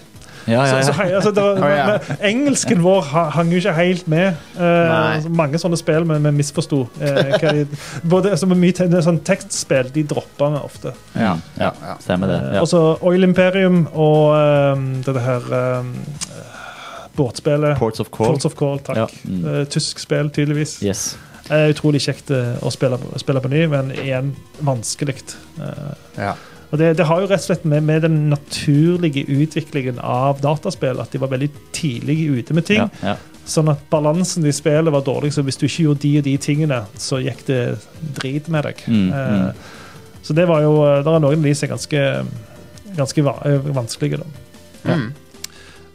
Ja, 0.50 0.64
ja, 0.66 0.80
Så, 0.82 0.92
så, 0.92 1.06
altså, 1.16 1.32
var, 1.36 1.60
Å, 1.62 1.70
ja. 1.78 1.86
men 1.86 2.20
Engelsken 2.30 2.82
vår 2.84 3.02
hang 3.36 3.52
jo 3.54 3.60
ikke 3.62 3.74
helt 3.76 4.08
med. 4.10 4.34
Eh, 4.58 5.28
mange 5.40 5.60
sånne 5.62 5.78
spill 5.80 6.04
vi 6.08 6.18
vi 6.26 6.32
misforsto. 6.40 6.82
Eh, 7.00 7.36
de, 7.40 7.66
både 8.14 8.32
altså, 8.34 8.46
mye 8.50 9.02
sånn 9.06 9.20
tekstspill 9.26 9.92
de 9.94 10.04
droppa 10.10 10.50
vi 10.56 10.62
ofte. 10.66 10.94
ja, 11.14 11.36
ja. 11.60 11.70
Ja. 11.86 11.96
Stemmer 12.02 12.32
det. 12.34 12.40
Eh, 12.42 12.54
Ja. 12.58 12.64
Og 12.64 12.68
så 12.68 12.82
Oil 13.06 13.22
Imperium 13.24 13.84
og 13.94 14.34
um, 14.76 14.88
dette 15.06 15.20
her 15.24 15.50
um, 15.80 15.94
båtspillet. 17.16 17.78
Ports 17.78 18.00
of 18.00 18.10
Call. 18.10 18.26
Ports 18.32 18.44
of 18.48 18.54
Call, 18.58 18.78
takk. 18.84 18.96
Ja. 18.96 19.06
Mm. 19.28 19.42
Eh, 19.60 19.64
tysk 19.72 19.98
spill, 20.02 20.30
tydeligvis. 20.34 20.78
Yes. 20.84 21.16
Eh, 21.50 21.68
utrolig 21.72 22.00
kjekt 22.04 22.30
eh, 22.34 22.52
å 22.62 22.70
spille, 22.70 22.98
på- 23.00 23.18
spille 23.18 23.40
på 23.42 23.50
ny, 23.50 23.64
men 23.72 23.90
igjen 23.96 24.34
vanskelig. 24.64 25.16
Eh, 25.58 25.90
Ja. 26.20 26.34
Og 26.70 26.78
det, 26.78 26.92
det 27.00 27.06
har 27.08 27.22
jo 27.22 27.26
rett 27.30 27.42
og 27.42 27.48
slett 27.48 27.64
med, 27.66 27.82
med 27.82 28.04
den 28.06 28.18
naturlige 28.30 29.24
utviklingen 29.26 29.98
av 29.98 30.38
dataspill 30.42 31.02
at 31.02 31.10
de 31.10 31.18
var 31.22 31.32
veldig 31.32 31.50
tidlig 31.74 32.18
ute 32.30 32.54
med 32.54 32.68
ting. 32.68 32.84
Ja, 32.84 33.12
ja. 33.12 33.16
Sånn 33.50 33.70
at 33.72 33.82
balansen 33.90 34.46
i 34.46 34.52
spillet 34.54 34.94
var 34.94 35.02
dårlig, 35.02 35.32
så 35.34 35.42
hvis 35.42 35.58
du 35.58 35.64
ikke 35.66 35.88
gjorde 35.88 36.04
de 36.04 36.12
og 36.20 36.26
de 36.28 36.36
tingene, 36.38 36.78
så 37.00 37.18
gikk 37.18 37.42
det 37.48 37.60
drit 38.20 38.50
med 38.52 38.68
deg. 38.68 38.84
Mm, 38.86 39.08
Eh, 39.10 39.34
mm. 39.40 39.78
Så 40.22 40.34
det 40.36 40.44
var 40.46 40.60
jo 40.62 40.74
Der 40.84 41.14
er 41.14 41.22
noen 41.22 41.40
av 41.40 41.42
de 41.42 41.54
som 41.56 41.66
er 41.66 41.70
ganske, 41.72 42.00
ganske 42.94 43.22
eh, 43.24 43.70
vanskelige, 43.74 44.20
da. 44.20 44.94
Mm. 44.94 45.08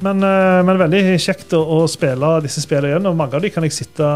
Men, 0.03 0.19
eh, 0.23 0.61
men 0.67 0.77
veldig 0.77 0.99
kjekt 1.23 1.53
å, 1.55 1.61
å 1.63 1.77
spille 1.87 2.41
disse 2.43 2.59
spillene 2.63 2.89
igjen, 2.91 3.05
og 3.07 3.15
mange 3.15 3.37
av 3.37 3.41
de 3.45 3.49
kan 3.49 3.63
jeg 3.63 3.71
sitte, 3.71 4.07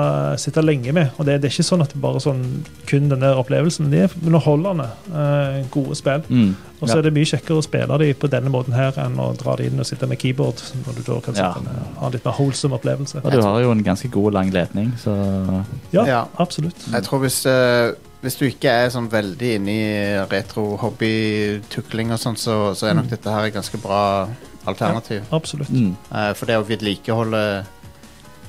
sitte 0.42 0.64
lenge 0.64 0.92
med. 0.96 1.14
Og 1.18 1.26
det, 1.26 1.38
det 1.40 1.48
er 1.50 1.54
ikke 1.56 1.68
sånn 1.70 1.82
at 1.86 1.94
det 1.94 2.02
bare 2.04 2.20
sånn 2.20 2.42
kun 2.90 3.08
den 3.08 3.24
der 3.24 3.40
opplevelsen. 3.40 3.88
De 3.94 4.02
er 4.04 4.16
underholdende, 4.20 4.90
eh, 5.14 5.62
gode 5.72 5.96
spill. 5.96 6.26
Mm. 6.28 6.52
Og 6.82 6.88
så 6.88 6.96
Ja. 6.96 7.00
er 7.00 7.08
det 7.08 7.14
mye 7.16 7.28
kjekkere 7.32 7.60
å 7.60 7.64
spille 7.64 7.98
de 8.00 8.14
på 8.14 8.30
denne 8.32 8.52
måten 8.52 8.76
her 8.76 8.92
enn 9.04 9.16
å 9.20 9.32
dra 9.40 9.56
de 9.56 9.68
inn 9.68 9.80
og 9.80 9.88
sitte 9.88 10.08
med 10.08 10.20
keyboard, 10.20 10.60
når 10.86 10.96
du 11.00 11.02
da 11.14 11.20
kan 11.22 11.36
Ja. 11.36 11.54
med, 11.64 11.80
ha 12.00 12.06
en 12.08 12.12
litt 12.12 12.26
mer 12.26 12.34
wholesome 12.34 12.76
opplevelse. 12.80 13.24
Og 13.24 13.32
du 13.32 13.42
har 13.42 13.62
jo 13.62 13.72
en 13.72 13.84
ganske 13.84 14.12
god 14.12 14.34
lang 14.34 14.52
ledning, 14.52 14.94
så 14.98 15.16
Ja, 15.92 16.06
Ja. 16.06 16.26
absolutt. 16.38 16.76
Jeg 16.92 17.04
tror 17.04 17.20
hvis, 17.20 17.46
Uh 17.46 17.96
hvis 18.22 18.36
du 18.38 18.46
ikke 18.50 18.68
er 18.68 18.90
sånn 18.92 19.08
veldig 19.10 19.56
inne 19.56 19.70
i 19.72 20.26
retro-hobby-tukling 20.28 22.12
og 22.12 22.20
sånn, 22.20 22.36
så, 22.36 22.76
så 22.76 22.90
er 22.90 22.98
nok 23.00 23.08
dette 23.12 23.32
her 23.32 23.48
et 23.48 23.56
ganske 23.56 23.80
bra 23.82 24.28
alternativ. 24.72 25.26
Absolutt. 25.36 25.70
mm. 25.70 25.92
Uh, 26.12 26.32
for 26.38 26.46
det 26.50 26.58
å 26.60 26.66
vedlikeholde 26.68 27.44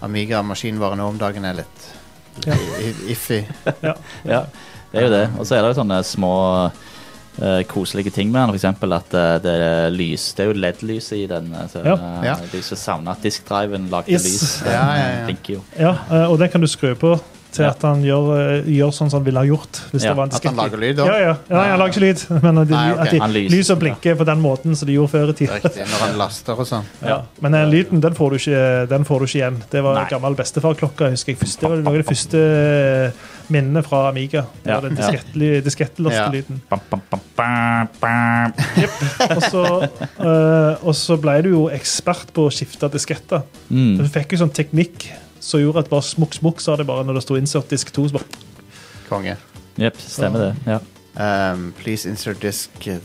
Amiga-maskinvare 0.03 0.97
nå 0.97 1.09
om 1.13 1.19
dagen 1.21 1.45
er 1.45 1.59
litt 1.61 1.89
Ja. 2.47 2.55
iffy. 3.11 3.43
Ja, 3.83 4.45
det 4.93 4.99
er 5.01 5.03
jo 5.07 5.11
det. 5.13 5.25
Og 5.39 5.45
så 5.47 5.57
er 5.59 5.63
det 5.67 5.73
jo 5.75 5.81
sånne 5.83 5.99
små 6.07 6.31
uh, 6.71 7.61
koselige 7.69 8.11
ting 8.15 8.31
med 8.33 8.41
den. 8.49 8.55
Eksempel 8.57 8.95
at 8.97 9.13
uh, 9.15 9.35
det 9.43 9.53
er 9.53 9.91
lys 9.95 10.31
Det 10.35 10.45
er 10.47 10.49
jo 10.53 10.57
LED-lys 10.59 11.11
i 11.19 11.27
den. 11.31 11.51
Så, 11.73 11.83
Ja. 11.85 11.95
eh, 11.99 12.25
Ja. 12.31 12.37
De 12.53 12.63
som 12.65 12.77
savner 12.81 13.13
at 13.13 13.23
diskdriven 13.23 13.91
lagde 13.93 14.11
Yes. 14.17 14.25
lys. 14.25 14.63
Ja, 14.65 14.87
ja, 14.97 15.11
ja. 15.29 15.37
Jo. 15.49 15.61
Ja, 15.79 15.93
og 16.29 16.39
den 16.41 16.49
kan 16.51 16.61
du 16.61 16.67
skru 16.71 16.95
på 16.95 17.19
til 17.53 17.65
at 17.67 17.83
han 17.83 18.03
gjør, 18.05 18.29
eh, 18.39 18.69
gjør 18.77 18.93
sånn 18.95 19.11
som 19.11 19.19
han 19.21 19.25
ville 19.27 19.41
ha 19.43 19.47
gjort. 19.49 19.81
Hvis 19.93 20.05
Ja, 20.05 20.11
det 20.13 20.17
var 20.21 20.29
en 20.29 20.35
At 20.39 20.45
han 20.45 20.57
lager 20.57 20.79
lyd, 20.79 20.97
da. 20.97 21.07
Ja, 21.07 21.19
ja. 21.21 21.35
ja, 21.51 21.63
han 21.71 21.79
lager 21.81 21.93
ikke 21.95 22.05
lyd, 22.05 22.25
men 22.45 22.59
at, 22.63 22.69
de, 22.69 22.75
Nei, 22.75 22.93
okay. 22.93 23.03
at 23.03 23.11
de 23.11 23.21
lyser. 23.35 23.57
lyser 23.57 23.75
og 23.75 23.81
blinker 23.81 24.15
på 24.21 24.27
den 24.31 24.41
måten 24.45 24.77
som 24.77 24.87
de 24.91 24.95
gjorde 24.99 25.11
før 25.15 25.33
i 25.33 25.37
tida. 25.41 25.59
Riktig, 25.61 25.87
når 25.91 26.05
han 26.07 26.17
laster 26.21 26.63
og 26.63 26.67
sånn. 26.71 26.87
Ja. 27.03 27.19
Men 27.43 27.53
den 27.59 27.71
lyden 27.75 28.01
den 28.05 28.15
får, 28.15 28.31
du 28.31 28.37
ikke, 28.43 28.63
den 28.95 29.05
får 29.09 29.19
du 29.19 29.27
ikke 29.31 29.41
igjen. 29.43 29.61
Det 29.71 29.83
var 29.83 29.95
Nei. 30.01 30.07
gammel 30.11 30.39
bestefarklokke. 30.39 31.11
husker 31.17 31.33
jeg. 31.35 31.41
Første, 31.43 31.61
det 31.61 31.71
var 31.71 31.85
noe 31.85 31.95
av 31.95 32.03
de 32.03 32.09
første 32.11 32.45
minnene 33.51 33.83
fra 33.83 34.09
Amiga. 34.09 34.45
Det 34.63 34.71
Ja, 34.71 34.79
var 34.81 34.89
den 34.89 35.63
diskettlastelyden. 35.65 36.61
Bam, 36.71 36.81
bam, 36.91 37.03
bam, 37.11 37.21
bam, 37.37 37.89
bam. 38.01 38.53
Og, 39.37 39.43
så, 39.43 39.65
eh, 40.21 41.17
ble 41.21 41.43
du 41.43 41.51
jo 41.51 41.65
ekspert 41.75 42.33
på 42.37 42.47
å 42.47 42.53
skifte 42.55 42.91
disketter. 42.93 43.43
Du 43.69 43.75
Mm. 43.75 44.09
fikk 44.11 44.33
jo 44.33 44.39
sånn 44.45 44.53
teknikk 44.55 45.09
som 45.41 45.61
gjorde 45.63 45.85
at 45.85 45.91
bare 45.91 46.05
smukk, 46.07 46.37
smukk, 46.37 46.61
sa 46.63 46.77
det 46.77 46.87
bare 46.89 47.05
når 47.09 47.19
det 47.21 47.25
sto 47.27 47.37
insert 47.41 47.71
disk 47.73 47.93
2. 47.97 48.09
Så 48.11 48.19
bare, 48.19 48.25
Konge. 49.11 49.37
Jepp, 49.81 49.97
stemmer 50.01 50.51
det. 50.51 50.51
Ja. 50.69 50.79
Um, 51.21 51.73
please 51.75 52.07
insert 52.09 52.39
disk 52.41 52.87
eh, 52.87 53.01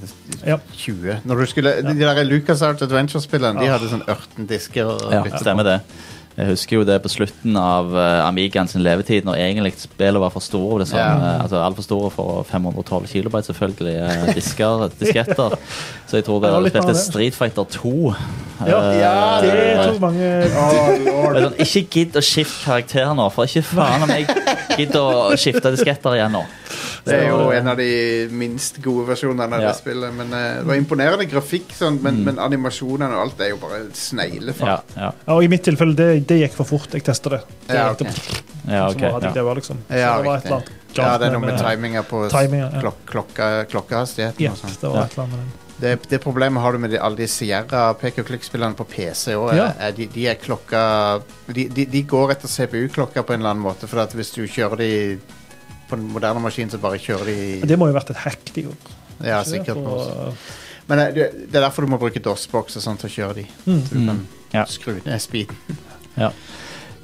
Ja. 0.46 0.60
20. 0.78 1.24
Når 1.26 1.40
du 1.42 1.46
skulle, 1.50 1.72
De 1.82 1.96
der 1.98 2.20
LucasArts 2.24 2.84
Adventure-spillene 2.86 3.64
De 3.64 3.72
hadde 3.72 3.90
sånn 3.90 4.04
18 4.06 4.46
disker. 4.52 4.92
ja, 5.12 5.24
stemmer 5.42 5.66
det. 5.66 5.80
Jeg 6.36 6.50
husker 6.50 6.76
jo 6.82 6.84
det 6.84 6.98
på 7.00 7.08
slutten 7.08 7.56
av 7.56 7.94
uh, 7.96 8.26
Amigaen 8.28 8.68
sin 8.68 8.84
levetid, 8.84 9.24
når 9.24 9.40
egentlig 9.40 9.72
spillet 9.80 10.20
var 10.20 10.34
for 10.34 10.44
store. 10.44 10.82
Det 10.84 10.90
sånn, 10.90 11.00
Ja. 11.00 11.14
eh, 11.16 11.44
altså 11.46 11.62
Altfor 11.64 11.86
store 11.86 12.10
for 12.12 12.44
512 12.50 13.08
kilobyte, 13.08 13.48
selvfølgelig. 13.54 13.96
Uh, 14.04 14.34
disker, 14.36 14.88
disketter. 15.02 15.56
Så 16.10 16.20
jeg 16.20 16.28
tror 16.28 16.44
det 16.44 16.52
litt 16.68 16.76
spilte. 16.76 16.98
Street 17.06 17.38
Fighter 17.40 17.64
2. 17.78 17.96
Ja, 18.68 18.80
Eh, 18.80 19.00
ja, 19.02 19.42
det 19.44 19.52
er 19.52 19.90
tok 19.92 20.00
mange 20.00 20.28
oh, 20.56 21.56
ikke 21.60 21.82
gidd 21.92 22.16
å 22.16 22.22
skifte 22.24 22.64
karakter 22.64 23.12
nå, 23.18 23.26
for 23.36 23.50
ikke 23.50 23.66
faen 23.68 24.06
om 24.06 24.14
jeg 24.14 24.30
gidder 24.78 25.02
å 25.02 25.38
skifte 25.38 25.72
disketter 25.74 26.16
igjen 26.18 26.32
nå. 26.36 26.44
Det 27.06 27.14
er 27.20 27.28
jo 27.30 27.52
en 27.54 27.68
av 27.68 27.78
de 27.78 27.88
minst 28.34 28.80
gode 28.82 29.06
versjonene 29.12 29.54
av 29.56 29.62
Ja. 29.62 29.68
det 29.72 29.76
spillet. 29.78 30.14
Men 30.14 30.34
eh, 30.34 30.56
det 30.62 30.66
var 30.66 30.76
imponerende 30.80 31.28
grafikk, 31.30 31.70
sånn, 31.78 32.00
men, 32.02 32.24
men 32.26 32.40
animasjonene 32.42 33.14
og 33.14 33.22
alt 33.28 33.42
er 33.46 33.50
jo 33.54 33.58
bare 33.62 33.84
sneglefart. 33.94 34.96
ja, 34.96 35.12
Ja, 35.28 35.34
og 35.36 35.44
I 35.44 35.48
mitt 35.52 35.64
tilfelle, 35.64 35.96
det, 35.96 36.10
det 36.28 36.40
gikk 36.42 36.54
for 36.58 36.66
fort. 36.66 36.90
Jeg 36.92 37.04
testa 37.04 37.30
det. 37.36 37.42
det 37.68 37.76
Ja, 37.76 37.92
okay. 37.92 38.08
ok. 38.08 38.16
det- 38.16 38.74
ja, 38.74 38.88
så 38.90 38.98
hadde 39.00 39.22
jeg 39.22 39.22
Ja. 39.30 39.34
det 39.34 39.44
var 39.46 39.56
liksom. 39.56 39.78
Så 39.90 40.00
Ja, 40.00 40.18
det 40.18 40.26
var 40.26 40.38
et 40.38 40.46
eller 40.46 40.56
annet 40.56 40.70
Ja, 40.96 41.18
det 41.18 41.28
er 41.28 41.32
noe 41.32 41.40
med 41.40 41.54
med- 41.54 41.60
timinga 41.62 42.04
på 42.04 42.30
klok 42.86 43.06
klokka, 43.06 43.66
og 44.52 44.58
sånn. 44.58 44.80
det 44.82 44.90
var 44.90 45.04
et 45.06 45.12
eller 45.14 45.24
annet 45.26 45.36
med 45.36 45.40
den. 45.40 45.52
Det, 45.82 45.96
det 46.08 46.20
problemet 46.24 46.64
har 46.64 46.72
du 46.72 46.80
med 46.80 46.94
de, 46.94 47.00
alle 47.04 47.20
de 47.20 47.28
Sierra 47.28 47.90
pek 48.00 48.22
og 48.22 48.30
klikk-spillene 48.30 48.78
på 48.80 48.86
PC 48.88 49.34
òg. 49.36 49.50
Ja. 49.58 49.66
De, 49.96 50.06
de 50.14 50.28
er 50.32 50.38
klokka 50.40 50.84
de, 51.52 51.66
de, 51.68 51.84
de 51.92 52.02
går 52.08 52.32
etter 52.38 52.48
CPU-klokka 52.52 53.26
på 53.28 53.36
en 53.36 53.42
eller 53.44 53.52
annen 53.56 53.66
måte. 53.66 53.90
For 53.92 54.00
at 54.06 54.16
hvis 54.16 54.32
du 54.38 54.46
kjører 54.48 54.80
de 54.80 54.92
på 55.90 55.98
en 56.00 56.06
moderne 56.16 56.40
maskin, 56.42 56.72
så 56.72 56.80
bare 56.82 56.98
kjører 57.02 57.28
de 57.28 57.40
Det 57.68 57.78
må 57.78 57.90
jo 57.90 57.94
ha 57.96 58.00
vært 58.00 58.14
et 58.16 58.24
hack 58.24 58.54
de 58.56 58.64
gjorde. 58.70 58.96
Ja, 59.26 59.42
sikkert. 59.48 59.78
Og... 59.84 60.40
Men 60.88 61.02
eh, 61.04 61.12
det, 61.16 61.28
det 61.52 61.60
er 61.60 61.66
derfor 61.68 61.86
du 61.86 61.92
må 61.92 62.00
bruke 62.02 62.24
DOS-boks 62.24 62.80
og 62.80 62.84
sånn 62.88 62.98
til 63.02 63.10
å 63.12 63.14
kjøre 63.18 63.38
de. 63.42 63.46
Mm. 63.68 63.84
Så 63.86 63.92
du 64.00 64.02
kan 64.08 64.24
Ja. 64.56 64.64
skru 64.72 64.96
ned 65.04 65.20
speeden. 65.24 65.60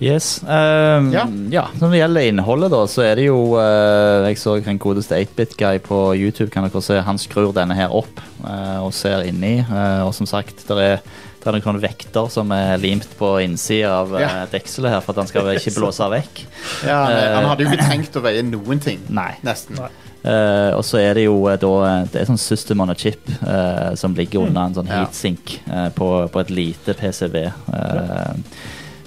Yes. 0.01 0.41
Um, 0.41 1.11
Ja. 1.13 1.27
ja. 1.53 1.67
Når 1.77 1.91
det 1.93 1.99
gjelder 1.99 2.27
innholdet, 2.31 2.71
da, 2.73 2.79
så 2.89 3.03
er 3.05 3.19
det 3.19 3.27
jo 3.27 3.53
uh, 3.53 4.25
Jeg 4.25 4.39
så 4.41 4.55
en 4.57 4.79
godeste 4.81 5.13
8-bit-guy 5.21 5.77
på 5.85 5.99
YouTube. 6.17 6.49
kan 6.49 6.65
dere 6.65 6.81
se, 6.81 6.97
Han 7.05 7.19
skrur 7.21 7.53
denne 7.53 7.77
her 7.77 7.93
opp 7.93 8.21
uh, 8.43 8.81
og 8.81 8.93
ser 8.97 9.21
inni. 9.29 9.59
Uh, 9.69 10.07
og 10.07 10.15
som 10.17 10.25
sagt, 10.25 10.65
det 10.67 10.77
er, 10.81 11.03
det 11.43 11.51
er 11.51 11.59
noen 11.59 11.81
vekter 11.83 12.31
som 12.33 12.49
er 12.55 12.81
limt 12.81 13.05
på 13.19 13.35
innsida 13.45 13.93
av 14.01 14.15
uh, 14.17 14.19
Ja. 14.23 14.31
dekselet 14.49 14.95
her 14.95 15.05
for 15.05 15.13
at 15.13 15.21
han 15.21 15.29
skal 15.29 15.53
ikke 15.53 15.75
blåse 15.79 16.09
vekk. 16.17 16.45
Ja, 16.89 17.03
han, 17.37 17.51
hadde 17.53 17.67
jo 17.67 17.69
ikke 17.69 17.91
tenkt 17.93 18.17
å 18.17 18.25
veie 18.25 18.41
noen 18.49 18.81
ting. 18.81 19.05
Nei. 19.21 19.35
Nesten. 19.45 19.77
Nei. 19.77 19.91
Uh, 20.25 20.73
og 20.77 20.83
så 20.85 20.99
er 21.01 21.15
det 21.17 21.23
jo 21.23 21.39
uh, 21.49 21.55
da 21.57 21.69
Det 22.09 22.19
er 22.21 22.27
sånn 22.29 22.37
system 22.37 22.81
on 22.83 22.91
a 22.93 22.97
chip 22.97 23.25
uh, 23.41 23.93
som 23.97 24.13
ligger 24.17 24.43
under 24.49 24.67
en 24.67 24.75
sånn 24.77 24.89
heatsink 24.89 25.55
eh, 25.65 25.87
på, 25.97 26.09
på 26.29 26.41
et 26.43 26.51
lite 26.53 26.93
PCB. 26.93 27.39
Eh, 27.49 28.35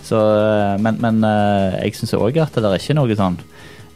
så, 0.04 0.20
eh, 0.36 0.76
men 0.84 1.00
men 1.00 1.24
eh, 1.24 1.80
jeg 1.86 1.98
syns 1.98 2.16
òg 2.18 2.38
at 2.42 2.56
det 2.60 2.68
er 2.68 2.80
ikke 2.80 2.96
noe 2.98 3.18
sånn 3.18 3.40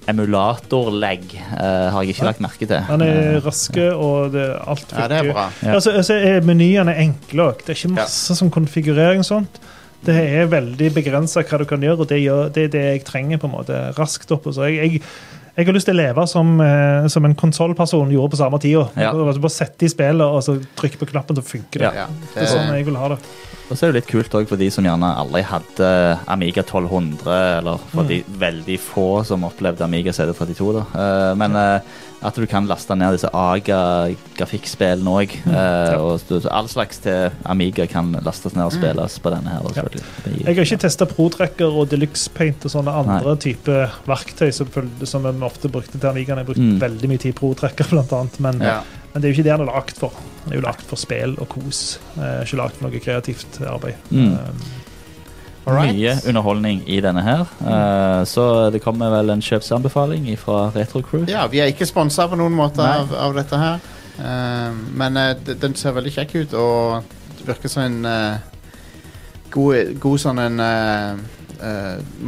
emulatorlegg, 0.08 1.24
uh, 1.52 1.90
har 1.92 2.04
jeg 2.04 2.14
ikke 2.14 2.24
lagt 2.24 2.40
merke 2.40 2.64
til. 2.64 2.78
Han 2.88 3.02
er 3.04 3.42
raske, 3.44 3.90
og 3.92 4.30
det, 4.32 4.46
alt 4.64 4.94
Ja, 4.96 5.08
det 5.10 5.18
er 5.18 5.26
bra. 5.34 5.42
Ja. 5.60 5.74
Altså, 5.76 5.92
altså, 6.00 6.16
er 6.16 6.94
enkle 6.94 7.50
òg. 7.50 7.60
Det 7.60 7.74
er 7.74 7.80
ikke 7.82 7.98
masse 7.98 8.36
som 8.38 8.48
konfigurering 8.48 9.20
og 9.20 9.28
sånt. 9.28 9.60
Det 10.06 10.14
er 10.14 10.48
veldig 10.48 10.88
begrensa 10.94 11.42
hva 11.42 11.58
du 11.60 11.66
kan 11.68 11.84
gjøre, 11.84 12.06
og 12.06 12.08
det, 12.08 12.22
gjør, 12.22 12.48
det 12.54 12.68
er 12.68 12.72
det 12.72 12.84
jeg 12.86 13.04
trenger. 13.04 13.42
på 13.42 13.50
en 13.50 13.56
måte, 13.58 13.82
raskt 13.98 14.32
opp. 14.32 14.46
og 14.46 14.56
Så 14.56 14.70
jeg, 14.70 14.78
jeg, 14.78 15.02
jeg 15.58 15.66
har 15.66 15.74
lyst 15.74 15.88
til 15.90 15.96
å 15.96 15.98
leve 15.98 16.24
som, 16.30 16.54
eh, 16.62 17.08
som 17.10 17.24
en 17.26 17.34
konsollperson 17.34 18.12
gjorde 18.14 18.30
på 18.36 18.38
samme 18.40 18.60
tida. 18.62 18.86
Ja. 18.96 19.10
Bare 19.12 19.50
sette 19.50 19.84
i 19.88 19.90
spillet 19.90 20.22
og 20.22 20.40
så 20.46 20.54
trykke 20.78 21.00
på 21.02 21.08
knappen, 21.10 21.36
så 21.36 21.42
funker 21.44 21.82
det. 21.82 21.92
Ja. 21.98 22.06
Det 22.34 22.44
er 22.44 22.52
sånn 22.52 22.70
jeg 22.76 22.86
vil 22.86 22.96
ha 23.00 23.08
det. 23.16 23.18
Og 23.68 23.76
så 23.76 23.84
er 23.84 23.92
det 23.92 23.98
litt 23.98 24.08
kult 24.08 24.32
også 24.32 24.48
for 24.48 24.56
de 24.56 24.70
som 24.72 24.86
gjerne 24.86 25.10
aldri 25.20 25.42
hadde 25.44 25.88
Amiga 26.32 26.62
1200, 26.62 27.58
eller 27.58 27.76
for 27.90 28.02
Mm. 28.02 28.08
de 28.08 28.22
veldig 28.38 28.78
få 28.80 29.24
som 29.26 29.42
opplevde 29.44 29.82
Amiga 29.84 30.10
CD32. 30.10 30.72
da. 30.72 30.84
Eh, 30.94 31.34
men 31.34 31.56
eh, 31.56 31.80
at 32.22 32.34
du 32.34 32.46
kan 32.50 32.66
laste 32.66 32.96
ned 32.98 33.14
disse 33.14 33.28
AGA-grafikkspillene 33.30 35.12
òg. 35.20 35.34
og 35.98 36.20
så 36.26 36.40
all 36.50 36.68
slags 36.70 36.98
til 37.04 37.30
Amiga 37.46 37.86
kan 37.90 38.10
lastes 38.26 38.56
ned 38.56 38.64
og 38.66 38.72
spilles 38.74 39.18
på 39.22 39.30
denne 39.34 39.52
her. 39.54 39.68
Ja. 39.76 39.84
Jeg 40.26 40.56
har 40.58 40.64
ikke 40.64 40.80
testa 40.82 41.06
ProTracker 41.06 41.78
og 41.78 41.88
Deluxe 41.92 42.30
Paint 42.34 42.64
og 42.66 42.72
sånne 42.74 42.94
andre 43.04 43.36
type 43.42 43.78
verktøy 44.08 44.50
som, 44.54 44.70
som 45.06 45.22
vi 45.28 45.34
ofte 45.46 45.70
brukte 45.72 45.98
til 45.98 46.10
Amigaen. 46.10 46.38
Jeg 46.42 46.46
brukte 46.50 46.66
Mm. 46.68 46.80
veldig 46.82 47.08
mye 47.08 47.18
tid 47.22 47.34
ProTracker, 47.38 47.88
blant 47.90 48.12
annet. 48.12 48.40
Men, 48.40 48.60
Ja. 48.60 48.80
men 49.14 49.22
det 49.22 49.28
er 49.28 49.32
jo 49.32 49.36
ikke 49.38 49.44
det 49.44 49.52
han 49.52 49.60
er 49.68 49.72
lagd 49.72 49.94
for. 49.96 50.12
Han 50.44 50.52
er 50.52 50.56
jo 50.60 50.66
lagd 50.66 50.82
for 50.82 50.96
spill 50.96 51.36
og 51.38 51.48
kos. 51.48 51.98
Eh, 52.18 52.42
ikke 52.44 52.56
lagd 52.58 52.72
for 52.76 52.88
noe 52.88 53.00
kreativt 53.00 53.60
arbeid. 53.62 53.94
Mm. 54.10 54.36
Alright. 55.68 55.94
Mye 55.94 56.14
underholdning 56.28 56.82
i 56.88 57.00
denne 57.04 57.22
her. 57.22 57.44
Uh, 57.60 58.24
så 58.24 58.70
det 58.72 58.80
kommer 58.80 59.12
vel 59.12 59.34
en 59.34 59.44
kjøpsanbefaling 59.44 60.30
fra 60.40 60.70
Retro 60.74 61.02
Crew. 61.04 61.26
Ja, 61.28 61.44
vi 61.52 61.60
er 61.60 61.72
ikke 61.72 61.88
sponsa 61.88 62.28
på 62.30 62.38
noen 62.40 62.56
måte 62.56 62.84
av, 62.84 63.12
av 63.12 63.36
dette 63.36 63.60
her. 63.60 63.82
Uh, 64.18 64.72
men 64.96 65.20
uh, 65.20 65.34
den 65.60 65.76
ser 65.76 65.96
veldig 65.98 66.14
kjekk 66.14 66.38
ut, 66.40 66.56
og 66.56 67.36
det 67.38 67.50
virker 67.50 67.72
som 67.72 67.84
en 67.84 68.00
god, 69.52 69.92
god 70.00 70.24
sånn 70.24 70.40
en 70.42 70.64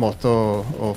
måte 0.01 0.29
å, 0.29 0.61
å 0.61 0.95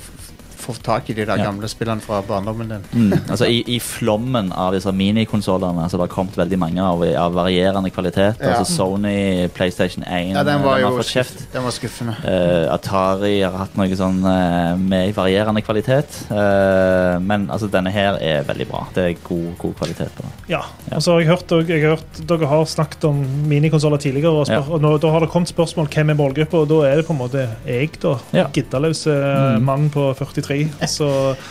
få 0.64 0.74
tak 0.82 1.10
i 1.10 1.14
de 1.16 1.24
der 1.28 1.36
Ja. 1.38 1.44
gamle 1.50 1.68
spillene 1.68 2.00
fra 2.00 2.22
barndommen 2.26 2.68
din. 2.72 2.84
Mm. 2.92 3.12
Altså 3.30 3.46
i, 3.50 3.62
I 3.76 3.78
flommen 3.80 4.50
av 4.52 4.72
disse 4.74 4.92
minikonsollene 4.92 5.84
altså 5.84 5.98
det 6.00 6.06
har 6.08 6.14
kommet 6.14 6.36
veldig 6.38 6.58
mange 6.58 6.82
av, 6.82 7.02
av 7.24 7.34
varierende 7.36 7.90
kvalitet. 7.94 8.40
Ja. 8.40 8.54
Altså 8.58 8.74
Sony, 8.76 9.48
PlayStation 9.54 10.04
1 10.04 10.32
Ja, 10.34 10.44
den 10.46 10.62
var 10.64 10.80
den 10.80 10.88
jo 10.98 11.02
kjeft. 11.06 11.44
den 11.52 11.64
var 11.66 11.74
skuffende. 11.76 12.16
Uh, 12.24 12.72
Atari 12.74 13.34
har 13.44 13.56
hatt 13.60 13.76
noe 13.78 13.96
sånn 13.98 14.20
uh, 14.24 14.74
med 14.80 15.12
varierende 15.16 15.62
kvalitet. 15.64 16.18
Uh, 16.30 17.18
men 17.20 17.48
altså 17.52 17.68
denne 17.72 17.92
her 17.94 18.18
er 18.20 18.44
veldig 18.48 18.66
bra. 18.70 18.84
Det 18.96 19.04
er 19.10 19.16
god, 19.28 19.50
god 19.60 19.74
kvalitet 19.82 20.12
på 20.16 20.24
den. 20.26 20.32
Ja. 20.48 20.62
Ja. 20.90 20.96
og 20.98 21.02
så 21.04 21.12
har 21.14 21.20
jeg 21.24 21.28
hørt, 21.32 21.52
jeg 21.68 21.82
har 21.82 21.96
hørt 21.96 22.20
Dere 22.28 22.46
har 22.50 22.64
snakket 22.68 23.04
om 23.08 23.20
minikonsoller 23.50 24.00
tidligere, 24.00 24.32
og, 24.32 24.46
spør, 24.48 24.64
Ja. 24.68 24.74
og 24.76 24.80
nå, 24.84 24.94
da 25.02 25.10
har 25.12 25.20
det 25.24 25.30
kommet 25.32 25.48
spørsmål 25.52 25.88
hvem 25.92 26.10
er 26.12 26.18
målgruppa, 26.18 26.62
og 26.64 26.68
da 26.70 26.80
er 26.88 26.96
det 27.00 27.06
på 27.08 27.12
en 27.14 27.18
måte 27.20 27.44
jeg, 27.66 27.90
da. 28.02 28.14
Ja. 28.32 28.46
Giddaløse 28.54 29.14
Mm. 29.14 29.64
mann 29.64 29.90
på 29.90 30.02
43. 30.18 30.53
Så 30.86 31.08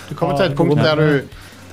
Du 0.09 0.15
kommer 0.15 0.37
til 0.37 0.51
et 0.51 0.55
punkt 0.57 0.77
der 0.83 0.95
du, 0.95 1.07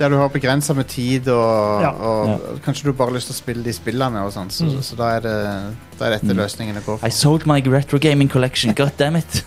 der 0.01 0.09
du 0.09 0.15
har 0.17 0.29
begrensa 0.33 0.73
med 0.73 0.87
tid, 0.89 1.27
og, 1.29 1.81
Ja. 1.83 1.89
og 1.91 2.59
kanskje 2.65 2.85
du 2.89 2.93
bare 2.97 3.09
har 3.11 3.15
lyst 3.19 3.27
til 3.29 3.35
å 3.35 3.37
spille 3.37 3.63
de 3.63 3.73
spillene, 3.75 4.23
og 4.25 4.31
sånn, 4.33 4.49
så, 4.49 4.65
Mm. 4.65 4.79
så 4.81 4.95
da, 4.97 5.09
er 5.17 5.19
det, 5.21 5.35
da 5.99 6.05
er 6.07 6.09
dette 6.15 6.31
Mm. 6.33 6.37
løsningen 6.39 6.75
å 6.79 6.81
gå 6.85 6.93
I 6.95 6.97
for. 7.01 7.09
sold 7.09 7.45
my 7.45 7.59
retro 7.61 7.99
gaming 7.99 8.27
collection, 8.29 8.73
god 8.73 8.91
damn 8.97 9.15
it! 9.15 9.43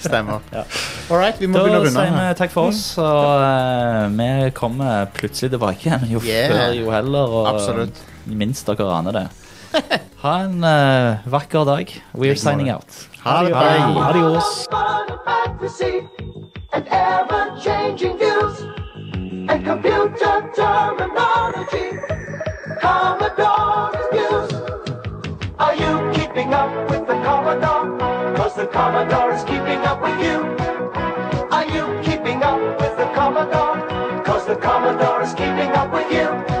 Stemmer. 0.00 0.40
Ja. 0.52 0.64
All 1.10 1.18
right, 1.18 1.36
vi 1.38 1.46
må 1.48 1.54
Da 1.58 1.64
begynne 1.66 1.80
å 1.80 1.84
runde 1.84 1.92
sier 1.92 2.28
vi 2.28 2.34
takk 2.40 2.50
for 2.54 2.68
oss, 2.68 2.96
og 2.98 3.42
eh, 3.42 4.08
vi 4.08 4.50
kommer 4.56 5.06
plutselig 5.12 5.50
tilbake 5.50 5.84
igjen. 5.90 6.08
Jo 6.10 6.20
Yeah. 6.24 6.48
før, 6.52 6.74
jo 6.84 6.90
heller. 6.90 7.26
Og 7.28 7.46
Absolutt. 7.54 7.96
minst 8.26 8.66
dere 8.66 8.88
aner 8.88 9.12
det. 9.12 9.28
Ha 10.22 10.32
en 10.44 10.62
eh, 10.64 11.18
vakker 11.28 11.64
dag. 11.66 11.92
We're 12.14 12.36
signing 12.38 12.70
out. 12.70 12.86
Ha 13.24 13.42
det 13.42 13.52
bra. 13.52 13.62
Adios. 14.12 14.68
And 16.82 16.88
ever-changing 16.90 18.18
views 18.18 18.60
and 19.48 19.64
computer 19.64 20.50
terminology. 20.54 21.98
Commodore's 22.80 24.06
news. 24.12 24.52
Are 25.58 25.74
you 25.74 26.10
keeping 26.12 26.52
up 26.54 26.90
with 26.90 27.06
the 27.06 27.14
Commodore? 27.22 27.98
Cause 28.36 28.56
the 28.56 28.66
Commodore 28.66 29.32
is 29.32 29.44
keeping 29.44 29.80
up 29.84 30.02
with 30.02 30.18
you. 30.20 30.38
Are 31.50 31.66
you 31.66 32.00
keeping 32.02 32.42
up 32.42 32.60
with 32.80 32.96
the 32.96 33.06
Commodore? 33.14 34.24
Cause 34.24 34.46
the 34.46 34.56
Commodore 34.56 35.22
is 35.22 35.34
keeping 35.34 35.70
up 35.72 35.92
with 35.92 36.10
you. 36.10 36.51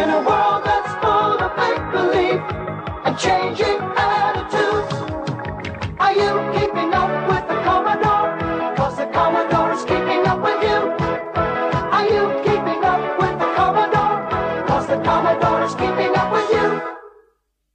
In 0.00 0.08
a 0.08 0.18
world 0.22 0.69